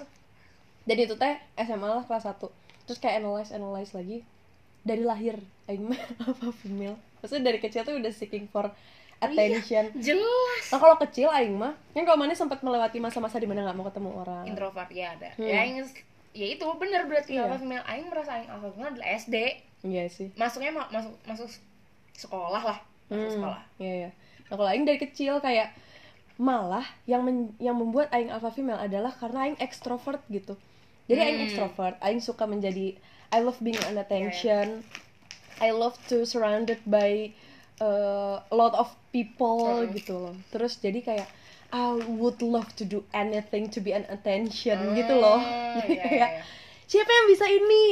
Jadi 0.85 1.09
itu 1.09 1.17
teh 1.17 1.35
SMA 1.59 1.89
lah 1.89 2.05
kelas 2.07 2.29
1 2.29 2.39
terus 2.85 3.01
kayak 3.01 3.25
analyze 3.25 3.49
analyze 3.49 3.91
lagi 3.97 4.21
dari 4.85 5.01
lahir 5.01 5.41
Aing 5.67 5.91
alpha 6.23 6.53
female. 6.55 6.95
Maksudnya 7.19 7.51
dari 7.51 7.59
kecil 7.59 7.83
tuh 7.83 7.97
udah 7.97 8.13
seeking 8.13 8.47
for 8.47 8.69
attention 9.27 9.85
jelas 9.97 10.63
nah 10.67 10.77
kalau 10.77 10.95
kecil 10.97 11.27
Aing 11.29 11.55
mah 11.55 11.73
kan 11.91 12.03
kalau 12.03 12.17
mana 12.17 12.31
sempat 12.31 12.59
melewati 12.59 12.97
masa-masa 12.97 13.35
di 13.35 13.45
mana 13.45 13.63
nggak 13.63 13.75
mau 13.75 13.85
ketemu 13.85 14.09
orang 14.15 14.43
introvert 14.45 14.89
ya 14.89 15.13
ada 15.13 15.29
Hmm. 15.33 15.45
ya 15.45 15.59
yang 15.63 15.87
ya 16.31 16.47
itu 16.51 16.65
bener 16.75 17.01
berarti 17.05 17.31
Iya. 17.33 17.45
alpha 17.45 17.57
female 17.57 17.85
aing 17.85 18.07
merasa 18.07 18.31
aing 18.33 18.49
alpha 18.49 18.67
female 18.69 18.91
adalah 18.91 19.07
SD 19.09 19.35
iya 19.83 20.03
sih 20.07 20.27
masuknya 20.35 20.71
ma- 20.71 20.89
masuk 20.89 21.15
masuk 21.23 21.47
sekolah 22.13 22.63
lah 22.65 22.77
masuk 23.05 23.21
Hmm, 23.21 23.31
sekolah 23.31 23.61
Iya, 23.77 23.93
iya. 23.95 24.09
Nah, 24.45 24.55
kalau 24.55 24.67
aing 24.67 24.83
dari 24.83 24.99
kecil 24.99 25.37
kayak 25.39 25.69
malah 26.35 26.83
yang 27.05 27.23
men- 27.23 27.55
yang 27.57 27.73
membuat 27.73 28.11
aing 28.11 28.27
alpha 28.27 28.51
female 28.51 28.77
adalah 28.77 29.09
karena 29.11 29.45
aing 29.45 29.57
ekstrovert 29.57 30.19
gitu. 30.27 30.59
Jadi 31.05 31.19
aing 31.19 31.37
Hmm. 31.37 31.45
ekstrovert, 31.45 31.95
aing 31.99 32.19
suka 32.19 32.43
menjadi 32.43 32.97
I 33.29 33.39
love 33.39 33.57
being 33.59 33.77
Iya, 33.77 33.87
an 33.87 33.97
attention. 33.97 34.67
I 35.57 35.71
love 35.71 35.95
to 36.09 36.25
surrounded 36.25 36.83
by 36.83 37.31
uh, 37.79 38.39
lot 38.51 38.75
of 38.75 38.87
people 39.09 39.83
Mm. 39.83 39.91
gitu 39.95 40.13
loh. 40.15 40.35
Terus 40.51 40.77
jadi 40.77 40.99
kayak 41.01 41.27
I 41.69 41.91
would 41.97 42.39
love 42.39 42.71
to 42.77 42.85
do 42.85 43.03
anything 43.11 43.67
to 43.73 43.81
be 43.81 43.91
an 43.91 44.05
attention 44.07 44.93
gitu 44.93 45.13
loh. 45.17 45.41
Hmm, 45.41 45.75
Jadi 45.83 45.93
iya, 45.97 46.03
kayak 46.07 46.29
iya, 46.39 46.43
siapa 46.85 47.09
yang 47.09 47.27
bisa 47.27 47.45
ini? 47.49 47.83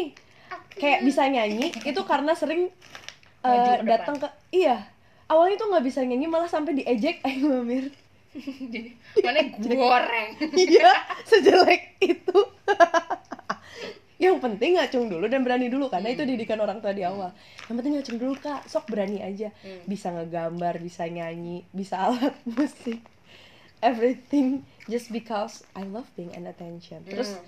Aku. 0.54 0.78
kayak 0.78 1.02
bisa 1.02 1.26
nyanyi 1.26 1.74
itu 1.90 2.02
karena 2.06 2.38
sering 2.38 2.70
uh, 3.42 3.82
datang 3.82 4.22
ke 4.22 4.30
iya 4.54 4.86
awalnya 5.26 5.58
tuh 5.58 5.74
nggak 5.74 5.86
bisa 5.86 6.06
nyanyi 6.06 6.30
malah 6.30 6.46
sampai 6.46 6.78
diejek 6.78 7.22
Aing 7.26 7.50
Mamir 7.50 7.90
jadi 8.38 8.94
mana 9.26 9.40
goreng 9.58 10.30
iya 10.54 10.94
sejelek 11.26 11.98
itu 12.06 12.38
yang 14.16 14.38
penting 14.38 14.78
ngacung 14.78 15.08
dulu 15.08 15.26
dan 15.26 15.42
berani 15.42 15.68
dulu 15.68 15.88
karena 15.88 16.10
itu 16.10 16.24
didikan 16.24 16.58
orang 16.58 16.80
tua 16.80 16.92
di 16.92 17.02
awal. 17.02 17.34
Yang 17.66 17.76
penting 17.76 17.94
ngacung 17.94 18.18
dulu 18.18 18.34
kak. 18.36 18.66
Sok 18.66 18.88
berani 18.88 19.20
aja. 19.20 19.50
Hmm. 19.60 19.84
bisa 19.84 20.10
ngegambar 20.10 20.78
bisa 20.78 21.06
nyanyi 21.06 21.66
bisa 21.70 21.98
alat 22.04 22.36
musik. 22.50 23.02
Everything 23.80 24.64
just 24.86 25.10
because 25.10 25.66
I 25.74 25.84
love 25.84 26.08
being 26.14 26.32
an 26.32 26.46
attention. 26.46 27.04
Terus 27.04 27.36
Hmm. 27.36 27.44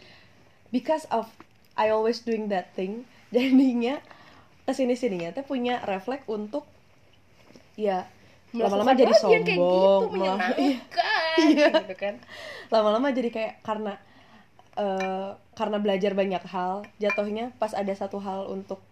because 0.69 1.07
of 1.09 1.31
I 1.73 1.87
always 1.87 2.19
doing 2.19 2.49
that 2.49 2.71
thing 2.71 3.05
jadinya 3.35 3.99
ke 4.61 4.71
sini 4.71 4.93
sininya 4.93 5.29
teh 5.31 5.43
punya 5.43 5.79
refleks 5.81 6.25
untuk 6.25 6.65
ya 7.75 8.07
lama-lama 8.51 8.95
jadi 8.95 9.11
gitu 9.11 9.21
sombong 9.21 9.45
mel- 9.51 10.39
menyenangkan 10.39 11.37
Iya. 11.45 11.67
gitu 11.83 11.95
kan. 11.95 12.15
Lama-lama 12.67 13.11
jadi 13.11 13.29
kayak 13.29 13.53
karena 13.61 13.93
eh, 14.73 15.31
karena 15.55 15.79
belajar 15.79 16.11
banyak 16.11 16.43
hal 16.51 16.83
jatuhnya 16.99 17.55
pas 17.57 17.71
ada 17.71 17.91
satu 17.95 18.19
hal 18.19 18.51
untuk 18.51 18.83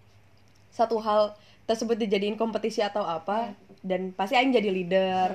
satu 0.73 0.97
hal 1.03 1.35
tersebut 1.69 1.95
dijadiin 1.95 2.35
kompetisi 2.39 2.81
atau 2.81 3.05
apa 3.05 3.53
dan 3.83 4.15
pasti 4.15 4.35
aing 4.39 4.55
jadi 4.55 4.69
leader 4.71 5.29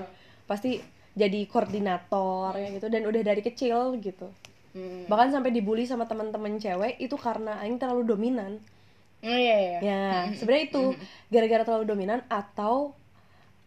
pasti 0.48 0.80
jadi 1.12 1.44
koordinator 1.46 2.56
ya 2.56 2.68
gitu 2.72 2.88
dan 2.88 3.04
udah 3.04 3.22
dari 3.22 3.42
kecil 3.44 3.96
gitu. 4.00 4.28
Hmm. 4.68 5.08
bahkan 5.08 5.32
sampai 5.32 5.48
dibully 5.48 5.88
sama 5.88 6.04
teman-teman 6.04 6.60
cewek 6.60 7.00
itu 7.00 7.16
karena 7.16 7.56
aing 7.64 7.80
terlalu 7.80 8.04
dominan. 8.04 8.60
Oh, 9.24 9.34
iya 9.34 9.56
iya. 9.58 9.78
Ya 9.80 10.02
sebenarnya 10.36 10.64
itu 10.70 10.84
gara-gara 11.32 11.64
terlalu 11.64 11.84
dominan 11.88 12.20
atau 12.28 12.92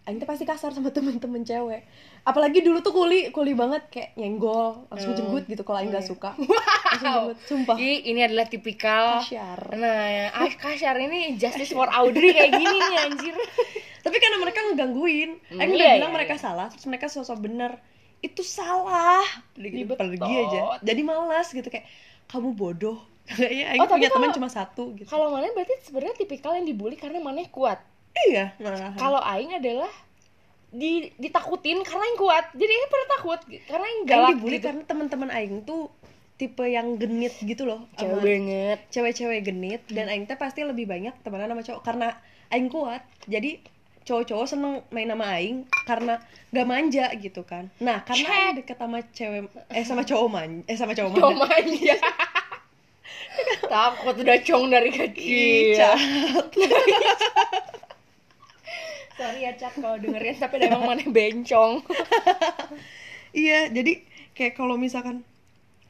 aing 0.09 0.17
tuh 0.17 0.25
pasti 0.25 0.43
kasar 0.49 0.73
sama 0.73 0.89
teman-teman 0.95 1.45
cewek. 1.45 1.85
Apalagi 2.25 2.61
dulu 2.61 2.81
tuh 2.81 2.93
kuli 2.93 3.29
kuli 3.29 3.53
banget 3.53 3.85
kayak 3.89 4.17
nyenggol 4.17 4.85
langsung 4.89 5.13
jemput 5.13 5.45
gitu 5.45 5.61
kalau 5.61 5.81
aing 5.81 5.93
nggak 5.93 6.05
suka. 6.05 6.33
Langsung 6.91 7.13
jemput 7.33 7.37
sumpah. 7.45 7.75
Ih, 7.77 8.05
ini 8.09 8.21
adalah 8.25 8.45
tipikal 8.49 9.21
kasyar. 9.21 9.73
Nah 9.77 10.01
ya, 10.09 10.25
ah, 10.33 10.49
kasyar 10.49 10.95
ini 11.01 11.37
justice 11.37 11.73
for 11.73 11.89
Audrey 11.89 12.33
kayak 12.33 12.53
gini 12.57 12.77
nih 12.77 12.97
anjir. 13.09 13.35
Tapi 14.05 14.17
karena 14.17 14.37
mereka 14.41 14.59
ngegangguin. 14.65 15.31
Hmm, 15.53 15.61
aing 15.61 15.71
iya, 15.73 15.77
udah 15.77 15.87
iya, 15.87 15.97
bilang 16.01 16.11
iya. 16.13 16.17
mereka 16.17 16.33
salah 16.41 16.67
terus 16.69 16.85
mereka 16.89 17.05
sosok 17.09 17.37
bener. 17.41 17.77
Itu 18.21 18.45
salah. 18.45 19.25
Gitu, 19.57 19.93
pergi 19.97 20.17
aja. 20.21 20.77
jadi 20.81 21.01
malas 21.01 21.53
gitu 21.53 21.69
kayak 21.69 21.85
kamu 22.29 22.53
bodoh. 22.57 22.97
Kayaknya 23.25 23.65
aing 23.77 23.81
Oh, 23.81 23.87
punya 23.89 24.09
teman 24.09 24.33
cuma 24.33 24.49
satu 24.49 24.97
gitu. 24.97 25.05
kalau 25.05 25.29
mana 25.29 25.49
berarti 25.53 25.77
sebenarnya 25.85 26.17
tipikal 26.17 26.57
yang 26.57 26.65
dibully 26.65 26.97
karena 26.97 27.21
mana 27.21 27.45
kuat 27.53 27.77
iya. 28.23 28.45
Kalau 28.95 29.19
aing 29.19 29.53
adalah 29.53 29.91
di 30.69 31.11
ditakutin 31.15 31.81
karena 31.81 32.03
yang 32.05 32.17
kuat. 32.17 32.45
Jadi 32.51 32.71
aing 32.71 32.87
pada 32.87 33.05
takut 33.11 33.39
karena 33.43 33.85
yang 33.85 33.97
Aing 33.97 34.07
galak 34.07 34.29
dibully 34.33 34.55
gitu. 34.55 34.65
karena 34.65 34.81
teman-teman 34.85 35.29
aing 35.29 35.55
tuh 35.63 35.91
tipe 36.35 36.63
yang 36.63 36.97
genit 36.97 37.37
gitu 37.37 37.63
loh 37.63 37.85
cewek 37.93 38.17
banget 38.17 38.79
cewek-cewek 38.89 39.39
genit. 39.43 39.81
Dan 39.87 40.05
Hmm. 40.05 40.11
aing 40.11 40.25
teh 40.25 40.35
pasti 40.35 40.63
lebih 40.63 40.85
banyak 40.85 41.13
temenan 41.21 41.49
sama 41.49 41.61
cowok 41.61 41.81
karena 41.81 42.07
aing 42.49 42.67
kuat. 42.67 43.03
Jadi 43.25 43.61
cowok-cowok 44.01 44.47
seneng 44.47 44.81
main 44.89 45.05
sama 45.05 45.25
aing 45.31 45.57
karena 45.85 46.17
gak 46.49 46.65
manja 46.65 47.05
gitu 47.15 47.43
kan. 47.43 47.69
Nah 47.77 48.01
karena 48.01 48.25
Cek. 48.25 48.33
aing 48.33 48.55
deket 48.57 48.77
sama 48.77 48.99
cewek 49.07 49.41
eh 49.69 49.83
sama 49.83 50.01
cowok 50.01 50.27
man 50.27 50.51
eh 50.65 50.73
sama 50.73 50.91
cowok 50.91 51.11
cowok 51.13 51.35
manja. 51.37 51.51
manja. 51.61 51.95
Takut 53.63 54.15
udah 54.17 54.37
cong 54.41 54.65
dari 54.67 54.89
kecil. 54.89 55.77
sorry 59.15 59.43
ya 59.43 59.51
cat 59.55 59.73
kalau 59.75 59.97
dengerin 59.97 60.35
tapi 60.37 60.55
emang 60.61 60.83
mana 60.85 61.03
bencong. 61.07 61.81
Iya 63.31 63.71
jadi 63.71 64.03
kayak 64.35 64.59
kalau 64.59 64.75
misalkan 64.75 65.23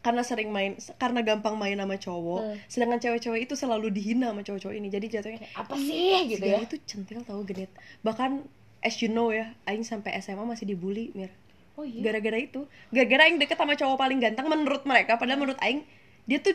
karena 0.02 0.22
sering 0.22 0.50
main 0.50 0.78
karena 0.98 1.22
gampang 1.22 1.58
main 1.58 1.78
sama 1.78 1.98
cowok 1.98 2.42
Hmm. 2.42 2.58
sedangkan 2.66 2.98
cewek-cewek 3.02 3.46
itu 3.46 3.54
selalu 3.54 3.90
dihina 3.94 4.30
sama 4.30 4.42
cowok-cowok 4.46 4.76
ini. 4.78 4.88
Jadi 4.90 5.06
jatuhnya 5.10 5.42
apa 5.54 5.74
sih? 5.74 6.30
gitu 6.30 6.46
ya. 6.46 6.62
itu 6.62 6.78
centil 6.86 7.22
tahu 7.22 7.42
genit. 7.46 7.70
Bahkan 8.02 8.46
as 8.82 8.98
you 9.02 9.10
know 9.10 9.30
ya 9.30 9.54
aing 9.66 9.82
sampai 9.82 10.14
SMA 10.22 10.42
masih 10.42 10.70
dibully 10.70 11.10
mir. 11.14 11.30
Oh 11.78 11.86
iya? 11.86 12.02
Gara-gara 12.02 12.38
itu. 12.38 12.66
Gara-gara 12.94 13.26
aing 13.26 13.38
deket 13.42 13.58
sama 13.58 13.74
cowok 13.74 13.98
paling 13.98 14.22
ganteng 14.22 14.46
menurut 14.46 14.86
mereka. 14.86 15.18
Padahal 15.18 15.42
menurut 15.42 15.58
aing 15.62 15.82
dia 16.26 16.42
tuh 16.42 16.54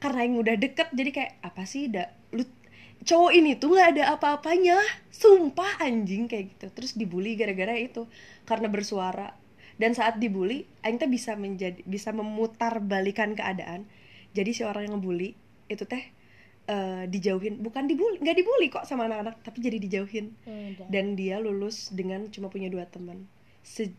karena 0.00 0.24
aing 0.24 0.36
udah 0.40 0.56
deket 0.56 0.88
jadi 0.92 1.10
kayak 1.12 1.32
apa 1.40 1.64
sih? 1.64 1.88
Da 1.92 2.12
lu 2.32 2.44
cowok 3.04 3.32
ini 3.36 3.56
tuh 3.60 3.76
nggak 3.76 3.88
ada 3.96 4.04
apa-apanya. 4.16 4.80
Sumpah 5.12 5.78
anjing 5.84 6.26
kayak 6.26 6.56
gitu. 6.56 6.66
Terus 6.72 6.92
dibully 6.96 7.36
gara-gara 7.36 7.76
itu 7.76 8.08
karena 8.48 8.66
bersuara. 8.66 9.36
Dan 9.76 9.92
saat 9.92 10.18
dibully 10.18 10.64
aing 10.82 10.98
teh 10.98 11.10
bisa 11.10 11.34
menjadi 11.36 11.84
bisa 11.84 12.10
memutar 12.10 12.80
balikan 12.80 13.36
keadaan. 13.36 13.86
Jadi 14.34 14.50
si 14.50 14.62
orang 14.66 14.90
yang 14.90 14.94
ngebully 14.98 15.36
itu 15.70 15.84
teh 15.86 16.02
eh, 16.66 17.04
dijauhin. 17.06 17.60
Bukan 17.60 17.86
dibully 17.86 18.18
nggak 18.22 18.36
dibully 18.40 18.66
kok 18.72 18.88
sama 18.88 19.06
anak-anak 19.06 19.44
tapi 19.44 19.58
jadi 19.62 19.78
dijauhin. 19.78 20.34
Udah. 20.46 20.86
dan 20.90 21.14
dia 21.14 21.38
lulus 21.38 21.92
dengan 21.92 22.26
cuma 22.32 22.48
punya 22.48 22.72
dua 22.72 22.88
teman. 22.88 23.26
Se- 23.62 23.94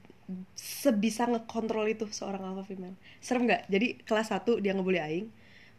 sebisa 0.58 1.30
ngekontrol 1.30 1.86
itu 1.86 2.10
seorang 2.10 2.41
alpha 2.41 2.66
female. 2.66 2.97
Serem 3.22 3.45
nggak? 3.45 3.70
Jadi 3.70 4.01
kelas 4.10 4.34
1 4.34 4.58
dia 4.64 4.74
ngebully 4.74 4.97
aing 4.97 5.28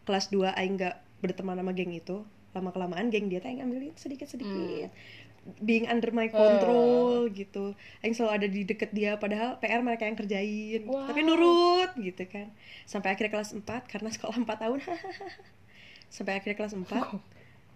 kelas 0.07 0.31
2 0.31 0.55
aing 0.55 0.79
nggak 0.79 0.97
berteman 1.19 1.59
sama 1.59 1.75
geng 1.75 1.91
itu 1.91 2.23
lama 2.57 2.73
kelamaan 2.73 3.13
geng 3.13 3.29
dia 3.29 3.39
tuh 3.45 3.53
aing 3.53 3.61
ambilin 3.61 3.93
sedikit 3.95 4.27
sedikit 4.27 4.91
being 5.63 5.87
under 5.87 6.11
my 6.11 6.27
control 6.27 7.31
gitu. 7.31 7.79
Aing 8.03 8.15
selalu 8.19 8.33
ada 8.35 8.47
di 8.51 8.67
deket 8.67 8.91
dia 8.91 9.15
padahal 9.15 9.63
PR 9.63 9.79
mereka 9.79 10.03
yang 10.09 10.19
kerjain. 10.19 10.83
Wow. 10.91 11.07
tapi 11.07 11.21
nurut 11.23 11.91
gitu 11.95 12.27
kan. 12.27 12.51
Sampai 12.83 13.15
akhirnya 13.15 13.39
kelas 13.39 13.55
4 13.55 13.63
karena 13.87 14.11
sekolah 14.11 14.37
4 14.43 14.43
tahun. 14.43 14.79
Sampai 16.17 16.33
akhirnya 16.39 16.59
kelas 16.59 16.75
4 16.75 16.91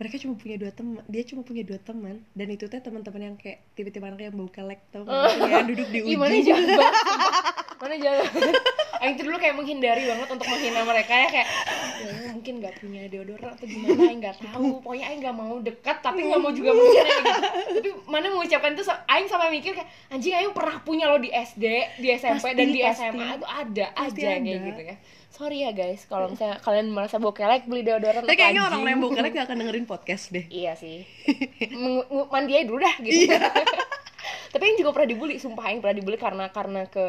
mereka 0.01 0.17
cuma 0.17 0.33
punya 0.33 0.57
dua 0.57 0.73
teman 0.73 1.05
dia 1.13 1.23
cuma 1.29 1.45
punya 1.45 1.61
dua 1.61 1.77
teman. 1.77 2.25
Dan 2.33 2.49
itu 2.49 2.65
teh 2.73 2.81
teman-teman 2.81 3.21
yang 3.21 3.37
kayak 3.37 3.61
tiba-tiba 3.77 4.09
anak 4.09 4.33
yang 4.33 4.35
bau 4.35 4.49
kelek 4.49 4.81
tau 4.89 5.05
nggak? 5.05 5.37
Yang 5.45 5.67
duduk 5.77 5.89
di 5.93 6.01
ujung. 6.09 6.25
sumpah. 6.49 6.93
mana 7.81 7.97
jalan 7.97 8.25
Aing 9.01 9.17
tuh 9.17 9.25
dulu 9.25 9.41
kayak 9.41 9.57
menghindari 9.57 10.05
banget 10.05 10.29
untuk 10.29 10.45
menghina 10.45 10.85
mereka 10.85 11.17
ya 11.17 11.29
kayak 11.33 11.49
ya, 12.05 12.37
mungkin 12.37 12.61
nggak 12.61 12.75
punya 12.77 13.09
deodoran 13.09 13.57
atau 13.57 13.65
gimana 13.65 14.01
Aing 14.05 14.21
nggak 14.21 14.37
tahu 14.45 14.85
pokoknya 14.85 15.05
Aing 15.09 15.21
nggak 15.25 15.37
mau 15.41 15.57
dekat 15.59 15.97
tapi 16.05 16.21
nggak 16.29 16.41
mau 16.45 16.53
juga 16.53 16.71
menghina 16.77 17.09
gitu 17.09 17.33
tapi 17.81 17.89
mana 18.05 18.27
mengucapkan 18.29 18.77
itu 18.77 18.85
Aing 19.09 19.27
sampai 19.27 19.49
mikir 19.49 19.73
kayak 19.73 19.89
anjing 20.13 20.37
Aing 20.37 20.53
pernah 20.53 20.77
punya 20.85 21.09
lo 21.09 21.17
di 21.17 21.33
SD 21.33 21.65
di 21.97 22.09
SMP 22.13 22.53
Pasti, 22.53 22.59
dan 22.61 22.69
di 22.69 22.81
pasti. 22.85 23.01
SMA 23.09 23.27
itu 23.33 23.47
ada 23.49 23.87
Pasti 23.97 24.21
aja 24.21 24.29
kayak 24.29 24.41
ada. 24.45 24.69
gitu 24.69 24.83
ya 24.85 24.97
sorry 25.31 25.59
ya 25.65 25.71
guys 25.73 26.01
kalau 26.05 26.27
misalnya 26.29 26.61
kalian 26.61 26.87
merasa 26.93 27.17
bau 27.17 27.33
kelek 27.33 27.65
beli 27.65 27.81
deodoran 27.81 28.29
tapi 28.29 28.37
kayaknya 28.37 28.69
orang 28.69 28.85
yang 28.85 29.01
bau 29.01 29.09
kelek 29.09 29.33
gak 29.33 29.49
akan 29.49 29.57
dengerin 29.65 29.87
podcast 29.89 30.29
deh 30.29 30.45
Iya 30.53 30.77
sih. 30.77 31.09
Mandi 32.29 32.53
aja 32.53 32.67
dulu 32.67 32.79
dah 32.83 32.95
gitu. 33.01 33.31
Iya. 33.31 33.41
Tapi 34.53 34.63
yang 34.67 34.77
juga 34.83 34.91
pernah 34.93 35.09
dibully, 35.09 35.39
sumpah 35.39 35.71
yang 35.71 35.79
pernah 35.79 35.97
dibully 35.97 36.19
karena 36.19 36.45
karena 36.51 36.83
ke 36.91 37.07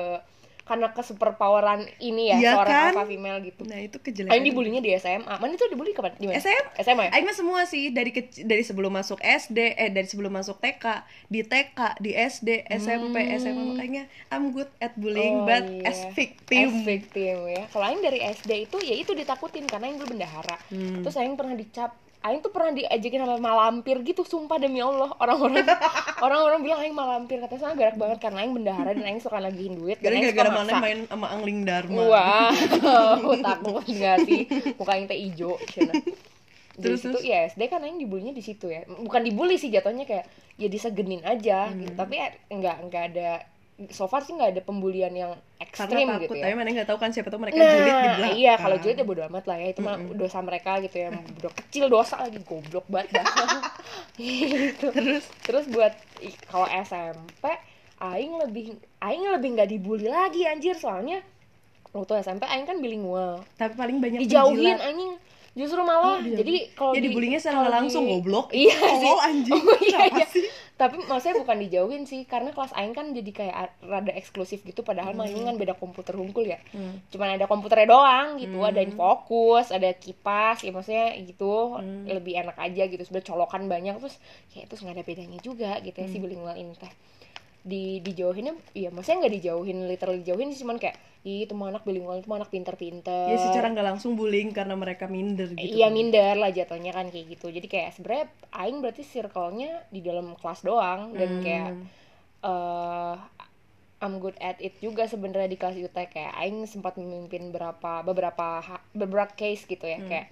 karena 0.72 0.88
ke 0.88 1.04
superpoweran 1.04 1.84
ini 2.00 2.32
ya 2.32 2.36
Iya 2.38 2.52
seorang 2.56 2.72
kan? 2.72 2.92
alpha 2.94 3.06
female 3.06 3.40
gitu. 3.42 3.62
nah 3.64 3.76
itu 3.78 3.98
kejelekan 3.98 4.32
Aing 4.32 4.46
dibulinya 4.46 4.80
di 4.80 4.96
SMA. 4.96 5.34
Mana 5.34 5.52
itu 5.52 5.68
dibully 5.68 5.92
kapan? 5.92 6.16
Di 6.16 6.26
mana? 6.26 6.40
SMA 6.40 6.80
SMA 6.80 7.04
ya? 7.06 7.12
Aing 7.12 7.26
mah 7.26 7.36
semua 7.36 7.62
sih 7.64 7.90
dari 7.90 8.10
kec- 8.10 8.40
dari 8.42 8.62
sebelum 8.62 8.90
masuk 8.90 9.20
SD 9.20 9.58
eh 9.74 9.90
dari 9.90 10.06
sebelum 10.06 10.32
masuk 10.32 10.58
TK 10.58 10.86
di 11.28 11.44
TK 11.44 11.80
di 11.98 12.12
SD 12.14 12.50
SMP 12.72 13.16
SMA 13.36 13.64
makanya 13.68 14.04
I'm 14.30 14.50
good 14.50 14.72
at 14.78 14.96
bullying 14.96 15.20
Hmm. 15.34 15.44
Oh, 15.44 15.50
but 15.50 15.64
iya. 15.66 15.84
as 15.86 16.00
victim 16.12 16.68
As 16.70 16.76
victim 16.82 17.36
ya. 17.50 17.64
Kalau 17.68 17.86
Aing 17.86 18.00
dari 18.00 18.20
SD 18.22 18.52
itu 18.64 18.78
ya 18.80 18.96
itu 18.96 19.12
ditakutin 19.12 19.66
karena 19.66 19.86
Aing 19.86 19.98
dulu 19.98 20.14
bendahara. 20.14 20.56
Hmm. 20.68 21.02
Terus 21.02 21.16
Aing 21.16 21.36
pernah 21.36 21.54
dicap 21.54 21.92
Aing 22.22 22.40
tuh 22.40 22.50
pernah 22.50 22.70
diajakin 22.72 23.18
sama 23.20 23.38
malampir 23.38 23.98
gitu 24.02 24.22
sumpah 24.22 24.56
demi 24.56 24.78
Allah 24.78 25.10
orang-orang 25.18 25.66
orang-orang 26.26 26.60
bilang 26.62 26.80
Aing 26.80 26.94
malampir 26.94 27.38
katanya 27.38 27.62
sana 27.64 27.74
garak 27.74 27.98
banget 27.98 28.22
karena 28.22 28.38
Aing 28.42 28.54
bendahara 28.54 28.94
dan 28.94 29.02
Aing 29.04 29.18
suka 29.18 29.38
nagihin 29.38 29.74
duit 29.74 29.98
Aing 29.98 30.22
gara-gara 30.30 30.50
mana 30.52 30.64
maksa. 30.68 30.78
main 30.80 31.00
sama 31.06 31.28
Angling 31.30 31.62
Dharma 31.64 31.98
Wow, 31.98 33.34
takut 33.48 33.84
nggak 33.84 34.18
sih? 34.24 34.42
Muka 34.78 34.92
yang 34.94 35.06
teh 35.06 35.18
ijo, 35.20 35.52
cina. 35.68 35.94
Terus, 36.72 37.04
Terus 37.04 37.20
itu 37.20 37.20
ya 37.28 37.50
SD 37.50 37.62
kan 37.68 37.82
aing 37.82 37.98
dibulinya 37.98 38.32
di 38.32 38.40
situ 38.40 38.70
ya. 38.70 38.86
Bukan 38.88 39.22
dibully 39.22 39.58
sih 39.58 39.68
jatuhnya 39.68 40.06
kayak 40.06 40.26
ya 40.56 40.68
disegenin 40.68 41.20
aja 41.22 41.68
Hmm. 41.68 41.78
gitu. 41.80 41.94
Tapi 41.96 42.16
eh, 42.16 42.32
nggak 42.48 42.78
nggak 42.88 43.04
ada 43.12 43.30
so 43.90 44.06
far 44.06 44.22
sih 44.22 44.38
nggak 44.38 44.54
ada 44.54 44.62
pembulian 44.62 45.10
yang 45.16 45.32
ekstrim 45.58 46.06
karena 46.06 46.22
gitu 46.22 46.38
ya. 46.38 46.44
tapi 46.46 46.54
mana 46.54 46.70
nggak 46.70 46.90
tahu 46.90 47.00
kan 47.02 47.10
siapa 47.10 47.34
tahu 47.34 47.42
mereka 47.42 47.58
julid 47.58 47.74
di 47.74 47.90
Nah, 47.90 48.16
belakang 48.20 48.38
iya 48.38 48.54
kalau 48.60 48.78
julid 48.78 48.98
ya 49.02 49.06
bodo 49.08 49.22
amat 49.26 49.46
lah 49.50 49.58
ya 49.58 49.68
itu 49.74 49.82
mah 49.82 49.98
dosa 50.14 50.38
mereka 50.46 50.72
gitu 50.86 50.96
ya 51.02 51.10
udah 51.10 51.52
kecil 51.66 51.86
dosa 51.90 52.22
lagi 52.22 52.40
goblok 52.46 52.86
banget. 52.92 53.12
Gitu. 54.22 54.86
terus? 54.94 55.26
Terus 55.42 55.66
buat 55.72 55.94
kalau 56.52 56.68
SMP 56.70 57.44
aing 57.98 58.34
lebih 58.46 58.78
aing 59.02 59.24
lebih 59.34 59.50
nggak 59.58 59.70
dibully 59.72 60.08
lagi 60.12 60.46
anjir. 60.46 60.78
Soalnya 60.78 61.26
waktu 61.96 62.22
SMP 62.22 62.46
aing 62.46 62.68
kan 62.70 62.78
bilingual. 62.78 63.42
Tapi 63.58 63.74
paling 63.74 63.98
banyak 63.98 64.22
dijauhin 64.28 64.78
anjing 64.78 65.18
justru 65.52 65.82
malah 65.82 66.16
Oh, 66.16 66.24
jadi 66.24 66.72
kalau 66.72 66.92
ya 66.92 67.00
di- 67.00 67.08
dibulinya 67.08 67.36
secara 67.36 67.68
langsung 67.68 68.04
di- 68.04 68.12
goblok 68.14 68.48
iya 68.56 68.72
sih 68.72 69.04
tolol 69.04 69.20
anjing 69.20 69.60
Oh, 69.62 69.78
iya, 69.82 70.00
iya. 70.10 70.26
sih 70.26 70.48
tapi 70.74 70.98
maksudnya 71.00 71.38
bukan 71.38 71.58
dijauhin 71.60 72.04
sih 72.04 72.24
karena 72.24 72.50
kelas 72.50 72.72
aing 72.72 72.92
kan 72.92 73.12
jadi 73.12 73.30
kayak 73.30 73.54
rada 73.82 74.10
eksklusif 74.12 74.64
gitu 74.64 74.82
padahal 74.82 75.12
mah 75.12 75.26
ini 75.26 75.44
kan 75.44 75.54
beda 75.54 75.76
komputer 75.76 76.16
hunkul 76.16 76.42
ya 76.44 76.58
Hmm. 76.72 77.04
cuman 77.08 77.36
ada 77.36 77.46
komputernya 77.46 77.86
doang 77.86 78.38
gitu 78.38 78.58
Hmm. 78.58 78.66
ada 78.66 78.82
fokus 78.90 79.70
ada 79.70 79.92
kipas 79.94 80.60
ya 80.60 80.72
maksudnya 80.72 81.14
gitu 81.20 81.76
Hmm. 81.76 82.08
lebih 82.08 82.34
enak 82.36 82.58
aja 82.58 82.84
gitu 82.86 83.02
sebenarnya 83.02 83.30
colokan 83.30 83.68
banyak 83.68 83.94
terus 83.96 84.18
ya 84.50 84.64
itu 84.64 84.74
nggak 84.74 84.96
ada 84.96 85.04
bedanya 85.04 85.40
juga 85.40 85.72
gitu 85.80 85.94
ya 85.96 86.06
Hmm. 86.06 86.14
si 86.14 86.18
bilingual 86.18 86.56
ini 86.56 86.74
teh 86.74 86.90
di 87.62 88.02
dijauhinnya 88.02 88.54
iya 88.74 88.90
maksudnya 88.90 89.22
nggak 89.26 89.36
dijauhin 89.38 89.78
literally 89.86 90.20
dijauhin 90.26 90.50
sih 90.50 90.66
cuman 90.66 90.82
kayak 90.82 90.98
ih 91.22 91.46
itu 91.46 91.54
anak 91.54 91.86
bilingual 91.86 92.18
itu 92.18 92.26
anak 92.34 92.50
pinter-pinter 92.50 93.30
ya 93.30 93.38
secara 93.38 93.70
nggak 93.70 93.88
langsung 93.94 94.18
bullying 94.18 94.50
karena 94.50 94.74
mereka 94.74 95.06
minder 95.06 95.46
gitu 95.54 95.62
iya 95.62 95.88
kan. 95.88 95.94
minder 95.94 96.34
lah 96.42 96.50
jatuhnya 96.50 96.90
kan 96.90 97.14
kayak 97.14 97.38
gitu 97.38 97.54
jadi 97.54 97.68
kayak 97.70 97.90
sebenarnya 97.94 98.26
aing 98.50 98.78
berarti 98.82 99.04
circle-nya 99.06 99.86
di 99.94 100.02
dalam 100.02 100.34
kelas 100.34 100.66
doang 100.66 101.14
dan 101.14 101.38
Hmm. 101.38 101.44
kayak 101.46 101.70
eh 102.42 103.16
I'm 104.02 104.18
good 104.18 104.34
at 104.42 104.58
it 104.58 104.82
juga 104.82 105.06
sebenarnya 105.06 105.46
di 105.54 105.58
kelas 105.62 105.78
UT 105.78 105.94
kayak 105.94 106.34
aing 106.42 106.66
sempat 106.66 106.98
memimpin 106.98 107.54
berapa 107.54 108.02
beberapa 108.02 108.48
ha- 108.66 108.86
beberapa 108.98 109.30
case 109.38 109.70
gitu 109.70 109.86
Hmm. 109.86 109.94
ya 109.94 110.00
kayak 110.10 110.28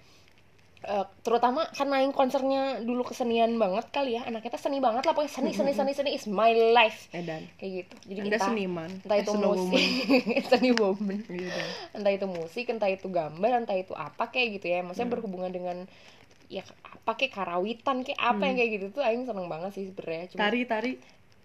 eh, 0.79 1.05
terutama 1.21 1.67
karena 1.69 1.99
aing 1.99 2.11
konsernya 2.11 2.79
dulu 2.79 3.03
kesenian 3.03 3.55
banget 3.55 3.91
kali 3.91 4.15
ya. 4.15 4.23
Anak 4.23 4.43
kita 4.43 4.55
seni 4.55 4.79
banget 4.79 5.03
lah 5.03 5.11
pokoknya 5.11 5.33
seni 5.33 5.51
seni 5.51 5.71
seni 5.71 5.91
seni 5.91 6.11
is 6.13 6.23
my 6.25 6.51
life. 6.71 7.11
Edan. 7.11 7.43
Kayak 7.59 7.71
gitu. 7.83 7.93
Jadi 8.07 8.19
anda 8.19 8.29
kita 8.31 8.39
seniman. 8.47 8.89
entah 9.03 9.17
Eh, 9.17 9.23
itu 9.23 9.31
musik. 9.35 9.85
seni 10.51 10.69
woman. 10.71 11.19
Iya 11.27 11.63
entah 11.91 12.11
itu 12.11 12.25
musik 12.25 12.65
entah 12.67 12.87
itu 12.87 13.07
gambar 13.07 13.51
entah 13.63 13.75
itu 13.75 13.91
apa 13.91 14.31
kayak 14.31 14.61
gitu 14.61 14.71
ya. 14.71 14.79
Maksudnya 14.81 15.07
Hmm. 15.07 15.15
berhubungan 15.19 15.51
dengan 15.51 15.77
ya 16.49 16.65
apa 16.81 17.13
kayak 17.13 17.33
karawitan 17.35 18.01
kayak 18.01 18.17
apa 18.17 18.41
yang 18.41 18.55
kayak 18.57 18.71
gitu 18.79 18.85
tuh 18.89 19.01
aing 19.05 19.27
seneng 19.27 19.45
banget 19.45 19.69
sih 19.75 19.85
sebenarnya. 19.85 20.33
Cuma 20.33 20.39
Hmm. 20.39 20.45
tari 20.47 20.61
tari 20.65 20.91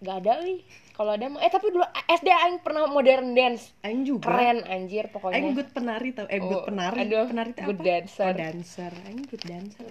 nggak 0.03 0.17
ada 0.23 0.33
nih 0.43 0.59
kalau 0.95 1.11
ada 1.11 1.27
mah 1.27 1.43
eh 1.43 1.51
tapi 1.51 1.75
dulu 1.75 1.83
SD 2.07 2.27
aing 2.31 2.63
pernah 2.63 2.87
modern 2.87 3.35
dance. 3.35 3.75
Aing 3.83 4.07
juga. 4.07 4.31
Keren 4.31 4.63
anjir 4.63 5.11
pokoknya. 5.11 5.35
Aing 5.43 5.51
good 5.51 5.69
penari 5.75 6.09
tau. 6.15 6.23
Eh 6.31 6.39
good 6.39 6.63
Oh, 6.63 6.67
penari. 6.71 6.97
aduh, 7.03 7.27
penari 7.27 7.51
itu 7.51 7.61
good 7.67 7.79
apa? 7.83 7.87
dancer. 7.91 8.23
oh, 8.23 8.31
dancer. 8.31 8.91
Aing 9.03 9.21
good 9.27 9.43
dancer 9.43 9.87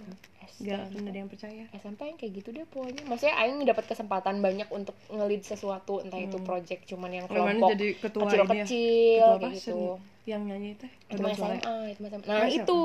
tau. 0.47 0.62
Gak 0.62 0.80
akan 0.86 1.03
ada 1.05 1.18
yang 1.18 1.28
percaya. 1.28 1.62
SMP 1.72 2.01
yang 2.05 2.16
kayak 2.16 2.32
gitu 2.34 2.49
deh 2.51 2.66
pokoknya 2.66 3.03
maksudnya 3.05 3.34
Aing 3.36 3.62
dapat 3.62 3.84
kesempatan 3.86 4.34
banyak 4.38 4.68
untuk 4.68 4.92
ngelid 5.09 5.42
sesuatu 5.42 5.99
entah 5.99 6.18
itu 6.18 6.36
project 6.38 6.84
cuman 6.86 7.11
yang 7.12 7.26
kelompok 7.26 7.53
Hmm. 7.66 7.72
jadi 7.72 7.86
ketua 7.97 8.22
kecil-kecil 8.24 9.20
ya? 9.20 9.38
Kayak 9.38 9.55
gitu 9.55 9.80
Yang 10.24 10.42
nyanyi 10.42 10.70
teh. 10.74 10.88
itu. 11.07 11.20
SMA 11.20 11.53
itu 11.86 12.01
SMA. 12.01 12.16
Oh, 12.16 12.24
nah 12.24 12.40
SMA. 12.40 12.57
itu 12.57 12.80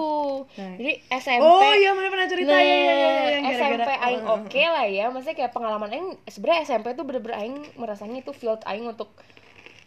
Nah. 0.52 0.74
jadi 0.76 0.94
SMP 1.16 1.40
Oh 1.42 1.74
iya 1.74 1.92
mana 1.94 2.08
pernah 2.10 2.28
cerita 2.28 2.50
nah, 2.50 2.60
ya, 2.60 2.68
ya, 2.68 2.84
ya, 2.84 3.00
yang 3.32 3.44
gara-gara 3.46 3.56
SMP 3.56 3.92
Aing 3.98 4.24
oke 4.26 4.62
lah 4.66 4.86
ya 4.86 5.06
maksudnya 5.08 5.38
kayak 5.38 5.52
pengalaman 5.52 5.90
Aing 5.90 6.08
sebenarnya 6.26 6.62
SMP 6.66 6.88
tuh 6.92 7.04
bener-bener 7.04 7.38
Aing 7.38 7.58
merasanya 7.76 8.18
itu 8.18 8.32
field 8.32 8.60
Aing 8.64 8.86
untuk 8.86 9.08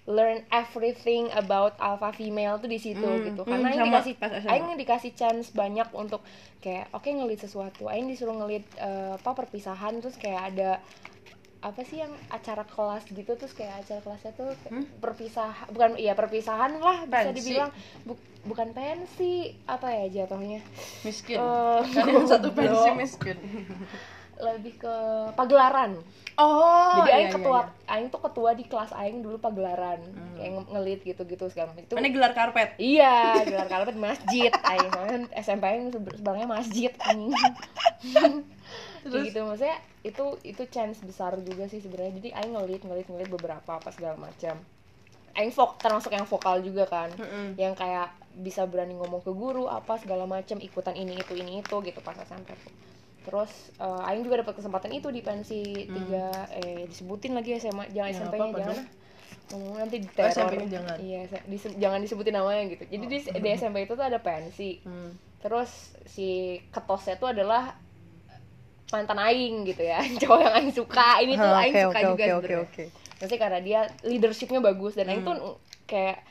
learn 0.03 0.43
everything 0.51 1.31
about 1.31 1.79
alpha 1.79 2.11
female 2.11 2.59
tuh 2.59 2.67
di 2.67 2.75
situ 2.77 2.99
Hmm, 3.01 3.23
gitu 3.23 3.43
hmm, 3.47 3.51
karena 3.51 3.69
Aing 3.71 3.79
sama 3.79 3.99
dikasih. 4.03 4.49
Aing 4.51 4.67
dikasih 4.75 5.13
chance 5.15 5.55
banyak 5.55 5.87
untuk 5.95 6.27
kayak 6.59 6.91
oke 6.91 7.07
ngelit 7.07 7.39
sesuatu 7.39 7.87
Aing 7.87 8.11
disuruh 8.11 8.35
ngelit 8.35 8.67
eh, 8.77 9.15
apa 9.15 9.31
perpisahan 9.31 10.03
terus 10.03 10.19
kayak 10.19 10.55
ada 10.55 10.71
apa 11.63 11.87
sih 11.87 12.03
yang 12.03 12.11
acara 12.27 12.67
kelas 12.67 13.07
gitu 13.07 13.39
terus 13.39 13.55
kayak 13.55 13.87
acara 13.87 14.03
kelasnya 14.03 14.35
tuh 14.35 14.51
kayak 14.67 14.83
perpisah 14.99 15.55
bukan 15.71 15.95
iya 15.95 16.19
perpisahan 16.19 16.75
lah 16.77 17.07
bisa 17.07 17.31
Pensi. 17.31 17.39
dibilang 17.39 17.71
Bu- 18.03 18.19
bukan 18.43 18.75
pensi 18.75 19.55
apa 19.71 19.87
ya 19.95 20.27
jatuhnya 20.27 20.59
miskin. 21.07 21.39
Yang 21.95 22.27
satu 22.27 22.51
pensi 22.59 22.89
miskin. 22.99 23.39
lebih 24.43 24.75
ke 24.77 24.95
pagelaran. 25.33 25.95
Oh, 26.33 26.97
jadi 26.99 27.09
iya, 27.09 27.15
aing 27.15 27.31
iya, 27.31 27.37
ketua 27.37 27.61
iya. 27.61 27.93
aing 27.93 28.09
tuh 28.09 28.21
ketua 28.25 28.51
di 28.57 28.65
kelas 28.65 28.91
aing 28.91 29.21
dulu 29.21 29.37
pagelaran. 29.39 30.01
Kayak 30.35 30.51
nge- 30.59 30.71
ngelit 30.73 31.01
gitu-gitu 31.05 31.45
segala 31.47 31.71
macam. 31.71 31.85
Itu 31.87 31.95
Mana 31.95 32.09
gelar 32.11 32.33
karpet? 32.33 32.75
iya 32.81 33.37
gelar 33.45 33.69
karpet 33.69 33.95
masjid. 33.95 34.51
Aing 34.73 34.89
soalnya 34.91 35.19
SMP 35.37 35.65
aing 35.69 35.93
sebe- 35.93 36.17
sebenarnya 36.17 36.49
masjid 36.49 36.93
Kayak 39.03 39.23
gitu 39.29 39.39
maksudnya 39.45 39.77
itu 40.03 40.25
itu 40.43 40.63
chance 40.71 40.99
besar 41.03 41.35
juga 41.39 41.69
sih 41.69 41.79
sebenarnya. 41.79 42.19
Jadi 42.19 42.29
aing 42.33 42.53
ngelit 42.57 42.83
ngelit 42.83 43.07
ngelit 43.07 43.29
beberapa 43.31 43.71
apa 43.79 43.89
segala 43.93 44.17
macam. 44.17 44.57
Aing 45.33 45.53
vok 45.53 45.81
termasuk 45.81 46.13
yang 46.13 46.25
vokal 46.25 46.61
juga 46.61 46.85
kan. 46.89 47.09
Mm-mm. 47.13 47.57
yang 47.57 47.77
kayak 47.77 48.09
bisa 48.33 48.65
berani 48.65 48.97
ngomong 48.97 49.21
ke 49.21 49.29
guru 49.29 49.69
apa 49.69 50.01
segala 50.01 50.25
macam 50.25 50.57
ikutan 50.57 50.97
ini 50.97 51.21
itu 51.21 51.37
ini 51.37 51.61
itu 51.61 51.77
gitu 51.85 52.01
pas 52.01 52.17
SMP. 52.17 52.57
Terus 53.23 53.51
eh, 53.77 54.07
Aing 54.07 54.23
juga 54.23 54.43
dapat 54.43 54.55
kesempatan 54.55 54.91
itu 54.91 55.09
di 55.09 55.21
pensi 55.21 55.61
tiga 55.85 56.27
eh 56.53 56.85
disebutin 56.85 57.33
lagi 57.33 57.55
SMA 57.57 57.89
jangan 57.89 58.09
Ya, 58.09 58.17
SMP-nya 58.17 58.53
jangan. 58.61 58.87
ngomong 59.49 59.75
nanti 59.77 59.97
di 59.99 60.09
Oh, 60.09 60.65
jangan. 60.67 60.97
iya 60.99 61.21
jangan 61.77 62.01
disebutin 62.01 62.33
namanya 62.33 62.63
gitu. 62.69 62.83
Jadi 62.85 63.05
di, 63.07 63.19
di 63.33 63.49
SMP 63.53 63.77
itu 63.83 63.93
tuh 63.93 64.03
ada 64.03 64.19
pensi. 64.19 64.79
Hmm. 64.81 65.13
terus 65.39 65.71
si 66.07 66.29
ketosnya 66.69 67.17
tuh 67.17 67.27
adalah 67.29 67.75
mantan 68.89 69.19
Aing 69.19 69.65
gitu 69.65 69.83
ya 69.83 69.99
cowok 70.23 70.39
yang 70.41 70.55
Aing 70.55 70.71
suka. 70.71 71.09
Ini 71.19 71.33
tuh 71.35 71.49
Ah, 71.49 71.61
Aing 71.61 71.73
oke, 71.73 71.83
suka 71.83 71.99
oke, 71.99 72.05
juga 72.05 72.13
oke, 72.13 72.29
sebenarnya. 72.29 72.59
oke. 72.63 72.85
Maksudnya 73.19 73.41
karena 73.41 73.61
dia 73.61 73.81
leadershipnya 74.03 74.61
bagus 74.61 74.93
dan 74.95 75.07
Aing 75.09 75.23
tuh 75.23 75.59
kayak 75.85 76.23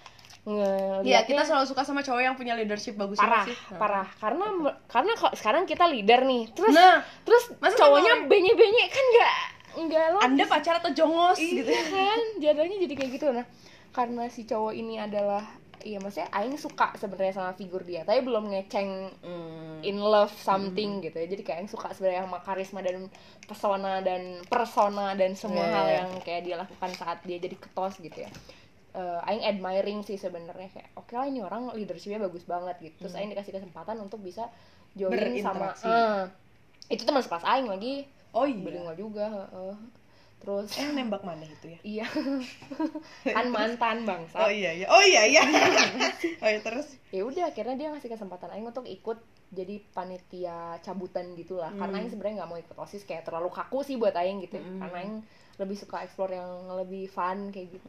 Iya, 0.44 1.22
kita 1.22 1.44
selalu 1.44 1.66
suka 1.66 1.82
sama 1.82 2.02
cowok 2.02 2.18
yang 2.20 2.34
punya 2.34 2.54
leadership 2.54 2.96
bagus 2.96 3.16
parah 3.16 3.46
sih. 3.46 3.54
parah. 3.72 4.10
Karena 4.16 4.46
karena 4.86 5.14
kok 5.14 5.34
sekarang 5.34 5.64
kita 5.64 5.86
leader 5.86 6.24
nih. 6.24 6.50
Terus 6.50 6.74
Nah, 6.74 6.98
terus 7.22 7.54
masa 7.58 7.78
cowoknya 7.78 8.14
sama- 8.16 8.28
benye 8.28 8.54
benye 8.54 8.84
kan 8.88 9.06
nggak 9.08 9.36
nggak 9.72 10.06
lo 10.10 10.20
Anda 10.20 10.44
pacar 10.46 10.76
atau 10.78 10.92
jongos 10.92 11.38
iya 11.38 11.62
gitu. 11.62 11.72
kan 11.72 12.20
jadinya 12.38 12.78
jadi 12.80 12.94
kayak 12.94 13.12
gitu. 13.14 13.28
Nah 13.30 13.46
karena 13.92 14.28
si 14.28 14.44
cowok 14.44 14.74
ini 14.74 14.98
adalah 14.98 15.46
iya 15.80 15.98
maksudnya 15.98 16.30
Aing 16.32 16.58
suka 16.58 16.94
sebenarnya 16.94 17.34
sama 17.34 17.52
figur 17.52 17.82
dia 17.82 18.02
tapi 18.02 18.22
belum 18.22 18.50
ngeceng 18.50 18.90
Hmm. 19.20 19.80
in 19.82 19.98
love 19.98 20.34
something 20.36 21.00
gitu 21.00 21.16
ya. 21.16 21.28
Jadi 21.28 21.42
kayak 21.42 21.58
Aing 21.60 21.70
suka 21.70 21.90
sebenarnya 21.92 22.26
sama 22.26 22.40
karisma 22.40 22.82
dan 22.82 23.08
pesona 23.42 24.02
dan 24.02 24.22
persona 24.46 25.14
dan 25.14 25.34
semua 25.34 25.64
Iya, 25.64 25.72
hal 25.72 25.86
iya. 25.86 25.96
yang 25.98 26.10
kayak 26.20 26.42
dia 26.44 26.56
lakukan 26.58 26.92
saat 26.94 27.18
dia 27.22 27.38
jadi 27.38 27.56
ketos 27.56 27.96
gitu 27.98 28.18
ya 28.20 28.32
Eh, 28.92 29.20
Aing 29.24 29.40
admiring 29.48 30.04
sih 30.04 30.20
sebenarnya 30.20 30.68
kayak 30.68 30.90
oke 31.00 31.16
lah 31.16 31.24
ini 31.24 31.40
orang 31.40 31.72
leadershipnya 31.72 32.20
bagus 32.20 32.44
banget 32.44 32.76
gitu 32.84 33.08
terus 33.08 33.16
Aing 33.16 33.32
dikasih 33.32 33.56
kesempatan 33.56 33.96
untuk 34.04 34.20
bisa 34.20 34.52
join 35.00 35.16
sama. 35.40 35.72
Ah, 35.88 36.28
itu 36.92 37.08
teman 37.08 37.24
sekelas 37.24 37.48
Aing 37.48 37.72
lagi 37.72 38.04
Oh 38.36 38.44
iya. 38.44 38.60
bilingual 38.60 38.96
juga 39.00 39.32
heeh. 39.32 39.76
terus 40.44 40.76
Eh 40.76 40.92
nembak 40.92 41.24
mana 41.24 41.48
itu 41.48 41.72
ya? 41.72 41.80
iya 42.04 42.06
kan 43.32 43.48
mantan 43.56 44.04
bangsa 44.04 44.44
Oh 44.44 44.52
iya 44.52 44.76
iya. 44.76 44.92
Oh 44.92 45.00
iya 45.00 45.24
iya. 45.24 45.40
oh 46.44 46.50
iya 46.52 46.60
terus. 46.60 47.00
ya 47.16 47.24
udah 47.24 47.48
akhirnya 47.48 47.76
dia 47.80 47.88
ngasih 47.96 48.12
kesempatan 48.12 48.52
Aing 48.52 48.68
untuk 48.68 48.84
ikut 48.84 49.24
jadi 49.56 49.80
panitia 49.96 50.84
cabutan 50.84 51.32
gitulah 51.40 51.72
karena 51.80 51.96
Aing 51.96 52.12
sebenarnya 52.12 52.44
nggak 52.44 52.50
mau 52.52 52.60
ikut 52.60 52.76
osis 52.76 53.08
kayak 53.08 53.24
terlalu 53.24 53.48
kaku 53.56 53.88
sih 53.88 53.96
buat 53.96 54.12
Aing 54.20 54.44
gitu 54.44 54.60
karena 54.84 55.00
Aing 55.00 55.24
lebih 55.64 55.80
suka 55.80 56.04
explore 56.04 56.36
yang 56.36 56.68
lebih 56.76 57.08
fun 57.08 57.56
kayak 57.56 57.80
gitu 57.80 57.88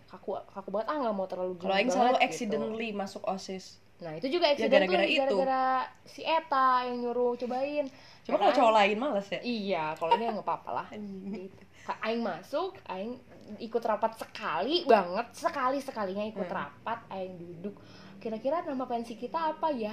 kayak 0.00 0.08
kaku 0.10 0.30
kaku 0.48 0.68
banget 0.70 0.88
ah 0.88 0.96
nggak 0.98 1.14
mau 1.14 1.26
terlalu 1.26 1.52
Kalau 1.56 1.74
Aing 1.74 1.90
selalu 1.90 2.14
gitu. 2.14 2.24
accidentally 2.24 2.88
masuk 2.90 3.22
OSIS. 3.24 3.76
nah 4.00 4.16
itu 4.16 4.26
juga 4.30 4.48
Ya, 4.48 4.52
accident 4.56 4.72
gara-gara 4.80 5.04
tuh 5.04 5.10
itu. 5.10 5.20
gara-gara 5.20 5.64
si 6.04 6.20
Eta 6.22 6.68
yang 6.84 6.96
nyuruh 6.98 7.36
cobain 7.36 7.84
Coba 8.20 8.36
kalau 8.38 8.52
cowok 8.54 8.72
lain 8.74 8.96
males 8.96 9.28
ya. 9.28 9.40
iya 9.42 9.84
kalau 9.94 10.12
dia 10.14 10.28
nggak 10.30 10.40
apa-apa 10.42 10.70
lah 10.72 10.86
gitu. 10.92 11.62
Aing 12.00 12.20
masuk 12.20 12.80
Aing 12.86 13.20
ikut 13.58 13.82
rapat 13.82 14.16
sekali 14.16 14.84
banget 14.84 15.26
sekali 15.32 15.78
sekalinya 15.78 16.24
ikut 16.24 16.44
Hmm. 16.44 16.56
rapat 16.56 16.98
Aing 17.10 17.36
duduk 17.36 17.76
kira-kira 18.16 18.62
nama 18.62 18.84
pensi 18.84 19.14
kita 19.14 19.52
apa 19.52 19.68
ya 19.68 19.92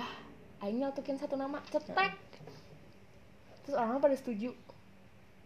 Aing 0.60 0.80
nyatukin 0.80 1.16
satu 1.16 1.36
nama 1.36 1.60
cetek 1.64 2.16
terus 3.62 3.76
orang 3.76 3.98
pada 3.98 4.14
setuju 4.14 4.56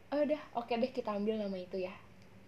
oh 0.07 0.19
udah 0.19 0.41
oke 0.53 0.69
deh 0.69 0.91
kita 0.91 1.09
ambil 1.11 1.39
nama 1.39 1.57
itu 1.57 1.79
ya 1.79 1.93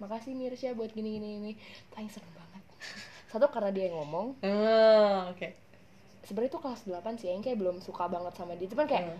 makasih 0.03 0.33
Mirsya 0.33 0.71
buat 0.71 0.91
gini 0.91 1.15
gini 1.15 1.29
ini 1.39 1.51
Aing 1.95 2.07
seneng 2.07 2.33
banget 2.33 2.63
satu 3.31 3.47
karena 3.47 3.71
dia 3.71 3.87
yang 3.87 3.97
ngomong 3.97 4.35
Ah, 4.43 5.31
oke. 5.31 5.47
sebenarnya 6.21 6.51
itu 6.51 6.59
kelas 6.59 6.81
8 6.83 7.15
sih 7.15 7.27
Aing 7.27 7.39
kayak 7.39 7.55
belum 7.55 7.79
suka 7.79 8.05
banget 8.05 8.35
sama 8.35 8.53
dia 8.53 8.67
cuman 8.67 8.85
kayak 8.85 9.05
Hmm. 9.07 9.19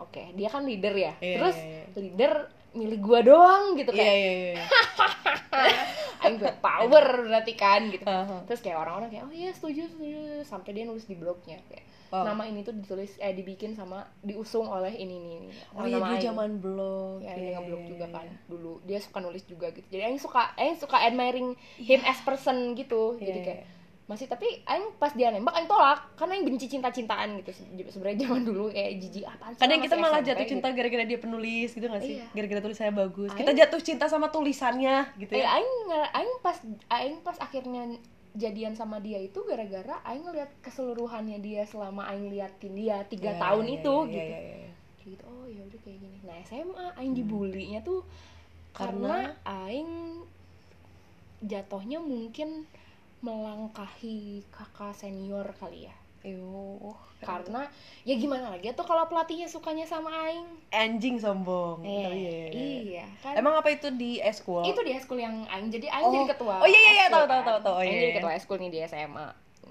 oke 0.00 0.22
dia 0.32 0.48
kan 0.48 0.62
leader 0.62 0.94
ya 0.94 1.12
Iya, 1.18 1.34
terus 1.36 1.56
iya, 1.56 1.66
iya. 1.66 1.84
leader 1.98 2.32
milik 2.70 3.00
gua 3.00 3.20
doang 3.20 3.74
gitu 3.74 3.90
Iya 3.90 3.98
kayak 3.98 4.16
iya 4.16 4.32
iya. 4.52 4.64
Aing 6.18 6.36
gue 6.36 6.50
power 6.58 7.04
berarti 7.24 7.54
kan 7.54 7.86
gitu 7.88 8.02
Aha. 8.02 8.42
terus 8.44 8.58
kayak 8.58 8.74
orang-orang 8.76 9.08
kayak 9.08 9.24
oh 9.24 9.32
iya 9.32 9.50
setuju 9.50 9.86
setuju 9.86 10.18
sampai 10.42 10.70
dia 10.72 10.84
nulis 10.84 11.04
di 11.04 11.14
blognya 11.14 11.58
kayak 11.66 11.86
Wow. 12.08 12.24
nama 12.24 12.48
ini 12.48 12.64
tuh 12.64 12.72
ditulis 12.72 13.20
eh 13.20 13.36
dibikin 13.36 13.76
sama 13.76 14.00
diusung 14.24 14.64
oleh 14.64 14.96
ini 14.96 15.12
ini, 15.14 15.30
ini. 15.38 15.48
Oh 15.76 15.84
iya 15.84 16.00
Aing. 16.00 16.24
zaman 16.24 16.56
blog. 16.56 17.20
ya 17.20 17.36
Iya, 17.36 17.36
dia 17.36 17.50
ngeblog 17.60 17.82
juga 17.84 18.06
iya. 18.08 18.14
kan 18.16 18.26
dulu 18.48 18.72
dia 18.80 18.96
suka 18.96 19.18
nulis 19.20 19.44
juga 19.44 19.68
gitu 19.68 19.84
jadi 19.86 20.08
Aing 20.08 20.16
suka 20.16 20.56
Aing 20.56 20.80
suka 20.80 20.96
admiring 20.96 21.52
him 21.76 22.00
as 22.02 22.16
person 22.24 22.72
gitu 22.72 23.20
Iya, 23.20 23.22
jadi 23.22 23.38
iya, 23.38 23.44
kayak 23.44 23.62
masih 24.08 24.24
tapi 24.24 24.48
Aing 24.64 24.96
pas 24.96 25.12
dia 25.12 25.28
nembak 25.28 25.52
Aing 25.52 25.68
tolak 25.68 26.00
karena 26.16 26.32
Aing 26.34 26.48
benci 26.48 26.64
cinta-cintaan 26.66 27.28
gitu 27.38 27.52
Se- 27.52 27.68
sebenarnya 27.90 28.24
zaman 28.24 28.40
dulu 28.42 28.64
kayak 28.68 28.96
jijik 28.98 29.20
apaan 29.22 29.52
sih, 29.52 29.60
Kadang 29.60 29.78
kita 29.78 29.94
malah 29.94 30.16
SMP 30.16 30.26
jatuh 30.26 30.40
gitu. 30.40 30.52
cinta 30.54 30.68
gara-gara 30.72 31.04
dia 31.04 31.18
penulis 31.18 31.68
gitu 31.70 31.86
gak 31.86 32.00
sih? 32.00 32.16
Iya. 32.16 32.26
Gara-gara 32.32 32.60
tulisannya 32.62 32.94
bagus. 32.96 33.28
Aing- 33.28 33.38
Kita 33.38 33.52
jatuh 33.54 33.80
cinta 33.82 34.04
sama 34.06 34.26
tulisannya 34.26 34.96
gitu 35.14 35.32
ya. 35.34 35.44
aing 35.52 35.70
nge- 35.86 36.10
aing 36.14 36.34
pas 36.38 36.56
aing 36.90 37.16
pas 37.20 37.36
akhirnya 37.36 37.82
jadian 38.34 38.72
sama 38.72 38.96
dia 38.96 39.18
itu 39.18 39.44
gara-gara 39.44 40.00
aing 40.02 40.24
ngeliat 40.24 40.56
keseluruhannya 40.58 41.38
dia 41.38 41.62
selama 41.62 42.08
aing 42.08 42.28
liatin 42.28 42.72
dia 42.72 43.04
tiga 43.04 43.28
Iya, 43.30 43.40
tahun 43.42 43.64
iya, 43.66 43.76
itu 43.76 43.94
iya, 43.94 44.08
gitu. 44.08 44.24
iya, 44.24 44.40
iya, 44.40 44.56
iya. 44.58 44.72
Gitu 45.04 45.24
oh 45.26 45.44
ya 45.46 45.62
udah 45.62 45.80
kayak 45.82 45.98
gini 45.98 46.16
nah 46.22 46.36
SMA 46.42 46.86
aing 46.94 47.12
dibulinya 47.12 47.80
tuh 47.82 48.00
karena, 48.70 49.36
aing 49.44 50.24
jatuhnya 51.40 51.98
mungkin 51.98 52.64
melangkahi 53.20 54.18
kakak 54.48 54.92
senior 54.92 55.46
kali 55.54 55.86
ya 55.86 55.96
Yuh, 56.18 56.98
karena 57.22 57.70
ya 58.02 58.14
gimana 58.14 58.50
lagi 58.50 58.74
tuh 58.74 58.82
kalau 58.82 59.06
pelatihnya 59.06 59.46
sukanya 59.46 59.86
sama 59.86 60.10
aing 60.26 60.50
anjing 60.68 61.14
sombong. 61.14 61.86
eh, 61.86 62.10
iya, 62.10 62.46
iya, 62.82 63.06
kan 63.22 63.38
Emang 63.38 63.54
apa 63.54 63.70
itu 63.70 63.86
di 63.90 64.18
eskul? 64.18 64.66
itu 64.66 64.82
di 64.82 64.92
eskul 64.92 65.14
yang 65.16 65.46
aing 65.46 65.70
jadi 65.70 65.86
aing 65.88 66.04
Oh. 66.04 66.12
jadi 66.12 66.26
ketua 66.28 66.58
Oh, 66.58 66.66
iya, 66.66 66.74
iya, 66.74 66.90
eskul 67.06 67.14
tahu, 67.14 67.24
kan. 67.24 67.30
tahu, 67.30 67.42
tahu, 67.46 67.58
tahu. 67.62 67.72
Oh, 67.72 67.80
Aing 67.80 67.88
iya, 67.88 68.00
jadi 68.02 68.12
ketua 68.18 68.32
eskul 68.34 68.56
nih 68.58 68.68
di 68.68 68.78
SMA 68.82 69.28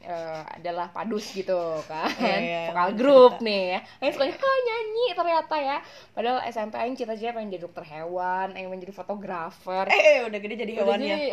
Eh, 0.08 0.42
adalah 0.56 0.88
padus 0.88 1.28
gitu 1.30 1.52
kan. 1.84 2.08
Iya, 2.16 2.38
iya, 2.40 2.62
vokal 2.72 2.90
grup 2.96 3.32
cerita. 3.36 3.44
nih 3.44 3.62
ya. 3.68 3.80
Aing 4.00 4.14
sukanya 4.14 4.36
"Ah, 4.40 4.60
nyanyi 4.64 5.06
ternyata 5.12 5.56
ya? 5.60 5.78
Padahal 6.12 6.40
SMP 6.48 6.74
Aing 6.76 6.96
cita-cita 6.96 7.32
pengen 7.32 7.52
jadi 7.52 7.62
dokter 7.62 7.84
hewan 7.84 8.56
Aing 8.56 8.68
pengen 8.68 8.84
jadi 8.84 8.96
fotografer. 8.96 9.84
Eh, 9.86 10.00
eh, 10.00 10.18
udah 10.24 10.40
gede 10.40 10.56
jadi 10.58 10.72
Udah 10.74 10.84
hewannya. 10.88 11.16
jadi- 11.28 11.32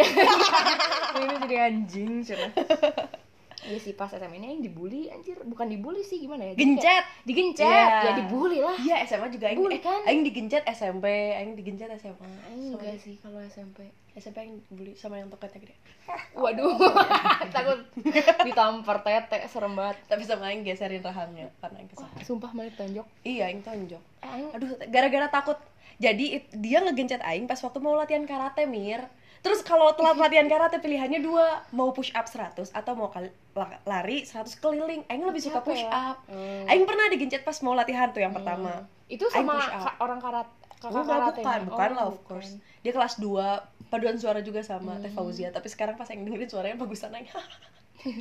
ini 1.23 1.35
jadi 1.41 1.57
anjing 1.65 2.13
cina 2.21 2.47
Iya 3.65 3.79
sih 3.79 3.93
pas 3.93 4.09
SMA 4.09 4.37
ini 4.37 4.47
aing 4.51 4.63
dibully 4.63 5.09
anjir 5.09 5.41
bukan 5.41 5.67
dibully 5.67 6.01
sih 6.01 6.19
gimana 6.19 6.45
ya 6.45 6.53
Gencet. 6.53 6.85
kayak 6.85 7.05
digencet 7.25 7.65
Iya. 7.65 7.89
ya 8.03 8.13
dibully 8.15 8.59
lah 8.59 8.77
Iya 8.77 8.97
SMA 9.05 9.29
juga 9.29 9.49
aing 9.49 9.57
Bully 9.59 9.79
kan? 9.79 10.01
aing 10.05 10.21
digencet 10.23 10.63
SMP, 10.67 11.07
aing 11.33 11.53
digencet 11.55 11.89
SMA. 11.95 12.29
aing 12.47 12.73
enggak 12.73 12.97
sih 12.97 13.17
kalau 13.17 13.41
SMP 13.43 13.89
SMP 14.13 14.37
aing 14.39 14.61
bully 14.69 14.93
sama 14.93 15.17
yang 15.17 15.27
toketnya 15.27 15.65
gede. 15.65 15.75
waduh 16.37 16.77
takut 17.51 17.81
ditampar 18.41 19.01
tete 19.01 19.49
serem 19.49 19.73
banget 19.73 19.97
Tapi 20.05 20.23
sama 20.23 20.45
aing 20.47 20.61
geserin 20.61 21.01
rahangnya 21.01 21.49
karena 21.59 21.77
aing 21.79 21.89
kesal. 21.89 22.09
sumpah 22.23 22.53
malah 22.53 22.71
tonjok 22.71 23.07
Iya, 23.23 23.49
aing 23.49 23.61
tonjok. 23.61 24.03
Aing 24.21 24.49
Aduh, 24.53 24.71
gara-gara 24.87 25.29
takut. 25.29 25.57
Jadi 25.97 26.27
dia 26.53 26.79
ngegencet 26.81 27.23
aing 27.23 27.45
pas 27.45 27.57
waktu 27.57 27.79
mau 27.79 27.95
latihan 27.95 28.23
karate, 28.23 28.67
Mir. 28.67 29.07
Terus 29.45 29.61
kalau 29.61 29.93
telat 29.93 30.17
latihan 30.17 30.49
karate 30.49 30.81
pilihannya 30.81 31.21
dua, 31.21 31.45
mau 31.71 31.93
push 31.93 32.09
up 32.11 32.25
100 32.25 32.73
atau 32.73 32.93
mau 32.95 33.13
lari 33.85 34.25
100 34.25 34.49
keliling. 34.57 35.05
Aing 35.05 35.21
lebih 35.23 35.39
suka 35.39 35.61
Capek 35.61 35.69
push 35.69 35.85
ya? 35.85 35.93
up. 35.93 36.17
Hmm. 36.27 36.65
Aing 36.65 36.83
pernah 36.83 37.07
digencet 37.07 37.45
pas 37.45 37.55
mau 37.61 37.73
latihan 37.73 38.09
tuh 38.09 38.19
yang 38.19 38.33
pertama. 38.33 38.89
itu 39.05 39.21
Aing 39.29 39.45
sama 39.45 39.55
push 39.55 39.69
up. 39.69 39.83
ka- 39.85 39.99
orang 40.01 40.17
karat 40.19 40.49
kakak 40.75 40.91
Enggak, 40.91 41.07
karate 41.07 41.39
bukan, 41.39 41.61
bukan 41.67 41.91
lah 41.93 42.05
of 42.07 42.17
bukan. 42.17 42.25
course. 42.27 42.51
Dia 42.81 42.93
kelas 42.93 43.15
2, 43.17 43.31
paduan 43.87 44.17
suara 44.17 44.41
juga 44.41 44.61
sama 44.61 44.97
Teh 44.99 45.09
Fauzia, 45.09 45.49
tapi 45.49 45.69
sekarang 45.69 45.95
pas 45.95 46.09
yang 46.09 46.25
dengerin 46.25 46.49
suaranya 46.49 46.77
bagusan 46.77 47.13
aing. 47.13 47.29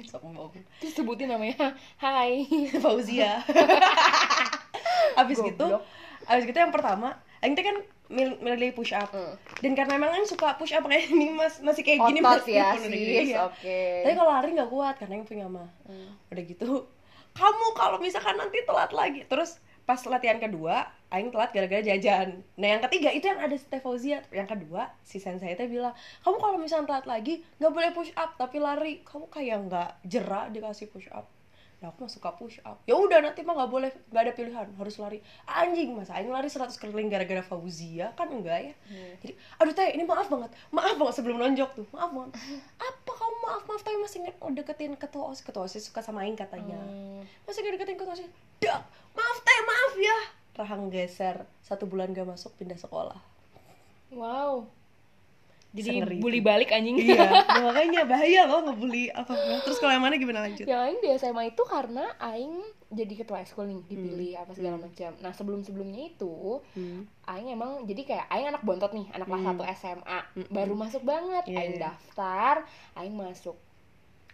Sombong. 0.06 0.52
terus 0.78 0.92
sebutin 0.94 1.28
namanya 1.28 1.72
Hai 1.98 2.44
Fauzia. 2.78 3.40
abis 5.20 5.38
gitu, 5.40 5.56
Goblok. 5.62 5.84
abis 6.26 6.44
gitu 6.46 6.58
yang 6.58 6.72
pertama, 6.72 7.16
aing 7.40 7.54
teh 7.54 7.64
kan 7.64 7.80
milih 8.14 8.72
push 8.78 8.94
up. 8.94 9.10
Hmm. 9.10 9.34
Dan 9.60 9.74
karena 9.74 9.98
emang 9.98 10.14
aing 10.14 10.30
suka 10.30 10.56
push 10.56 10.72
up 10.78 10.86
kayak 10.92 11.10
ini 11.10 11.34
mas 11.34 11.58
masih 11.60 11.82
kayak 11.82 12.06
gini 12.06 12.22
otot 12.22 12.46
Mas. 12.46 12.48
ya 12.48 12.68
Udah 12.78 12.90
sis 12.94 13.30
iya. 13.34 13.38
oke 13.50 13.82
Tapi 14.06 14.14
kalau 14.14 14.32
lari 14.32 14.50
nggak 14.54 14.70
kuat 14.70 14.96
karena 15.02 15.14
yang 15.18 15.26
punya 15.26 15.46
mah. 15.50 15.70
Hmm. 15.90 16.14
Udah 16.30 16.44
gitu, 16.46 16.86
kamu 17.34 17.68
kalau 17.74 17.98
misalkan 17.98 18.38
nanti 18.38 18.62
telat 18.62 18.94
lagi, 18.94 19.26
terus 19.26 19.58
pas 19.84 20.00
latihan 20.08 20.40
kedua, 20.40 20.88
aing 21.12 21.34
telat 21.34 21.52
gara-gara 21.52 21.84
jajan. 21.84 22.40
Nah 22.56 22.68
yang 22.78 22.82
ketiga 22.88 23.10
itu 23.12 23.26
yang 23.28 23.42
ada 23.42 23.58
Steve 23.58 23.84
Fauzia. 23.84 24.24
Yang 24.32 24.56
kedua 24.56 24.94
si 25.04 25.20
sensei 25.20 25.58
teh 25.58 25.68
bilang, 25.68 25.92
kamu 26.24 26.38
kalau 26.40 26.58
misalkan 26.62 26.88
telat 26.88 27.06
lagi 27.10 27.44
nggak 27.60 27.74
boleh 27.74 27.92
push 27.92 28.14
up 28.16 28.38
tapi 28.40 28.62
lari. 28.62 29.04
Kamu 29.04 29.28
kayak 29.28 29.58
nggak 29.68 29.90
jerak 30.08 30.54
dikasih 30.54 30.88
push 30.94 31.10
up. 31.12 31.28
Nah, 31.84 31.92
aku 31.92 32.08
mah 32.08 32.12
suka 32.16 32.32
push 32.40 32.64
up. 32.64 32.80
Ya 32.88 32.96
udah 32.96 33.20
nanti 33.20 33.44
mah 33.44 33.60
nggak 33.60 33.68
boleh, 33.68 33.92
nggak 34.08 34.24
ada 34.24 34.32
pilihan, 34.32 34.68
harus 34.80 34.96
lari. 35.04 35.20
Anjing 35.44 35.92
masa 35.92 36.16
aing 36.16 36.32
lari 36.32 36.48
100 36.48 36.72
keliling 36.80 37.12
gara-gara 37.12 37.44
Fauzia 37.44 38.16
kan 38.16 38.32
enggak 38.32 38.72
ya? 38.72 38.74
Hmm. 38.88 39.12
Jadi, 39.20 39.34
aduh 39.60 39.76
teh 39.76 39.92
ini 39.92 40.08
maaf 40.08 40.32
banget, 40.32 40.56
maaf 40.72 40.96
banget 40.96 41.20
sebelum 41.20 41.44
nonjok 41.44 41.84
tuh, 41.84 41.88
maaf 41.92 42.16
banget. 42.16 42.40
Apa 42.88 43.12
kamu 43.12 43.36
maaf 43.44 43.64
maaf 43.68 43.84
tapi 43.84 44.00
masih 44.00 44.24
nge- 44.24 44.40
deketin 44.56 44.96
ketua 44.96 45.28
osis, 45.28 45.44
ketua 45.44 45.68
osis 45.68 45.84
suka 45.84 46.00
sama 46.00 46.24
aing 46.24 46.40
katanya. 46.40 46.80
Hmm. 46.80 47.28
Masih 47.44 47.60
nggak 47.60 47.76
deketin 47.76 48.00
ketua 48.00 48.16
osis. 48.16 48.32
Dak, 48.64 48.80
maaf 49.12 49.38
teh 49.44 49.60
maaf 49.68 49.94
ya. 50.00 50.18
Rahang 50.56 50.88
geser, 50.88 51.44
satu 51.60 51.84
bulan 51.84 52.16
gak 52.16 52.30
masuk 52.30 52.56
pindah 52.56 52.80
sekolah. 52.80 53.20
wow 54.14 54.64
jadi 55.74 55.90
Sengeri 56.00 56.18
bully 56.18 56.38
itu. 56.38 56.46
balik 56.46 56.70
anjing 56.70 56.96
iya, 56.96 57.26
nah, 57.50 57.62
makanya 57.66 58.06
bahaya 58.06 58.46
loh 58.46 58.62
ngebully 58.64 59.10
apa 59.10 59.34
Terus 59.60 59.78
kalau 59.78 59.90
yang 59.92 60.02
mana 60.02 60.16
gimana 60.16 60.40
lanjut? 60.42 60.64
yang 60.64 60.80
aing 60.80 61.00
di 61.00 61.10
SMA 61.12 61.50
itu 61.50 61.64
karena 61.64 62.06
aing 62.22 62.62
jadi 62.88 63.14
ketua 63.16 63.42
ekskul 63.42 63.66
nih 63.66 63.82
dipilih 63.84 64.38
apa 64.38 64.52
segala 64.52 64.78
macam 64.78 65.12
nah 65.18 65.32
sebelum 65.32 65.60
sebelumnya 65.60 66.08
itu 66.08 66.62
Hmm. 66.72 67.10
aing 67.26 67.50
emang 67.50 67.84
jadi 67.84 68.02
kayak 68.04 68.26
aing 68.28 68.48
anak 68.48 68.62
bontot 68.62 68.92
nih 68.92 69.10
anak 69.12 69.26
kelas 69.26 69.42
Hmm. 69.42 69.58
1 69.60 69.76
SMA 69.76 70.20
Hmm. 70.32 70.48
baru 70.48 70.74
masuk 70.76 71.02
banget 71.04 71.44
Iya, 71.48 71.58
aing 71.58 71.76
iya. 71.76 71.82
daftar 71.84 72.56
aing 72.96 73.16
masuk 73.16 73.58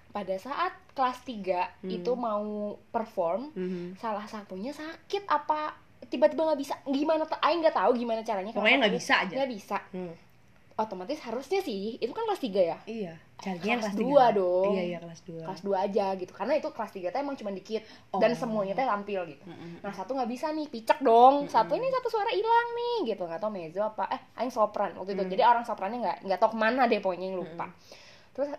pada 0.09 0.35
saat 0.35 0.75
kelas 0.91 1.23
3 1.23 1.71
Hmm. 1.79 1.89
itu 1.89 2.11
mau 2.13 2.43
perform 2.89 3.53
Mhm. 3.53 3.95
salah 3.95 4.25
satunya 4.25 4.71
sakit 4.71 5.23
apa 5.23 5.71
tiba-tiba 6.05 6.43
nggak 6.45 6.59
bisa 6.59 6.75
gimana 6.83 7.23
aing 7.39 7.61
nggak 7.61 7.77
tahu 7.77 7.91
gimana 7.93 8.19
caranya 8.21 8.51
Pokoknya 8.51 8.77
nggak 8.81 8.95
bisa 8.97 9.13
aja. 9.17 9.35
nggak 9.35 9.51
bisa 9.51 9.77
Hmm. 9.89 10.11
Otomatis 10.79 11.19
harusnya 11.19 11.59
sih 11.59 11.95
itu 11.95 12.09
kan 12.09 12.23
kelas 12.23 12.39
3 12.39 12.55
ya 12.63 12.77
Iya, 12.83 13.13
carinya 13.35 13.75
Kelas 13.75 13.83
kelas 13.85 13.95
dua 13.95 14.25
tiga. 14.25 14.37
dong. 14.37 14.71
Iya, 14.71 14.83
iya 14.85 14.97
kelas 14.97 15.19
2. 15.21 15.43
kelas 15.43 15.61
2 15.61 15.75
aja 15.81 16.05
gitu 16.15 16.31
karena 16.31 16.53
itu 16.55 16.67
kelas 16.69 16.91
3 16.91 17.09
teh 17.09 17.19
emang 17.19 17.35
cuma 17.35 17.51
dikit 17.51 17.83
dan 18.13 18.31
Oh. 18.31 18.37
semuanya 18.37 18.73
teh 18.73 18.83
tampil 18.83 19.21
gitu 19.27 19.43
Mm-mm. 19.45 19.79
nah 19.79 19.91
satu 19.91 20.11
nggak 20.13 20.29
bisa 20.29 20.49
nih 20.49 20.65
picek 20.65 20.99
dong 20.99 21.43
Mm-mm. 21.43 21.51
satu 21.51 21.73
ini 21.73 21.87
satu 21.89 22.07
suara 22.07 22.29
hilang 22.29 22.67
nih 22.71 22.97
gitu 23.09 23.23
nggak 23.23 23.37
tahu 23.37 23.51
mezzo 23.51 23.81
apa 23.81 24.07
eh 24.09 24.21
aing 24.35 24.49
sopran 24.49 24.95
waktu 24.95 25.13
itu 25.13 25.23
Mm. 25.23 25.29
jadi 25.29 25.43
orang 25.45 25.63
soprannya 25.63 25.99
nggak 25.99 26.17
nggak 26.23 26.39
tahu 26.39 26.49
ke 26.49 26.57
mana 26.57 26.81
deh 26.85 26.97
pokoknya 26.97 27.27
yang 27.27 27.37
lupa 27.37 27.67
terus 28.31 28.49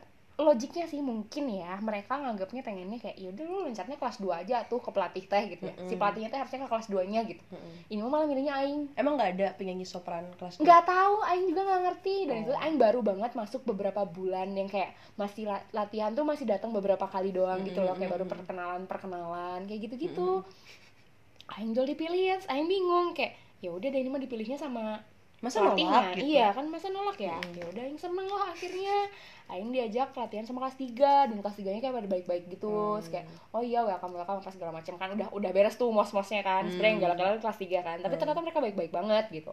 logiknya 0.42 0.84
sih 0.84 1.00
mungkin 1.00 1.44
ya 1.46 1.76
mereka 1.78 2.14
nganggapnya 2.14 2.60
pengennya 2.60 2.98
kayak 2.98 3.16
yaudah 3.16 3.42
lu 3.42 3.64
loncatnya 3.64 3.94
kelas 3.94 4.16
2 4.16 4.34
aja 4.38 4.64
tuh 4.64 4.78
ke 4.78 4.88
pelatih 4.88 5.24
teh 5.24 5.44
gitu 5.48 5.62
ya 5.62 5.74
si 5.76 5.82
Mm-mm. 5.86 5.96
pelatihnya 5.96 6.28
teh 6.28 6.38
harusnya 6.38 6.60
ke 6.60 6.68
kelas 6.68 6.86
2 6.88 7.02
nya 7.04 7.20
gitu 7.22 7.42
Mm-mm. 7.46 7.72
ini 7.86 7.98
mah 7.98 8.10
malah 8.10 8.26
milihnya 8.26 8.54
aing 8.56 8.80
Emang 8.94 9.14
nggak 9.14 9.30
ada 9.32 9.48
penyanyi 9.54 9.84
sopran 9.84 10.24
kelas 10.34 10.56
dua? 10.56 10.64
nggak 10.64 10.82
tahu 10.84 11.14
aing 11.22 11.44
juga 11.46 11.60
nggak 11.62 11.82
ngerti 11.82 12.16
dan 12.24 12.36
Oh. 12.36 12.42
itu 12.42 12.52
aing 12.54 12.78
baru 12.78 13.00
banget 13.00 13.30
masuk 13.32 13.60
beberapa 13.64 14.00
bulan 14.04 14.48
yang 14.50 14.66
kayak 14.66 14.90
masih 15.14 15.44
la- 15.44 15.66
latihan 15.70 16.10
tuh 16.10 16.22
masih 16.22 16.44
datang 16.44 16.70
beberapa 16.70 17.04
kali 17.04 17.30
doang 17.30 17.60
gitu 17.62 17.80
loh 17.80 17.92
kayak 17.92 18.10
baru 18.10 18.22
Mm-mm. 18.22 18.34
perkenalan 18.36 18.82
perkenalan 18.84 19.60
kayak 19.64 19.80
gitu 19.84 19.94
gitu 20.00 20.28
aing 21.50 21.72
jual 21.72 21.84
dipilih 21.84 22.22
ya 22.28 22.36
aing 22.46 22.66
bingung 22.66 23.10
kayak 23.10 23.34
ya 23.58 23.68
udah 23.68 23.88
deh 23.88 23.98
ini 23.98 24.08
mah 24.08 24.18
dipilihnya 24.18 24.56
sama 24.56 25.02
Masa 25.40 25.64
pelatihnya 25.64 25.88
nolak 25.98 26.14
gitu? 26.14 26.24
iya 26.28 26.46
kan 26.50 26.64
masa 26.66 26.88
nolak 26.88 27.16
ya 27.18 27.32
Mm. 27.34 27.52
ya 27.54 27.64
udah 27.66 27.82
aing 27.82 27.96
seneng 27.96 28.28
lah 28.28 28.46
akhirnya 28.46 28.96
aing 29.50 29.70
diajak 29.70 30.10
latihan 30.12 30.42
sama 30.42 30.62
kelas 30.62 30.76
3 30.76 31.28
dan 31.28 31.38
kelas 31.38 31.56
3 31.56 31.66
nya 31.68 31.80
kayak 31.80 31.96
pada 31.96 32.08
baik-baik 32.08 32.44
gitu. 32.48 32.70
Hmm. 32.70 32.96
Terus 32.96 33.08
kayak 33.10 33.26
oh 33.50 33.60
iya 33.60 33.80
welcome 33.82 34.14
welcome 34.14 34.38
apa 34.38 34.50
segala 34.50 34.70
macam 34.70 34.94
kan 34.94 35.08
udah 35.10 35.28
udah 35.30 35.50
beres 35.50 35.74
tuh 35.74 35.90
mos-mosnya 35.90 36.40
kan. 36.40 36.64
Sebenarnya 36.64 36.90
yang 36.90 36.98
Hmm. 36.98 37.06
galak-galak 37.10 37.40
kelas 37.40 37.58
3 37.58 37.80
kan 37.80 37.96
tapi 37.98 38.14
Hmm. 38.14 38.20
ternyata 38.20 38.40
mereka 38.40 38.58
baik-baik 38.60 38.90
banget 38.90 39.24
gitu. 39.30 39.52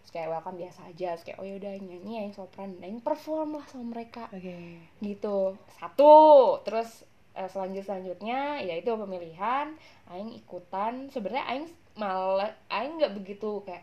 Terus 0.00 0.10
kayak 0.12 0.28
welcome 0.30 0.56
biasa 0.58 0.80
aja. 0.84 1.08
Terus 1.12 1.24
kayak 1.24 1.38
oh 1.38 1.46
yaudah 1.46 1.72
nyanyi 1.78 2.14
aing 2.20 2.32
sopran 2.32 2.70
aing 2.78 3.00
perform 3.00 3.56
lah 3.56 3.64
sama 3.66 3.84
mereka. 3.90 4.28
Oke. 4.28 4.80
gitu. 4.98 5.56
Satu. 5.76 6.14
Terus 6.62 7.04
eh, 7.32 7.48
selanjut 7.48 7.82
selanjutnya 7.82 8.60
yaitu 8.60 8.90
pemilihan 8.90 9.72
aing 10.08 10.30
ikutan. 10.34 11.08
Sebenarnya 11.08 11.44
aing 11.48 11.66
malah 11.94 12.50
aing 12.68 12.98
nggak 12.98 13.14
begitu 13.14 13.62
kayak 13.62 13.82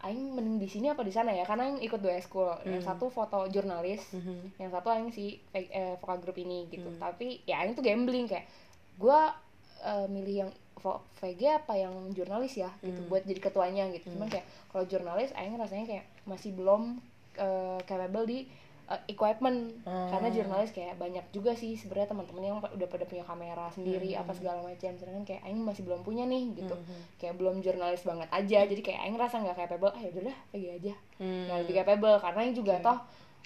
aing 0.00 0.32
mending 0.32 0.56
di 0.56 0.64
sini 0.64 0.88
apa 0.88 1.00
di 1.00 1.10
sana 1.10 1.28
ya 1.28 1.44
karena 1.44 1.68
aing 1.68 1.80
ikut 1.80 2.00
dua 2.00 2.16
ekskul 2.16 2.48
yang 2.64 2.80
Hmm. 2.80 2.88
satu 2.88 3.06
foto 3.06 3.44
jurnalis 3.46 4.00
Mhm. 4.10 4.56
yang 4.56 4.70
satu 4.70 4.88
aing 4.88 5.08
si 5.08 5.36
eh, 5.52 5.94
vokal 5.96 6.18
grup 6.18 6.36
ini 6.36 6.64
gitu 6.66 6.88
Hmm. 6.88 6.96
tapi 6.98 7.44
ya 7.44 7.60
aing 7.60 7.72
tuh 7.72 7.82
gambling 7.82 8.24
kayak 8.24 8.48
gue 8.96 9.20
milih 10.08 10.36
yang 10.44 10.50
VG 11.14 11.42
apa 11.54 11.72
yang 11.74 11.92
jurnalis 12.10 12.52
ya 12.54 12.68
gitu 12.80 13.00
Hmm. 13.00 13.08
buat 13.08 13.24
jadi 13.24 13.40
ketuanya 13.40 13.84
gitu 13.90 14.12
cuman 14.12 14.28
kayak 14.28 14.44
kalau 14.68 14.84
jurnalis 14.84 15.32
aing 15.32 15.56
rasanya 15.56 15.86
kayak 15.86 16.04
masih 16.24 16.52
belum 16.52 17.00
eh, 17.32 17.80
capable 17.84 18.24
di 18.24 18.44
eh, 18.90 19.00
equipment 19.06 19.70
Hmm. 19.80 20.10
karena 20.10 20.28
jurnalis 20.28 20.70
kayak 20.70 20.94
banyak 20.96 21.22
juga 21.30 21.52
sih 21.52 21.72
sebenarnya 21.72 22.10
teman-teman 22.10 22.42
yang 22.42 22.56
udah 22.58 22.88
pada 22.88 23.04
punya 23.04 23.22
kamera 23.22 23.70
sendiri 23.70 24.10
Hmm. 24.10 24.20
apa 24.20 24.32
segala 24.32 24.58
macam 24.60 24.90
sedangkan 24.92 25.24
kayak 25.24 25.42
aing 25.42 25.58
masih 25.58 25.82
belum 25.82 26.00
punya 26.00 26.24
nih 26.24 26.56
gitu 26.56 26.74
Mhm. 26.74 26.98
kayak 27.16 27.34
belum 27.36 27.60
jurnalis 27.60 28.02
banget 28.02 28.26
aja 28.28 28.58
jadi 28.64 28.80
kayak 28.80 29.00
aing 29.00 29.14
rasa 29.14 29.38
nggak 29.38 29.56
capable 29.56 29.88
ah 29.88 30.00
yaudahlah 30.00 30.36
VG 30.50 30.64
aja 30.76 30.94
Hmm. 31.16 31.46
nggak 31.46 31.58
lebih 31.60 31.74
capable 31.76 32.16
karena 32.18 32.40
yang 32.42 32.54
juga 32.56 32.74
Oke. 32.74 32.84
toh 32.84 32.98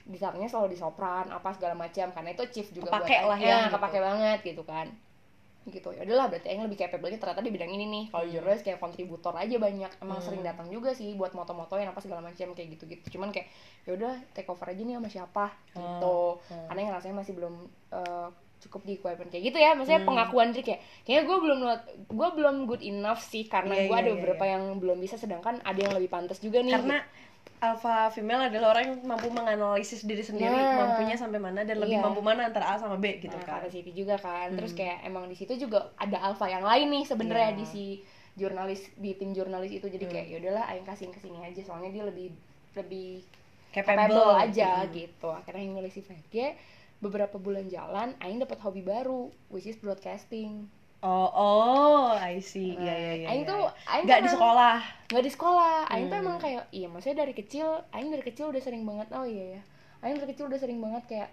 di 0.04 0.18
sampingnya 0.18 0.48
selalu 0.48 0.68
di 0.70 0.78
sopran 0.78 1.26
apa 1.26 1.48
segala 1.50 1.72
macam 1.74 2.06
karena 2.10 2.30
itu 2.30 2.44
chief 2.50 2.68
juga 2.70 2.88
Kepake 2.90 3.08
buat 3.14 3.28
lah 3.30 3.38
Aing. 3.38 3.44
ya, 3.44 3.54
Nah, 3.54 3.60
gitu. 3.62 3.74
kepake 3.74 3.98
banget 4.00 4.38
gitu 4.42 4.62
kan 4.62 4.86
gitu 5.64 5.96
ya 5.96 6.04
udahlah 6.04 6.28
berarti 6.28 6.52
Aing 6.52 6.64
lebih 6.68 6.76
capable 6.76 7.08
ternyata 7.08 7.40
di 7.40 7.48
bidang 7.48 7.72
ini 7.72 7.84
nih 7.88 8.04
kalau 8.12 8.24
Hmm. 8.28 8.32
jurnalis 8.36 8.60
kayak 8.60 8.78
kontributor 8.78 9.32
aja 9.32 9.56
banyak 9.56 9.92
emang 10.04 10.18
Hmm. 10.20 10.26
sering 10.28 10.42
datang 10.44 10.68
juga 10.68 10.92
sih 10.92 11.16
buat 11.16 11.32
moto-motoin 11.32 11.88
apa 11.88 12.00
segala 12.04 12.20
macam 12.20 12.52
kayak 12.52 12.68
gitu 12.76 12.84
gitu 12.84 13.16
cuman 13.16 13.32
kayak 13.32 13.48
ya 13.88 13.96
udah 13.96 14.12
take 14.36 14.48
over 14.48 14.68
aja 14.68 14.82
nih 14.82 14.94
sama 15.00 15.08
siapa 15.08 15.44
gitu 15.72 16.18
Hmm. 16.52 16.66
karena 16.68 16.80
yang 16.84 16.92
rasanya 16.92 17.16
masih 17.20 17.32
belum 17.32 17.54
eh, 17.94 18.28
cukup 18.64 18.80
di 18.88 18.92
equipment 18.96 19.28
kayak 19.28 19.44
gitu 19.52 19.58
ya 19.60 19.72
maksudnya 19.72 20.00
Hmm. 20.00 20.08
pengakuan 20.08 20.48
diri 20.52 20.64
kayak 20.64 20.80
kayaknya 21.04 21.22
gue 21.28 21.36
belum 21.36 21.58
gue 22.08 22.28
belum 22.32 22.56
good 22.64 22.80
enough 22.80 23.20
sih 23.20 23.44
karena 23.44 23.76
Iya, 23.76 23.88
gue 23.88 23.96
iya, 23.96 24.02
ada 24.02 24.10
iya, 24.10 24.16
beberapa 24.16 24.44
iya. 24.44 24.52
yang 24.56 24.62
belum 24.80 24.98
bisa 25.00 25.16
sedangkan 25.16 25.60
ada 25.60 25.80
yang 25.80 25.92
lebih 25.92 26.08
pantas 26.08 26.40
juga 26.40 26.60
nih 26.60 26.72
Karena 26.72 27.00
alpha 27.60 28.10
female 28.10 28.48
adalah 28.48 28.72
orang 28.72 28.84
yang 28.92 28.98
mampu 29.02 29.28
menganalisis 29.28 30.02
diri 30.02 30.20
sendiri, 30.20 30.52
Nah. 30.52 30.84
mampunya 30.84 31.14
sampai 31.14 31.38
mana 31.38 31.62
dan 31.62 31.78
lebih 31.78 31.96
Iya. 31.96 32.04
mampu 32.04 32.20
mana 32.20 32.46
antara 32.46 32.70
A 32.70 32.76
sama 32.76 32.96
B 32.96 33.18
gitu 33.18 33.30
nah, 33.30 33.40
kan. 33.40 33.62
capacity 33.64 33.90
juga 33.90 34.16
kan 34.16 34.52
terus 34.52 34.72
Hmm. 34.72 34.84
kayak 34.84 34.98
emang 35.02 35.24
di 35.26 35.34
situ 35.34 35.56
juga 35.56 35.88
ada 35.96 36.18
alpha 36.20 36.44
yang 36.44 36.60
lain 36.60 36.90
nih 36.90 37.04
sebenarnya 37.04 37.50
Iya. 37.52 37.58
di 37.58 37.64
si 37.64 37.84
jurnalis 38.34 38.90
di 38.96 39.14
tim 39.14 39.30
jurnalis 39.30 39.70
itu 39.72 39.86
jadi 39.86 40.04
kayak 40.04 40.26
Hmm. 40.26 40.32
ya 40.32 40.36
udahlah 40.42 40.64
aing 40.68 40.84
kasih 40.84 41.08
ke 41.08 41.18
sini 41.18 41.38
aja 41.40 41.60
soalnya 41.62 41.90
dia 41.90 42.04
lebih 42.04 42.34
lebih 42.74 43.22
Capable, 43.70 44.12
capable, 44.12 44.34
aja 44.36 44.70
Hmm. 44.82 44.90
gitu 44.92 45.28
akhirnya 45.30 45.60
aing 45.60 45.74
milih 45.74 45.90
si 45.90 46.00
VG 46.00 46.54
beberapa 46.98 47.38
bulan 47.38 47.66
jalan 47.66 48.12
aing 48.18 48.38
dapat 48.38 48.58
hobi 48.60 48.82
baru 48.82 49.30
which 49.48 49.64
is 49.64 49.76
broadcasting 49.76 50.66
Oh, 51.04 51.28
oh, 51.28 52.04
I 52.10 52.40
see. 52.40 52.72
Iya, 52.72 52.80
Nah, 52.80 52.96
iya, 52.96 53.12
iya. 53.14 53.26
aing 53.28 53.42
iya. 53.42 53.50
tuh 53.50 53.62
aing 53.86 54.04
nggak 54.04 54.20
di 54.20 54.30
sekolah. 54.30 54.76
nggak 55.06 55.20
di 55.20 55.30
sekolah 55.30 55.74
aing 55.86 56.06
tuh 56.06 56.16
Hmm. 56.16 56.24
emang 56.24 56.38
kayak 56.38 56.64
iya 56.70 56.88
maksudnya 56.88 57.20
dari 57.20 57.32
kecil 57.32 57.66
aing 57.90 58.08
dari 58.08 58.24
kecil 58.24 58.48
udah 58.48 58.58
sering 58.58 58.82
banget 58.82 59.12
oh 59.12 59.22
iya 59.22 59.44
ya 59.50 59.62
aing 60.00 60.16
dari 60.16 60.26
kecil 60.26 60.48
udah 60.48 60.56
sering 60.56 60.80
banget 60.80 61.04
kayak 61.06 61.28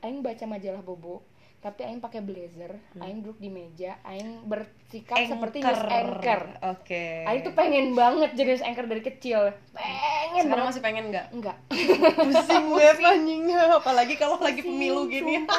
aing 0.00 0.22
baca 0.22 0.44
majalah 0.44 0.80
bobo 0.80 1.26
tapi 1.58 1.82
aing 1.82 1.98
pakai 1.98 2.18
blazer 2.20 2.70
aing 2.96 3.20
duduk 3.20 3.38
di 3.38 3.46
meja 3.46 3.98
aing 4.02 4.42
bersikap 4.44 5.14
Anchor. 5.16 5.30
seperti 5.32 5.56
news 5.60 5.82
anchor 5.84 6.42
Oke. 6.68 7.06
aing 7.24 7.42
tuh 7.42 7.54
pengen 7.54 7.86
banget 7.92 8.30
jadi 8.32 8.48
news 8.52 8.62
anchor 8.64 8.86
dari 8.86 8.98
kecil 9.00 9.50
pengen 9.72 10.42
Sekarang 10.42 10.50
banget 10.60 10.70
masih 10.70 10.82
pengen 10.82 11.04
nggak? 11.08 11.26
enggak 11.32 11.56
Pusing 12.22 12.66
banget 12.68 12.98
anjingnya, 13.00 13.60
apalagi 13.72 14.14
kalau 14.14 14.38
lagi 14.38 14.58
pemilu 14.60 15.06
gini. 15.06 15.42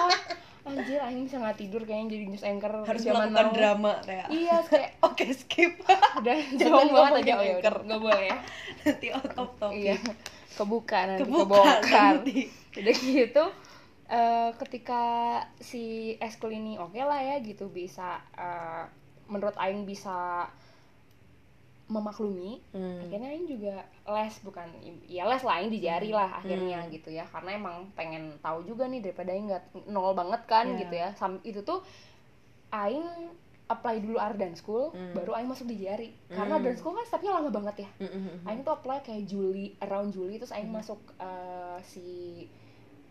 Anjir 0.64 0.96
aing 0.98 1.28
bisa 1.28 1.38
nggak 1.38 1.60
tidur 1.60 1.84
kayaknya 1.84 2.08
jadi 2.10 2.26
news 2.26 2.42
anchor 2.42 2.72
Harus 2.82 3.04
melakukan 3.04 3.36
now. 3.44 3.52
drama 3.52 3.94
kayak. 4.02 4.28
iya 4.30 4.58
kayak 4.64 4.90
Oke, 5.08 5.26
skip. 5.30 5.76
udah 6.16 6.38
Jangan 6.62 6.88
banget 6.88 7.14
aja 7.20 7.34
oh 7.34 7.44
ya 7.44 7.54
anchor. 7.58 7.76
nggak 7.84 8.00
boleh 8.00 8.22
ya 8.24 8.38
Nanti 8.84 9.08
out 9.10 9.32
of 9.36 9.50
topic. 9.58 9.76
iya 9.78 9.96
kebuka 10.54 11.00
nanti 11.06 11.22
Kebuka 11.22 11.44
kebongkar 11.50 12.14
nanti. 12.16 12.40
udah 12.74 12.96
gitu 12.96 13.44
eh, 14.06 14.50
ketika 14.58 15.04
si 15.58 15.84
eskul 16.18 16.50
ini 16.50 16.78
oke 16.78 16.98
lah 16.98 17.20
ya 17.20 17.36
gitu 17.40 17.68
bisa 17.68 18.22
eh, 18.34 18.84
menurut 19.26 19.56
Aing 19.56 19.84
bisa 19.84 20.48
memaklumi 21.94 22.66
Hmm. 22.70 22.98
akhirnya 23.00 23.30
Aing 23.30 23.46
juga 23.46 23.76
les 24.04 24.36
bukan 24.42 24.68
ya 25.06 25.24
les 25.24 25.40
lah 25.40 25.54
Aing 25.56 25.70
di 25.70 25.80
jari 25.80 26.10
lah 26.10 26.30
akhirnya 26.36 26.82
Hmm. 26.82 26.90
gitu 26.90 27.10
ya 27.10 27.24
karena 27.24 27.54
emang 27.54 27.94
pengen 27.94 28.36
tahu 28.40 28.64
juga 28.64 28.86
nih 28.86 29.00
daripada 29.00 29.30
Aing 29.30 29.48
nggak 29.48 29.64
nol 29.88 30.12
banget 30.12 30.42
kan 30.44 30.66
Iya. 30.68 30.80
gitu 30.82 30.96
ya 30.96 31.10
Sam- 31.14 31.44
itu 31.44 31.62
tuh 31.62 31.86
Aing 32.70 33.06
apply 33.66 34.02
dulu 34.02 34.18
Ardan 34.18 34.54
School 34.54 34.90
Hmm. 34.90 35.14
baru 35.14 35.34
Aing 35.34 35.48
masuk 35.48 35.66
di 35.66 35.80
jari 35.80 36.10
karena 36.28 36.52
Hmm. 36.52 36.60
Ardan 36.60 36.76
School 36.76 36.94
kan 36.94 37.06
stepnya 37.06 37.32
lama 37.32 37.50
banget 37.50 37.76
ya 37.80 37.90
Mm, 37.98 38.10
mm, 38.10 38.22
mm. 38.36 38.38
Aing 38.44 38.62
tuh 38.62 38.74
apply 38.74 39.00
kayak 39.02 39.24
Juli, 39.24 39.78
around 39.80 40.10
Juli 40.10 40.36
terus 40.36 40.52
Aing 40.52 40.70
masuk 40.70 41.00
eh, 41.16 41.78
si 41.84 42.06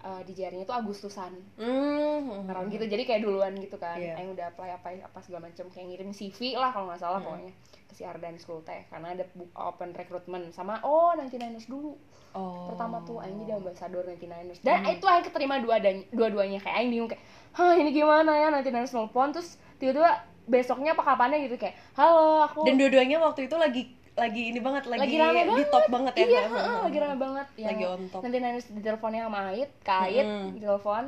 eh, 0.02 0.22
di 0.22 0.32
jarinya 0.34 0.66
tuh 0.66 0.74
Agustusan, 0.74 1.32
Mm, 1.56 2.50
around 2.50 2.68
gitu. 2.68 2.84
Jadi 2.84 3.02
kayak 3.02 3.22
duluan 3.22 3.54
gitu 3.54 3.76
kan. 3.76 3.94
Iya. 3.96 4.18
Aing 4.18 4.34
udah 4.34 4.50
apply 4.50 4.70
apa 4.72 4.88
apa 5.00 5.18
segala 5.22 5.46
macam 5.46 5.66
kayak 5.68 5.86
ngirim 5.88 6.10
CV 6.10 6.54
lah 6.54 6.70
kalau 6.70 6.90
nggak 6.90 6.98
salah 6.98 7.18
Hmm. 7.18 7.26
pokoknya 7.38 7.52
ke 7.86 7.94
si 7.94 8.02
Ardan 8.02 8.36
School 8.36 8.60
teh 8.62 8.82
karena 8.88 9.12
ada 9.12 9.24
open 9.54 9.92
recruitment 9.92 10.50
sama 10.50 10.82
oh 10.82 11.12
99ers 11.12 11.66
dulu. 11.66 11.94
Oh. 12.32 12.72
Pertama 12.72 12.98
tuh 13.02 13.20
Aing 13.20 13.38
jadi 13.40 13.56
ambasador 13.56 14.02
99ers. 14.04 14.58
Dan 14.60 14.82
Hmm. 14.82 14.92
itu 14.92 15.04
Aing 15.04 15.22
keterima 15.22 15.62
dua 15.62 15.78
dua-duanya 16.10 16.58
kayak 16.58 16.76
Aing 16.76 16.90
bingung 16.90 17.06
kayak, 17.06 17.22
"Hah, 17.52 17.72
ini 17.72 17.90
gimana 17.90 18.32
ya 18.32 18.48
99ers 18.48 18.92
nelpon 18.92 19.30
terus 19.30 19.54
tiba-tiba 19.78 20.10
besoknya 20.42 20.98
apa 20.98 21.02
kapannya 21.04 21.46
gitu 21.46 21.54
kayak, 21.56 21.78
"Halo, 21.94 22.42
aku 22.42 22.66
Dan 22.66 22.74
dua-duanya 22.74 23.22
waktu 23.22 23.46
itu 23.46 23.54
lagi 23.54 23.82
lagi 24.12 24.42
ini 24.52 24.60
banget, 24.60 24.84
lagi, 24.86 25.08
Lagi 25.08 25.16
rame 25.16 25.40
di 25.40 25.48
banget. 25.48 25.68
top 25.72 25.84
banget 25.88 26.14
ya. 26.14 26.26
Iya, 26.28 26.42
heeh. 26.46 26.78
lagi 26.84 26.98
rame 27.00 27.16
banget. 27.16 27.46
Yang 27.56 27.68
Lagi 27.72 27.84
on 27.88 28.02
top. 28.08 28.20
Nanti 28.20 28.36
nanti 28.38 28.60
di 28.68 28.80
teleponnya 28.80 29.22
sama 29.24 29.40
Ait, 29.50 29.70
Kait 29.80 30.26
Mm-mm. 30.28 30.46
di 30.52 30.60
telepon. 30.60 31.04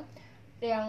Yang 0.59 0.89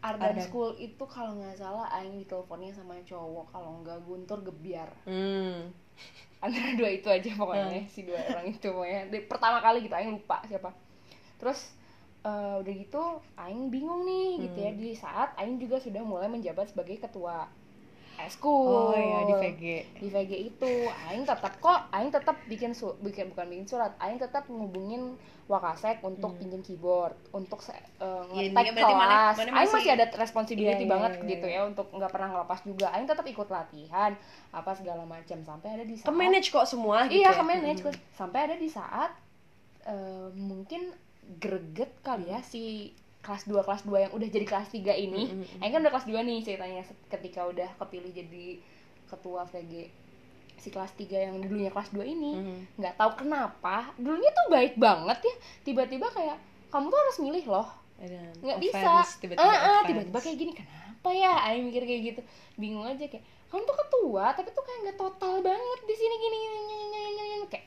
Ardan 0.00 0.32
Ardan. 0.32 0.46
School 0.46 0.70
itu 0.78 1.04
kalau 1.04 1.32
nggak 1.34 1.56
salah 1.56 1.86
Aing 1.92 2.16
di 2.16 2.24
teleponnya 2.24 2.72
sama 2.72 2.96
cowok, 3.02 3.46
kalau 3.50 3.82
nggak 3.82 3.98
Guntur 4.02 4.38
gebiar. 4.40 4.88
Hmm. 5.04 5.68
Antara 6.38 6.72
dua 6.72 6.90
itu 6.90 7.08
aja 7.08 7.30
pokoknya 7.32 7.88
si 7.88 8.04
dua 8.04 8.20
orang 8.22 8.46
itu 8.48 8.68
pokoknya. 8.68 9.00
Di, 9.08 9.18
pertama 9.24 9.58
kali 9.58 9.82
gitu 9.82 9.92
Aing 9.92 10.14
lupa 10.14 10.40
siapa. 10.44 10.70
Terus 11.36 11.74
eh, 12.22 12.54
udah 12.60 12.74
gitu 12.76 13.02
Aing 13.34 13.68
bingung 13.68 14.04
nih 14.04 14.46
gitu 14.46 14.58
ya 14.58 14.70
Hmm. 14.70 14.80
di 14.80 14.90
saat 14.94 15.36
Aing 15.36 15.58
juga 15.58 15.76
sudah 15.76 16.00
mulai 16.00 16.28
menjabat 16.28 16.70
sebagai 16.70 16.96
ketua 16.96 17.44
eskul 18.18 18.90
Oh 18.90 18.92
ya 18.92 19.22
di 19.22 19.34
VG. 19.34 19.62
di 19.96 20.08
VG 20.08 20.32
itu 20.46 20.72
aing 21.04 21.22
tetap 21.22 21.56
kok 21.56 21.90
aing 21.90 22.08
tetap 22.08 22.36
bikin 22.44 22.70
su 22.70 22.96
bikin 22.98 23.28
bukan 23.28 23.46
bikin 23.46 23.66
surat 23.66 23.92
aing 23.98 24.16
tetap 24.16 24.46
ngubungin 24.46 25.14
Wakasek 25.46 26.02
untuk 26.02 26.34
Hmm. 26.34 26.40
pinjem 26.42 26.58
keyboard 26.60 27.14
untuk 27.30 27.62
eh, 27.62 27.78
Ya, 28.34 28.50
mana- 28.50 28.74
kelas 28.74 29.36
mana 29.38 29.50
aing 29.54 29.70
masih- 29.70 29.94
ada 29.94 30.06
responsibility 30.16 30.74
Iya, 30.76 30.82
iya, 30.82 30.90
banget 30.90 31.12
iya, 31.14 31.28
gitu 31.28 31.46
iya. 31.46 31.56
ya 31.56 31.60
untuk 31.64 31.86
nggak 31.88 32.10
pernah 32.10 32.28
ngelepas 32.32 32.58
juga 32.62 32.86
aing 32.90 33.06
tetap 33.06 33.22
ikut 33.24 33.46
latihan 33.46 34.10
apa 34.50 34.70
segala 34.74 35.02
macam 35.04 35.38
sampai 35.40 35.68
ada 35.72 35.84
di 35.84 35.94
Ke 35.94 36.02
saat 36.02 36.10
manage 36.12 36.50
kok 36.50 36.66
semua 36.66 37.06
gitu. 37.06 37.22
iya 37.22 37.30
ya? 37.30 37.32
ke 37.32 37.42
manage 37.44 37.80
Hmm. 37.80 37.94
Sampai 38.12 38.38
ada 38.42 38.56
di 38.56 38.66
saat 38.66 39.14
eh, 39.84 40.28
mungkin 40.32 40.90
greget 41.36 41.94
kali 42.00 42.26
ya 42.26 42.38
si 42.40 42.90
kelas 43.26 43.42
2 43.44 43.58
kelas 43.60 43.82
2 43.82 43.98
yang 44.00 44.12
udah 44.12 44.28
jadi 44.28 44.46
kelas 44.46 44.68
3 44.70 44.78
ini 44.96 45.22
Mm, 45.26 45.34
mm, 45.34 45.46
mm. 45.50 45.60
Aing 45.60 45.72
kan 45.72 45.80
udah 45.80 45.92
kelas 45.92 46.06
2 46.06 46.14
nih 46.20 46.38
ceritanya 46.40 46.82
ketika 47.08 47.40
udah 47.44 47.68
kepilih 47.76 48.12
jadi 48.14 48.46
ketua 49.04 49.42
VG 49.44 49.72
si 50.56 50.68
kelas 50.68 50.92
3 50.92 51.04
yang 51.20 51.36
dulunya 51.40 51.68
kelas 51.68 51.90
2 51.90 52.00
ini 52.02 52.32
Hmm. 52.32 52.60
nggak 52.76 52.94
tahu 52.94 53.10
kenapa 53.18 53.76
dulunya 53.96 54.30
tuh 54.32 54.46
baik 54.48 54.74
banget 54.76 55.18
ya 55.20 55.34
tiba-tiba 55.62 56.06
kayak 56.08 56.38
kamu 56.68 56.86
tuh 56.86 56.98
harus 56.98 57.16
milih 57.20 57.44
loh 57.46 57.68
nggak 58.38 58.58
bisa 58.58 58.90
tiba-tiba 59.16 59.40
Ah, 59.40 59.48
ah, 59.48 59.56
offense. 59.56 59.88
tiba-tiba 59.88 60.18
kayak 60.20 60.36
gini 60.36 60.52
kenapa 60.52 61.08
ya 61.12 61.32
Aing 61.44 61.64
mikir 61.64 61.82
kayak 61.82 62.02
gitu 62.06 62.20
bingung 62.54 62.84
aja 62.84 63.02
kayak 63.02 63.20
kamu 63.46 63.62
tuh 63.62 63.76
ketua 63.76 64.24
tapi 64.32 64.48
tuh 64.50 64.62
kayak 64.62 64.78
nggak 64.82 64.98
total 64.98 65.34
banget 65.40 65.80
di 65.82 65.94
sini 65.94 66.14
gini 66.16 66.36
gini, 66.36 66.58
gini, 66.58 66.84
gini, 66.84 67.10
gini, 67.10 67.24
gini. 67.26 67.46
kayak 67.46 67.66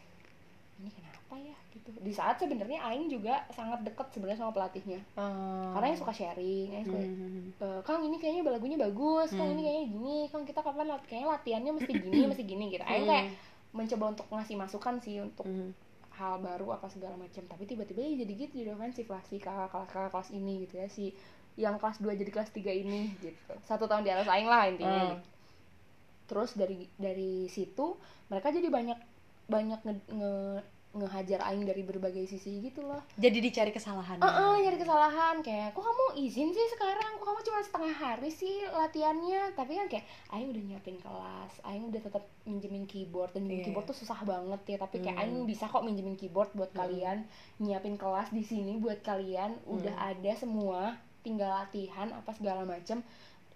ini 0.78 0.90
kenapa 0.92 1.34
ya 1.38 1.58
gitu 1.70 1.90
di 1.96 2.10
saat 2.10 2.36
sebenarnya 2.36 2.82
Aing 2.82 3.08
juga 3.08 3.46
sangat 3.50 3.82
deket 3.82 4.10
sebenarnya 4.10 4.40
sama 4.40 4.52
pelatihnya 4.52 5.00
Oh. 5.14 5.70
karena 5.72 5.94
yang 5.94 6.00
suka 6.00 6.12
sharing 6.12 6.70
Aing 6.72 6.86
suka 6.86 7.00
Hmm. 7.00 7.46
"Eh, 7.56 7.82
Kang 7.82 8.02
ini 8.02 8.18
kayaknya 8.18 8.42
lagunya 8.48 8.76
bagus, 8.76 9.30
Kang 9.30 9.46
Hmm. 9.46 9.54
ini 9.54 9.62
kayaknya 9.64 9.86
gini, 9.88 10.18
Kang 10.28 10.44
kita 10.44 10.60
kapan 10.60 10.86
lat 10.88 11.04
kayaknya 11.04 11.30
latihannya 11.30 11.72
mesti 11.76 11.92
gini, 11.94 12.20
mesti 12.26 12.44
gini 12.44 12.66
gitu. 12.70 12.84
Aing 12.84 13.04
Hmm. 13.04 13.12
kayak 13.12 13.26
mencoba 13.70 14.06
untuk 14.10 14.26
ngasih 14.28 14.56
masukan 14.56 14.96
sih 14.98 15.16
untuk 15.20 15.46
Hmm. 15.46 15.72
hal 16.12 16.38
baru 16.40 16.74
apa 16.74 16.88
segala 16.88 17.14
macam. 17.16 17.44
Tapi 17.44 17.64
tiba-tiba 17.64 18.02
ya 18.02 18.20
jadi 18.20 18.34
gitu 18.36 18.54
jadi 18.58 18.74
ofensif 18.74 19.06
lah 19.06 19.22
si 19.24 19.38
kakak 19.38 19.70
kelas 19.70 19.88
kakak 19.88 20.12
kelas 20.12 20.30
ini 20.32 20.54
gitu 20.64 20.74
ya 20.76 20.88
si 20.88 21.14
yang 21.56 21.76
kelas 21.76 22.00
2 22.00 22.12
jadi 22.14 22.28
kelas 22.28 22.50
3 22.50 22.72
ini 22.72 23.14
gitu. 23.20 23.54
Satu 23.62 23.86
tahun 23.86 24.04
di 24.04 24.10
atas 24.10 24.26
Aing 24.26 24.46
lah 24.46 24.66
intinya. 24.66 24.90
Hmm. 24.90 25.10
gitu. 25.14 25.28
Terus 26.28 26.52
dari 26.54 26.86
dari 26.96 27.46
situ 27.46 27.98
mereka 28.26 28.50
jadi 28.50 28.68
banyak 28.68 29.00
banyak 29.46 29.80
nge, 29.82 29.94
nge- 30.10 30.64
ngehajar 30.92 31.38
Aing 31.44 31.64
dari 31.64 31.82
berbagai 31.82 32.26
sisi 32.26 32.58
gitu 32.60 32.82
loh. 32.82 32.98
Jadi 33.14 33.38
dicari 33.40 33.70
kesalahan. 33.70 34.18
Heeh, 34.18 34.54
nyari 34.60 34.74
kesalahan 34.76 35.38
kayak 35.40 35.72
kok 35.72 35.82
kamu 35.82 36.06
izin 36.20 36.50
sih 36.50 36.68
sekarang 36.72 37.14
kok 37.14 37.26
kamu 37.26 37.40
cuma 37.42 37.60
setengah 37.62 37.94
hari 37.94 38.30
sih 38.30 38.66
latihannya 38.66 39.54
tapi 39.54 39.76
kan 39.76 39.86
kayak 39.88 40.02
Aing 40.30 40.50
udah 40.50 40.64
nyiapin 40.64 40.98
kelas 40.98 41.54
Aing 41.64 41.86
udah 41.86 42.02
tetap 42.02 42.26
minjemin 42.44 42.84
keyboard 42.84 43.30
dan 43.30 43.44
minjemin 43.44 43.60
Iya. 43.60 43.68
keyboard 43.70 43.86
tuh 43.86 43.98
susah 43.98 44.18
banget 44.24 44.62
ya 44.66 44.78
tapi 44.78 44.98
kayak 45.00 45.14
Hmm. 45.16 45.24
Aing 45.30 45.46
bisa 45.46 45.66
kok 45.66 45.84
minjemin 45.84 46.16
keyboard 46.16 46.50
buat 46.52 46.70
Hmm. 46.70 46.82
kalian 46.82 47.18
nyiapin 47.60 47.94
kelas 47.94 48.30
di 48.32 48.42
sini 48.42 48.76
buat 48.76 49.00
kalian 49.00 49.62
udah 49.66 49.94
Hmm. 49.94 50.10
ada 50.12 50.32
semua 50.34 50.80
tinggal 51.20 51.54
latihan 51.54 52.10
apa 52.10 52.32
segala 52.32 52.64
macem 52.64 53.06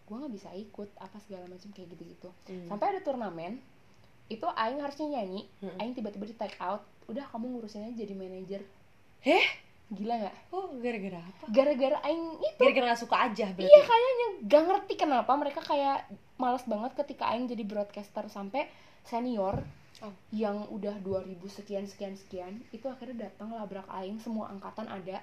gue 0.03 0.15
nggak 0.15 0.36
bisa 0.36 0.49
ikut 0.51 0.91
apa 0.97 1.17
segala 1.17 1.47
macem 1.47 1.71
kayak 1.71 1.89
gitu 1.89 2.03
gitu 2.05 2.29
Hmm. 2.45 2.67
sampai 2.67 2.91
ada 2.91 3.01
turnamen 3.01 3.57
itu 4.26 4.45
Aing 4.49 4.80
harusnya 4.80 5.07
nyanyi 5.11 5.45
Hmm. 5.59 5.76
Aing 5.78 5.93
tiba-tiba 5.93 6.24
di 6.24 6.34
take 6.34 6.57
out 6.57 6.82
udah 7.05 7.26
kamu 7.28 7.51
ngurusin 7.51 7.84
aja 7.84 7.95
jadi 7.97 8.13
manajer 8.13 8.61
Heh? 9.19 9.43
gila 9.89 10.15
nggak 10.17 10.36
Oh, 10.49 10.71
gara-gara 10.76 11.19
apa? 11.19 11.45
gara-gara 11.47 11.97
aing 12.01 12.24
itu 12.39 12.57
Gara-gara 12.57 12.86
gak 12.89 13.01
suka 13.01 13.17
aja 13.21 13.45
berarti. 13.47 13.67
iya 13.67 13.82
kayaknya 13.84 14.28
gak 14.45 14.63
ngerti 14.65 14.93
kenapa 14.95 15.32
mereka 15.34 15.59
kayak 15.59 16.07
males 16.36 16.63
banget 16.63 16.91
ketika 16.95 17.30
aing 17.30 17.45
jadi 17.45 17.63
broadcaster 17.63 18.26
sampai 18.28 18.65
senior 19.03 19.61
Oh. 20.01 20.09
yang 20.32 20.67
udah 20.67 20.97
2000 20.97 21.38
sekian 21.47 21.86
sekian 21.86 22.17
sekian 22.17 22.59
itu 22.69 22.84
akhirnya 22.86 23.30
datang 23.30 23.51
labrak 23.51 23.86
aing 23.93 24.17
semua 24.17 24.49
angkatan 24.49 24.84
ada 24.86 25.21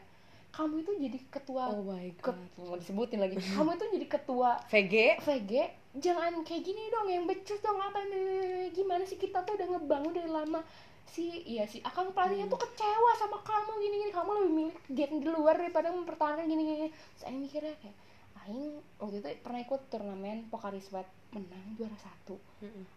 kamu 0.50 0.82
itu 0.82 0.92
jadi 0.98 1.18
ketua 1.30 1.62
Oh 1.70 1.82
my 1.86 2.10
ke, 2.18 2.30
god. 2.30 2.38
mau 2.58 2.76
disebutin 2.76 3.22
lagi. 3.22 3.38
Kamu 3.56 3.70
itu 3.74 3.86
jadi 3.96 4.06
ketua 4.10 4.50
VG 4.66 4.94
VG 5.22 5.52
jangan 6.02 6.42
kayak 6.42 6.62
gini 6.66 6.82
dong 6.90 7.06
yang 7.10 7.24
becus 7.26 7.62
dong 7.62 7.78
apa 7.78 8.02
nih? 8.06 8.70
Gimana 8.74 9.02
sih 9.06 9.18
kita 9.18 9.42
tuh 9.46 9.54
udah 9.58 9.78
ngebangun 9.78 10.12
dari 10.14 10.30
lama? 10.30 10.60
Si 11.06 11.42
iya 11.46 11.66
si 11.66 11.82
akang 11.82 12.14
pelatihnya 12.14 12.46
tuh 12.46 12.58
kecewa 12.58 13.10
sama 13.18 13.42
kamu 13.42 13.72
gini 13.82 13.96
gini 14.06 14.12
kamu 14.14 14.30
lebih 14.30 14.52
milih 14.54 14.76
game 14.94 15.14
di 15.18 15.26
luar 15.26 15.58
daripada 15.58 15.90
mempertahankan 15.90 16.46
gini 16.46 16.62
gini 16.62 16.88
saya 17.18 17.34
mikirnya 17.34 17.74
kayak 17.82 17.96
Aing 18.46 18.78
waktu 19.02 19.18
itu 19.20 19.28
pernah 19.42 19.60
ikut 19.60 19.80
turnamen 19.90 20.46
Pokari 20.48 20.78
Sweat 20.78 21.04
menang 21.30 21.66
juara 21.74 21.94
satu 21.96 22.34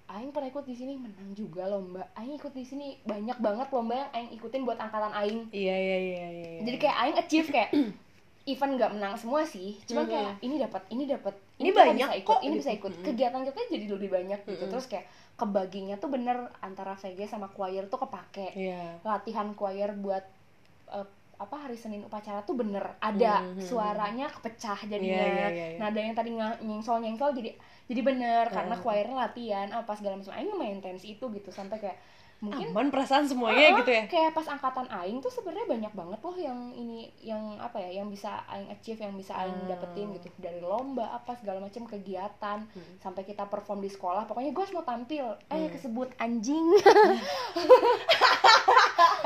Aing 0.08 0.30
pernah 0.30 0.50
ikut 0.50 0.64
di 0.64 0.74
sini 0.74 0.94
menang 0.96 1.32
juga 1.32 1.68
lomba 1.68 2.02
Aing 2.14 2.34
ikut 2.34 2.50
di 2.50 2.62
sini 2.62 2.98
banyak 3.02 3.38
banget 3.38 3.68
lomba 3.70 3.94
yang 3.96 4.10
Aing 4.12 4.32
ikutin 4.34 4.64
buat 4.64 4.76
angkatan 4.76 5.12
Aing 5.12 5.48
Iya 5.50 5.76
iya 5.76 5.98
iya 6.00 6.28
iya. 6.28 6.28
iya. 6.50 6.62
jadi 6.64 6.78
kayak 6.80 6.98
Aing 6.98 7.18
achieve 7.18 7.48
kayak 7.48 7.70
event 8.46 8.74
nggak 8.76 8.92
menang 8.92 9.16
semua 9.16 9.42
sih 9.44 9.80
cuman 9.84 10.04
Mhm. 10.04 10.12
kayak 10.12 10.34
ini 10.42 10.56
dapat 10.58 10.82
ini 10.90 11.04
dapat 11.06 11.34
Ini 11.54 11.70
kita 11.70 11.80
banyak 11.80 11.96
bisa 12.04 12.18
ikut 12.18 12.28
kok, 12.28 12.40
ini 12.40 12.50
gitu. 12.50 12.60
bisa 12.60 12.72
ikut 12.74 12.92
Mhm. 12.92 13.04
kegiatan 13.06 13.42
kita 13.46 13.60
jadi 13.70 13.86
lebih 13.88 14.10
banyak 14.10 14.40
gitu 14.44 14.64
Mhm. 14.66 14.72
terus 14.74 14.86
kayak 14.86 15.06
kebaginya 15.34 15.96
tuh 15.96 16.10
bener 16.10 16.38
antara 16.60 16.94
VG 16.94 17.20
sama 17.26 17.48
choir 17.50 17.88
tuh 17.88 18.00
kepake 18.00 18.52
Iya. 18.54 19.00
latihan 19.02 19.54
choir 19.54 19.96
buat 19.96 20.26
eh, 20.92 21.08
apa 21.44 21.60
hari 21.60 21.76
Senin 21.76 22.02
upacara 22.02 22.40
tuh 22.42 22.56
bener 22.56 22.96
ada 22.98 23.44
Mhm. 23.44 23.60
suaranya 23.60 24.26
kepecah 24.30 24.78
jadinya 24.84 25.20
Iya, 25.20 25.28
iya, 25.28 25.48
iya, 25.50 25.66
iya. 25.70 25.78
nada 25.78 25.98
yang 25.98 26.14
tadi 26.14 26.30
nyengsol 26.60 26.98
nyengsol 26.98 27.30
jadi 27.34 27.50
jadi 27.86 28.00
bener 28.02 28.48
karena 28.48 28.74
Mhm. 28.74 28.82
choirnya 28.82 29.16
latihan 29.20 29.68
apa 29.70 29.92
segala 29.94 30.16
macam 30.16 30.32
Aing 30.32 30.48
lumayan 30.48 30.78
intens 30.78 31.04
itu 31.04 31.24
gitu 31.30 31.50
sampai 31.50 31.78
kayak 31.78 31.98
mungkin 32.40 32.70
aman 32.70 32.92
perasaan 32.92 33.24
semuanya 33.24 33.72
Heeh, 33.72 33.78
gitu 33.80 33.90
ya 33.90 34.02
kayak 34.06 34.30
pas 34.34 34.46
angkatan 34.46 34.86
aing 34.92 35.18
tuh 35.18 35.32
sebenarnya 35.32 35.66
banyak 35.66 35.94
banget 35.94 36.20
loh 36.20 36.38
yang 36.38 36.60
ini 36.74 37.10
yang 37.18 37.58
apa 37.58 37.80
ya 37.80 37.98
yang 37.98 38.08
bisa 38.08 38.44
aing 38.46 38.68
achieve 38.68 39.00
yang 39.00 39.16
bisa 39.16 39.32
aing 39.34 39.64
Hmm. 39.64 39.70
dapetin 39.70 40.12
gitu 40.12 40.28
dari 40.38 40.60
lomba 40.60 41.14
apa 41.14 41.34
segala 41.34 41.60
macam 41.60 41.86
kegiatan 41.86 42.68
Hmm. 42.68 42.94
sampai 43.00 43.24
kita 43.24 43.48
perform 43.48 43.80
di 43.80 43.88
sekolah 43.88 44.26
pokoknya 44.26 44.52
gue 44.52 44.64
mau 44.72 44.84
tampil 44.84 45.24
eh 45.46 45.58
Hmm. 45.58 45.72
kesebut 45.72 46.10
anjing 46.18 46.68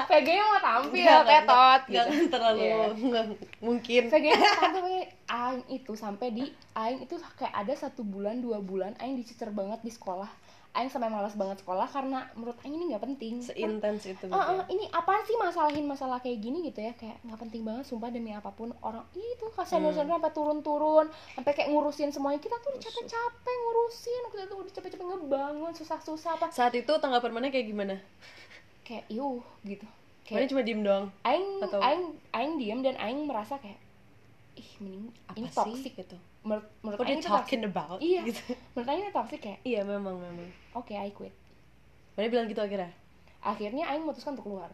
PG 0.06 0.30
mau 0.38 0.60
tampil. 0.60 1.02
Nggak, 1.02 1.26
tetot 1.26 1.82
nggak. 1.90 2.06
gitu. 2.06 2.30
Terlalu 2.30 2.66
nggak 3.10 3.26
mungkin. 3.58 4.02
PG 4.14 4.26
mau 4.30 4.54
tampil 4.62 4.86
aing 5.28 5.64
itu 5.68 5.92
sampai 5.92 6.28
di 6.30 6.46
aing 6.74 7.00
itu 7.02 7.16
kayak 7.34 7.54
ada 7.58 7.74
satu 7.74 8.06
bulan 8.06 8.38
dua 8.38 8.62
bulan 8.62 8.94
aing 9.02 9.18
dicecer 9.18 9.50
banget 9.50 9.82
di 9.82 9.90
sekolah. 9.90 10.30
Aing 10.78 10.94
sampai 10.94 11.10
malas 11.10 11.34
banget 11.34 11.58
sekolah 11.66 11.90
karena 11.90 12.30
menurut 12.38 12.54
aing 12.62 12.78
ini 12.78 12.94
nggak 12.94 13.02
penting. 13.02 13.42
Seintens 13.42 14.06
itu 14.06 14.30
ah, 14.30 14.62
ya. 14.62 14.70
ini 14.70 14.86
apaan 14.94 15.26
sih 15.26 15.34
masalahin 15.34 15.90
masalah 15.90 16.22
kayak 16.22 16.38
gini 16.38 16.70
gitu 16.70 16.86
ya? 16.86 16.94
Kayak 16.94 17.18
nggak 17.26 17.40
penting 17.42 17.66
banget 17.66 17.90
sumpah 17.90 18.14
demi 18.14 18.30
apa 18.30 18.54
pun 18.54 18.70
orang 18.86 19.02
itu 19.18 19.46
kasihan 19.58 19.82
Hmm. 19.82 19.96
senior 19.98 20.22
sampai 20.22 20.32
turun-turun 20.38 21.06
sampai 21.34 21.52
kayak 21.58 21.74
ngurusin 21.74 22.14
semuanya. 22.14 22.38
Kita 22.38 22.62
tuh 22.62 22.78
udah 22.78 22.82
capek-capek 22.84 23.56
ngurusin 23.58 24.22
kita 24.30 24.44
tuh 24.46 24.58
udah 24.62 24.72
capek-capek 24.78 25.06
ngebangun 25.08 25.72
susah-susah 25.74 26.32
apa. 26.38 26.46
Saat 26.54 26.78
itu 26.78 26.94
tanggapan 27.02 27.32
mana 27.34 27.50
kayak 27.50 27.74
gimana 27.74 27.98
kayak 28.88 29.04
iuh 29.10 29.44
gitu. 29.62 29.84
Mana 29.84 30.40
kayak 30.40 30.50
cuma 30.50 30.62
diem 30.62 30.82
doang 30.82 31.06
aing 31.22 31.48
atau- 31.60 31.80
aing 31.80 32.04
aing 32.32 32.54
diem 32.56 32.80
dan 32.82 32.96
aing 32.98 33.28
merasa 33.28 33.60
kayak 33.60 33.80
ih 34.56 34.70
mending 34.80 35.12
apa 35.28 35.36
ini 35.36 35.48
sih? 35.48 35.56
toxic 35.56 35.94
gitu. 35.94 36.18
Menurut 36.42 36.66
menurut 36.82 36.98
what 36.98 37.08
aing 37.08 37.20
itu 37.20 37.28
toxic. 37.28 37.38
talking 37.38 37.64
about? 37.64 38.00
Iya. 38.00 38.22
gitu. 38.26 38.42
Menurut 38.74 38.88
aing 38.88 39.02
ini 39.02 39.12
toxic 39.12 39.40
kayak 39.40 39.60
iya 39.62 39.82
memang 39.84 40.16
memang. 40.16 40.48
Oke 40.74 40.96
I 40.96 41.12
quit. 41.12 41.36
Mana 42.16 42.28
bilang 42.28 42.48
gitu 42.48 42.60
akhirnya? 42.60 42.90
Akhirnya 43.38 43.84
aing 43.86 44.02
memutuskan 44.02 44.34
untuk 44.34 44.48
keluar. 44.48 44.72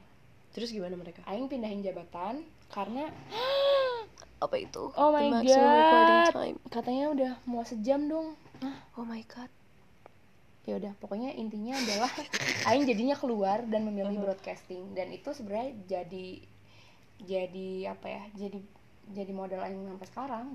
Terus 0.54 0.70
gimana 0.70 0.94
mereka? 0.94 1.26
Aing 1.26 1.50
pindahin 1.50 1.82
jabatan 1.82 2.46
karena 2.70 3.10
apa 4.46 4.56
itu? 4.56 4.94
Oh 4.94 5.10
my 5.10 5.42
The 5.42 5.52
God. 5.52 6.56
katanya 6.70 7.10
udah 7.10 7.32
mau 7.44 7.62
sejam 7.62 8.06
dong. 8.06 8.38
Oh 8.96 9.04
my 9.04 9.20
god 9.26 9.50
ya 10.64 10.80
udah 10.80 10.94
pokoknya 10.98 11.36
intinya 11.36 11.76
adalah 11.76 12.12
Aing 12.70 12.88
jadinya 12.88 13.16
keluar 13.20 13.64
dan 13.68 13.84
memilih 13.84 14.16
Uh-huh. 14.16 14.26
broadcasting. 14.32 14.96
Dan 14.96 15.12
itu 15.12 15.30
sebenarnya 15.36 15.76
jadi 15.86 16.28
jadi 17.24 17.70
apa 17.94 18.08
ya 18.10 18.24
jadi 18.36 18.60
jadi 19.12 19.32
modal 19.36 19.62
Aing 19.64 19.84
sampai 19.88 20.08
sekarang. 20.10 20.46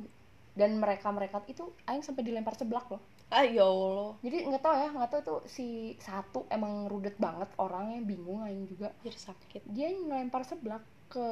Dan 0.59 0.82
mereka 0.82 1.14
mereka 1.14 1.38
itu 1.46 1.70
Aing 1.86 2.02
sampai 2.02 2.26
dilempar 2.26 2.56
seblak 2.59 2.88
loh. 2.90 3.02
Ah 3.30 3.44
ya 3.44 3.62
allah. 3.62 4.16
Jadi 4.24 4.48
nggak 4.48 4.62
tahu 4.64 4.74
ya 4.74 4.88
nggak 4.90 5.11
tahu 5.12 5.20
tuh 5.22 5.40
si 5.46 5.66
satu 6.00 6.48
emang 6.48 6.88
rudet 6.88 7.14
banget 7.20 7.46
orangnya 7.61 8.00
bingung 8.02 8.40
Aing 8.42 8.64
juga. 8.66 8.90
Jadi 9.04 9.18
sakit. 9.18 9.62
Dia 9.68 9.92
ngelempar 9.92 10.42
seblak 10.42 10.82
ke 11.09 11.26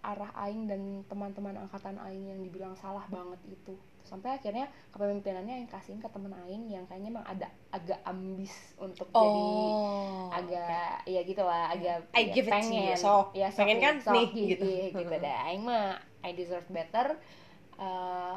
arah 0.00 0.32
Aing 0.36 0.64
dan 0.64 0.80
teman-teman 1.08 1.56
angkatan 1.58 1.96
Aing 2.00 2.30
yang 2.30 2.40
dibilang 2.40 2.72
salah 2.76 3.04
banget 3.08 3.40
itu 3.48 3.74
sampai 4.06 4.38
akhirnya 4.38 4.66
kepemimpinannya 4.94 5.54
Aing 5.62 5.70
kasihin 5.70 6.00
ke 6.02 6.08
temen 6.10 6.32
Aing 6.34 6.66
yang 6.70 6.84
kayaknya 6.88 7.10
emang 7.14 7.26
ada 7.26 7.46
agak 7.70 8.00
ambis 8.06 8.52
untuk 8.80 9.08
jadi 9.14 9.46
oh 9.74 10.30
agak 10.30 11.02
ya 11.06 11.20
gitu 11.26 11.42
lah 11.42 11.74
agak 11.74 12.06
I 12.14 12.22
ya, 12.26 12.34
give 12.34 12.46
it 12.46 12.50
to 12.50 12.70
pengen 12.70 12.74
you, 12.74 12.94
sok. 12.96 13.34
ya 13.34 13.48
Pengen 13.54 13.78
kan? 13.82 13.94
sok, 14.02 14.14
Nih, 14.14 14.28
gitu 14.34 14.64
gitu. 14.66 14.98
gitu 14.98 15.14
dah 15.18 15.36
Aing 15.50 15.62
mah 15.66 15.98
I 16.22 16.30
deserve 16.36 16.66
better 16.70 17.16
Eh, 17.80 18.36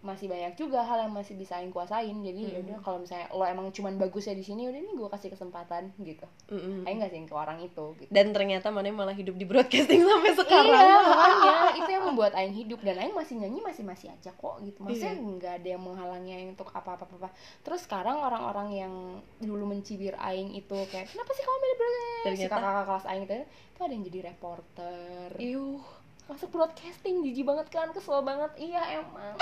masih 0.00 0.26
banyak 0.26 0.52
juga 0.54 0.80
hal 0.80 1.02
yang 1.02 1.12
masih 1.12 1.34
bisa 1.34 1.54
Aing 1.54 1.68
kuasain 1.68 2.16
jadi 2.16 2.40
Hmm. 2.40 2.50
ya 2.50 2.58
udah 2.62 2.78
kalau 2.80 2.98
misalnya 2.98 3.28
lo 3.30 3.44
emang 3.44 3.68
cuman 3.68 3.94
bagusnya 3.94 4.32
di 4.32 4.40
sini 4.40 4.64
udah 4.64 4.76
ini 4.76 4.90
gue 4.90 5.08
kasih 5.08 5.28
kesempatan 5.28 5.92
gitu 5.98 6.24
Mm-mm. 6.48 6.82
Aing 6.82 6.98
ngasihin 6.98 7.24
ke 7.24 7.34
orang 7.34 7.60
itu 7.60 7.84
gitu 7.98 8.08
dan 8.08 8.30
ternyata 8.30 8.68
mana 8.68 8.88
malah 8.88 9.12
hidup 9.12 9.34
di 9.34 9.44
broadcasting 9.44 10.00
sampai 10.02 10.32
sekarang 10.34 10.72
Iya, 10.80 10.98
makanya 11.04 11.52
itu 11.78 11.90
yang 11.90 12.04
membuat 12.06 12.32
Aing 12.32 12.54
hidup 12.54 12.80
dan 12.80 12.96
Aing 12.96 13.12
masih 13.12 13.36
nyanyi 13.36 13.60
masih 13.60 13.82
masih 13.82 14.08
aja 14.08 14.32
kok 14.32 14.56
gitu. 14.60 14.80
Maksudnya 14.80 15.12
Iya. 15.12 15.28
nggak 15.30 15.52
ada 15.54 15.68
yang 15.68 15.82
menghalangi 15.82 16.30
Aing 16.32 16.50
untuk 16.50 16.68
apa-apa 16.70 17.04
apa. 17.06 17.28
Terus 17.60 17.80
sekarang 17.82 18.16
orang-orang 18.16 18.68
yang 18.72 18.92
dulu 19.36 19.64
mencibir 19.66 20.16
Aing 20.16 20.54
itu 20.54 20.76
kayak 20.86 21.08
kenapa 21.08 21.30
sih 21.30 21.42
kamu 21.42 21.56
milih 21.58 21.76
broadcasting? 21.76 22.08
Si 22.10 22.24
Ternyata- 22.24 22.56
kakak-kakak 22.56 22.86
kelas 22.86 23.06
Aing 23.06 23.22
itu 23.22 23.34
itu 23.44 23.80
ada 23.80 23.92
yang 23.92 24.04
jadi 24.06 24.20
reporter. 24.26 25.28
Iuh. 25.36 25.80
Masuk 26.26 26.48
broadcasting 26.50 27.22
jijik 27.22 27.42
banget 27.42 27.66
kan, 27.68 27.88
kesel 27.90 28.20
banget. 28.20 28.50
Iya 28.56 29.00
emang. 29.00 29.34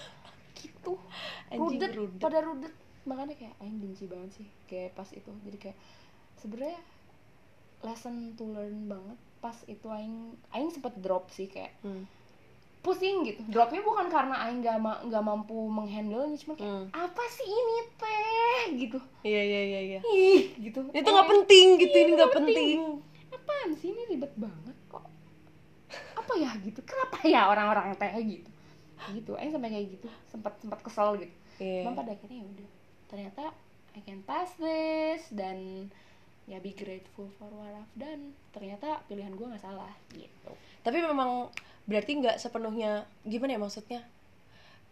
gitu. 0.58 0.98
Anjing 1.48 1.60
Rudet, 1.78 1.92
rudet. 1.94 2.18
pada 2.18 2.38
rudet. 2.40 2.74
Makanya 3.04 3.34
kayak 3.34 3.54
Aing 3.58 3.78
benci 3.78 4.04
banget 4.04 4.30
sih 4.34 4.46
kayak 4.64 4.92
pas 4.92 5.08
itu. 5.08 5.30
Jadi 5.40 5.56
kayak 5.58 5.78
sebenarnya 6.36 6.78
lesson 7.80 8.14
to 8.34 8.44
learn 8.44 8.86
banget 8.86 9.14
pas 9.38 9.54
itu 9.64 9.86
aing 9.86 10.16
aing 10.50 10.66
sempet 10.68 10.98
drop 10.98 11.30
sih 11.30 11.46
kayak 11.46 11.70
Hmm. 11.78 12.02
pusing 12.80 13.22
gitu 13.22 13.38
dropnya 13.44 13.82
bukan 13.82 14.06
karena 14.08 14.34
aing 14.40 14.58
gak, 14.60 14.78
ma 14.78 14.98
nggak 15.00 15.18
mampu 15.20 15.54
menghandle 15.68 16.26
cuma 16.36 16.54
kayak 16.54 16.66
Hmm. 16.68 16.86
apa 16.90 17.22
sih 17.28 17.46
ini 17.46 17.76
teh 17.94 18.58
gitu 18.76 18.98
iya 19.22 19.38
iya 19.40 19.60
iya 19.64 19.80
iya 19.80 20.00
ih 20.04 20.42
gitu 20.60 20.90
itu 20.90 21.06
nggak 21.06 21.28
penting 21.28 21.66
gitu 21.76 21.96
ini 21.96 22.10
nggak 22.12 22.34
penting 22.34 22.78
apaan 23.30 23.70
sih 23.74 23.88
ini 23.88 24.02
ribet 24.08 24.34
banget 24.34 24.74
kok 24.88 25.06
apa 26.28 26.34
ya 26.36 26.52
gitu? 26.60 26.84
Kenapa 26.84 27.16
ya 27.24 27.48
orang-orang 27.48 27.96
teh 27.96 28.12
gitu? 28.20 28.50
Gitu 29.16 29.32
aing 29.40 29.48
sampai 29.48 29.72
kayak 29.72 29.86
gitu. 29.96 30.06
Sempat 30.28 30.52
sempat 30.60 30.84
kesel 30.84 31.24
gitu. 31.24 31.34
Iya. 31.58 31.82
cuma 31.82 32.04
pada 32.04 32.12
akhirnya 32.12 32.44
ya 32.44 32.46
udah. 32.46 32.68
Ternyata 33.08 33.42
I 33.96 34.00
can 34.04 34.20
pass 34.28 34.52
this 34.60 35.32
dan 35.32 35.88
ya 36.44 36.60
be 36.60 36.76
grateful 36.76 37.32
for 37.40 37.48
what 37.56 37.72
I've 37.72 37.96
done. 37.96 38.36
Ternyata 38.52 39.00
pilihan 39.08 39.32
gue 39.32 39.46
nggak 39.48 39.64
salah 39.64 39.90
gitu. 40.12 40.52
Tapi 40.84 41.00
memang 41.00 41.48
berarti 41.88 42.20
nggak 42.20 42.36
sepenuhnya 42.36 43.08
gimana 43.24 43.56
ya 43.56 43.60
maksudnya? 43.64 44.00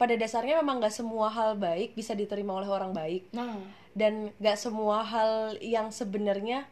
Pada 0.01 0.17
dasarnya 0.17 0.65
memang 0.65 0.81
nggak 0.81 0.97
semua 0.97 1.29
hal 1.29 1.61
baik 1.61 1.93
bisa 1.93 2.17
diterima 2.17 2.57
oleh 2.57 2.73
orang 2.73 2.97
baik. 2.97 3.29
Nah. 3.37 3.61
Dan 3.93 4.33
nggak 4.41 4.57
semua 4.57 5.05
hal 5.05 5.61
yang 5.61 5.93
sebenarnya 5.93 6.65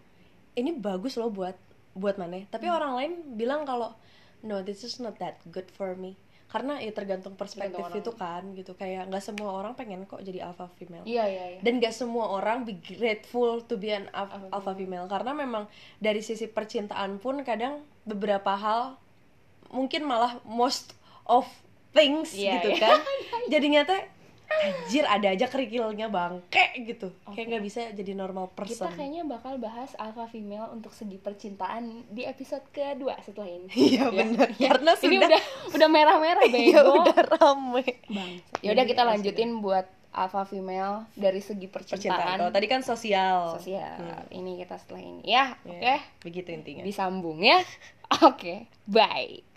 ini 0.57 0.73
bagus 0.75 1.21
loh 1.21 1.31
buat 1.31 1.55
buat 1.95 2.19
mana 2.19 2.43
tapi 2.51 2.67
orang 2.67 2.93
lain 2.99 3.13
bilang 3.39 3.63
kalau 3.63 3.95
no 4.45 4.61
this 4.61 4.85
is 4.85 5.01
not 5.01 5.17
that 5.17 5.41
good 5.49 5.67
for 5.69 5.97
me. 5.97 6.15
Karena 6.45 6.79
ya 6.79 6.95
tergantung 6.95 7.35
perspektif 7.35 7.83
Tergantung 7.83 7.99
itu 7.99 8.13
kan 8.15 8.43
gitu. 8.55 8.73
Kayak 8.79 9.11
nggak 9.11 9.25
semua 9.25 9.59
orang 9.59 9.75
pengen 9.75 10.07
kok 10.07 10.23
jadi 10.23 10.47
alpha 10.47 10.71
female. 10.79 11.03
Iya 11.03 11.25
iya 11.27 11.45
iya. 11.57 11.61
Dan 11.67 11.83
gak 11.83 11.91
semua 11.91 12.31
orang 12.31 12.63
be 12.63 12.79
grateful 12.79 13.59
to 13.67 13.75
be 13.75 13.91
an 13.91 14.07
alpha, 14.15 14.39
Alpha 14.39 14.55
alpha 14.55 14.73
female. 14.79 15.11
karena 15.11 15.35
memang 15.35 15.67
dari 15.99 16.23
sisi 16.23 16.47
percintaan 16.47 17.19
pun 17.19 17.43
kadang 17.43 17.83
beberapa 18.07 18.55
hal 18.55 18.95
mungkin 19.75 20.07
malah 20.07 20.39
most 20.47 20.95
of 21.27 21.43
things 21.91 22.31
Iya, 22.39 22.63
gitu 22.63 22.79
iya. 22.79 22.83
kan. 22.87 22.99
Jadinya 23.53 23.83
teh 23.83 24.07
anjir 24.57 25.05
ada 25.05 25.29
aja 25.29 25.47
kerikilnya 25.47 26.07
bangke 26.07 26.65
gitu. 26.81 27.11
Kayak 27.25 27.35
Oke. 27.37 27.51
nggak 27.51 27.65
bisa 27.65 27.81
jadi 27.91 28.13
normal 28.13 28.49
person. 28.51 28.87
Kita 28.87 28.95
kayaknya 28.95 29.23
bakal 29.25 29.57
bahas 29.57 29.93
alpha 29.95 30.25
female 30.27 30.71
untuk 30.71 30.91
segi 30.91 31.17
percintaan 31.17 31.85
di 32.09 32.23
episode 32.23 32.63
kedua 32.69 33.19
setelah 33.21 33.49
ini. 33.49 33.69
Iya 33.91 34.07
Ya. 34.07 34.25
benar. 34.25 34.49
Karena 34.51 34.91
ini 34.95 35.17
sudah 35.17 35.29
udah 35.29 35.43
udah 35.75 35.89
merah-merah 35.89 36.45
iya 36.49 36.81
bego. 36.81 36.93
udah 36.99 37.19
rame. 37.35 37.85
Bang 38.07 38.33
ya 38.59 38.71
udah 38.71 38.85
kita 38.85 39.03
Iya, 39.03 39.11
lanjutin 39.11 39.51
buat 39.59 39.85
alpha 40.11 40.43
female 40.45 41.05
dari 41.13 41.39
segi 41.39 41.67
percintaan. 41.67 41.99
Percintaan. 42.17 42.37
Kalau 42.39 42.51
tadi 42.51 42.67
kan 42.67 42.81
sosial. 42.81 43.53
Sosial. 43.53 43.99
Hmm. 43.99 44.25
ini 44.31 44.57
kita 44.57 44.79
setelah 44.79 45.03
ini. 45.03 45.21
Ya 45.23 45.59
Iya, 45.61 45.75
oke? 45.75 45.95
Begitu 46.23 46.49
intinya. 46.51 46.83
Disambung 46.83 47.39
ya. 47.39 47.61
Oke 48.25 48.69
bye 48.85 49.45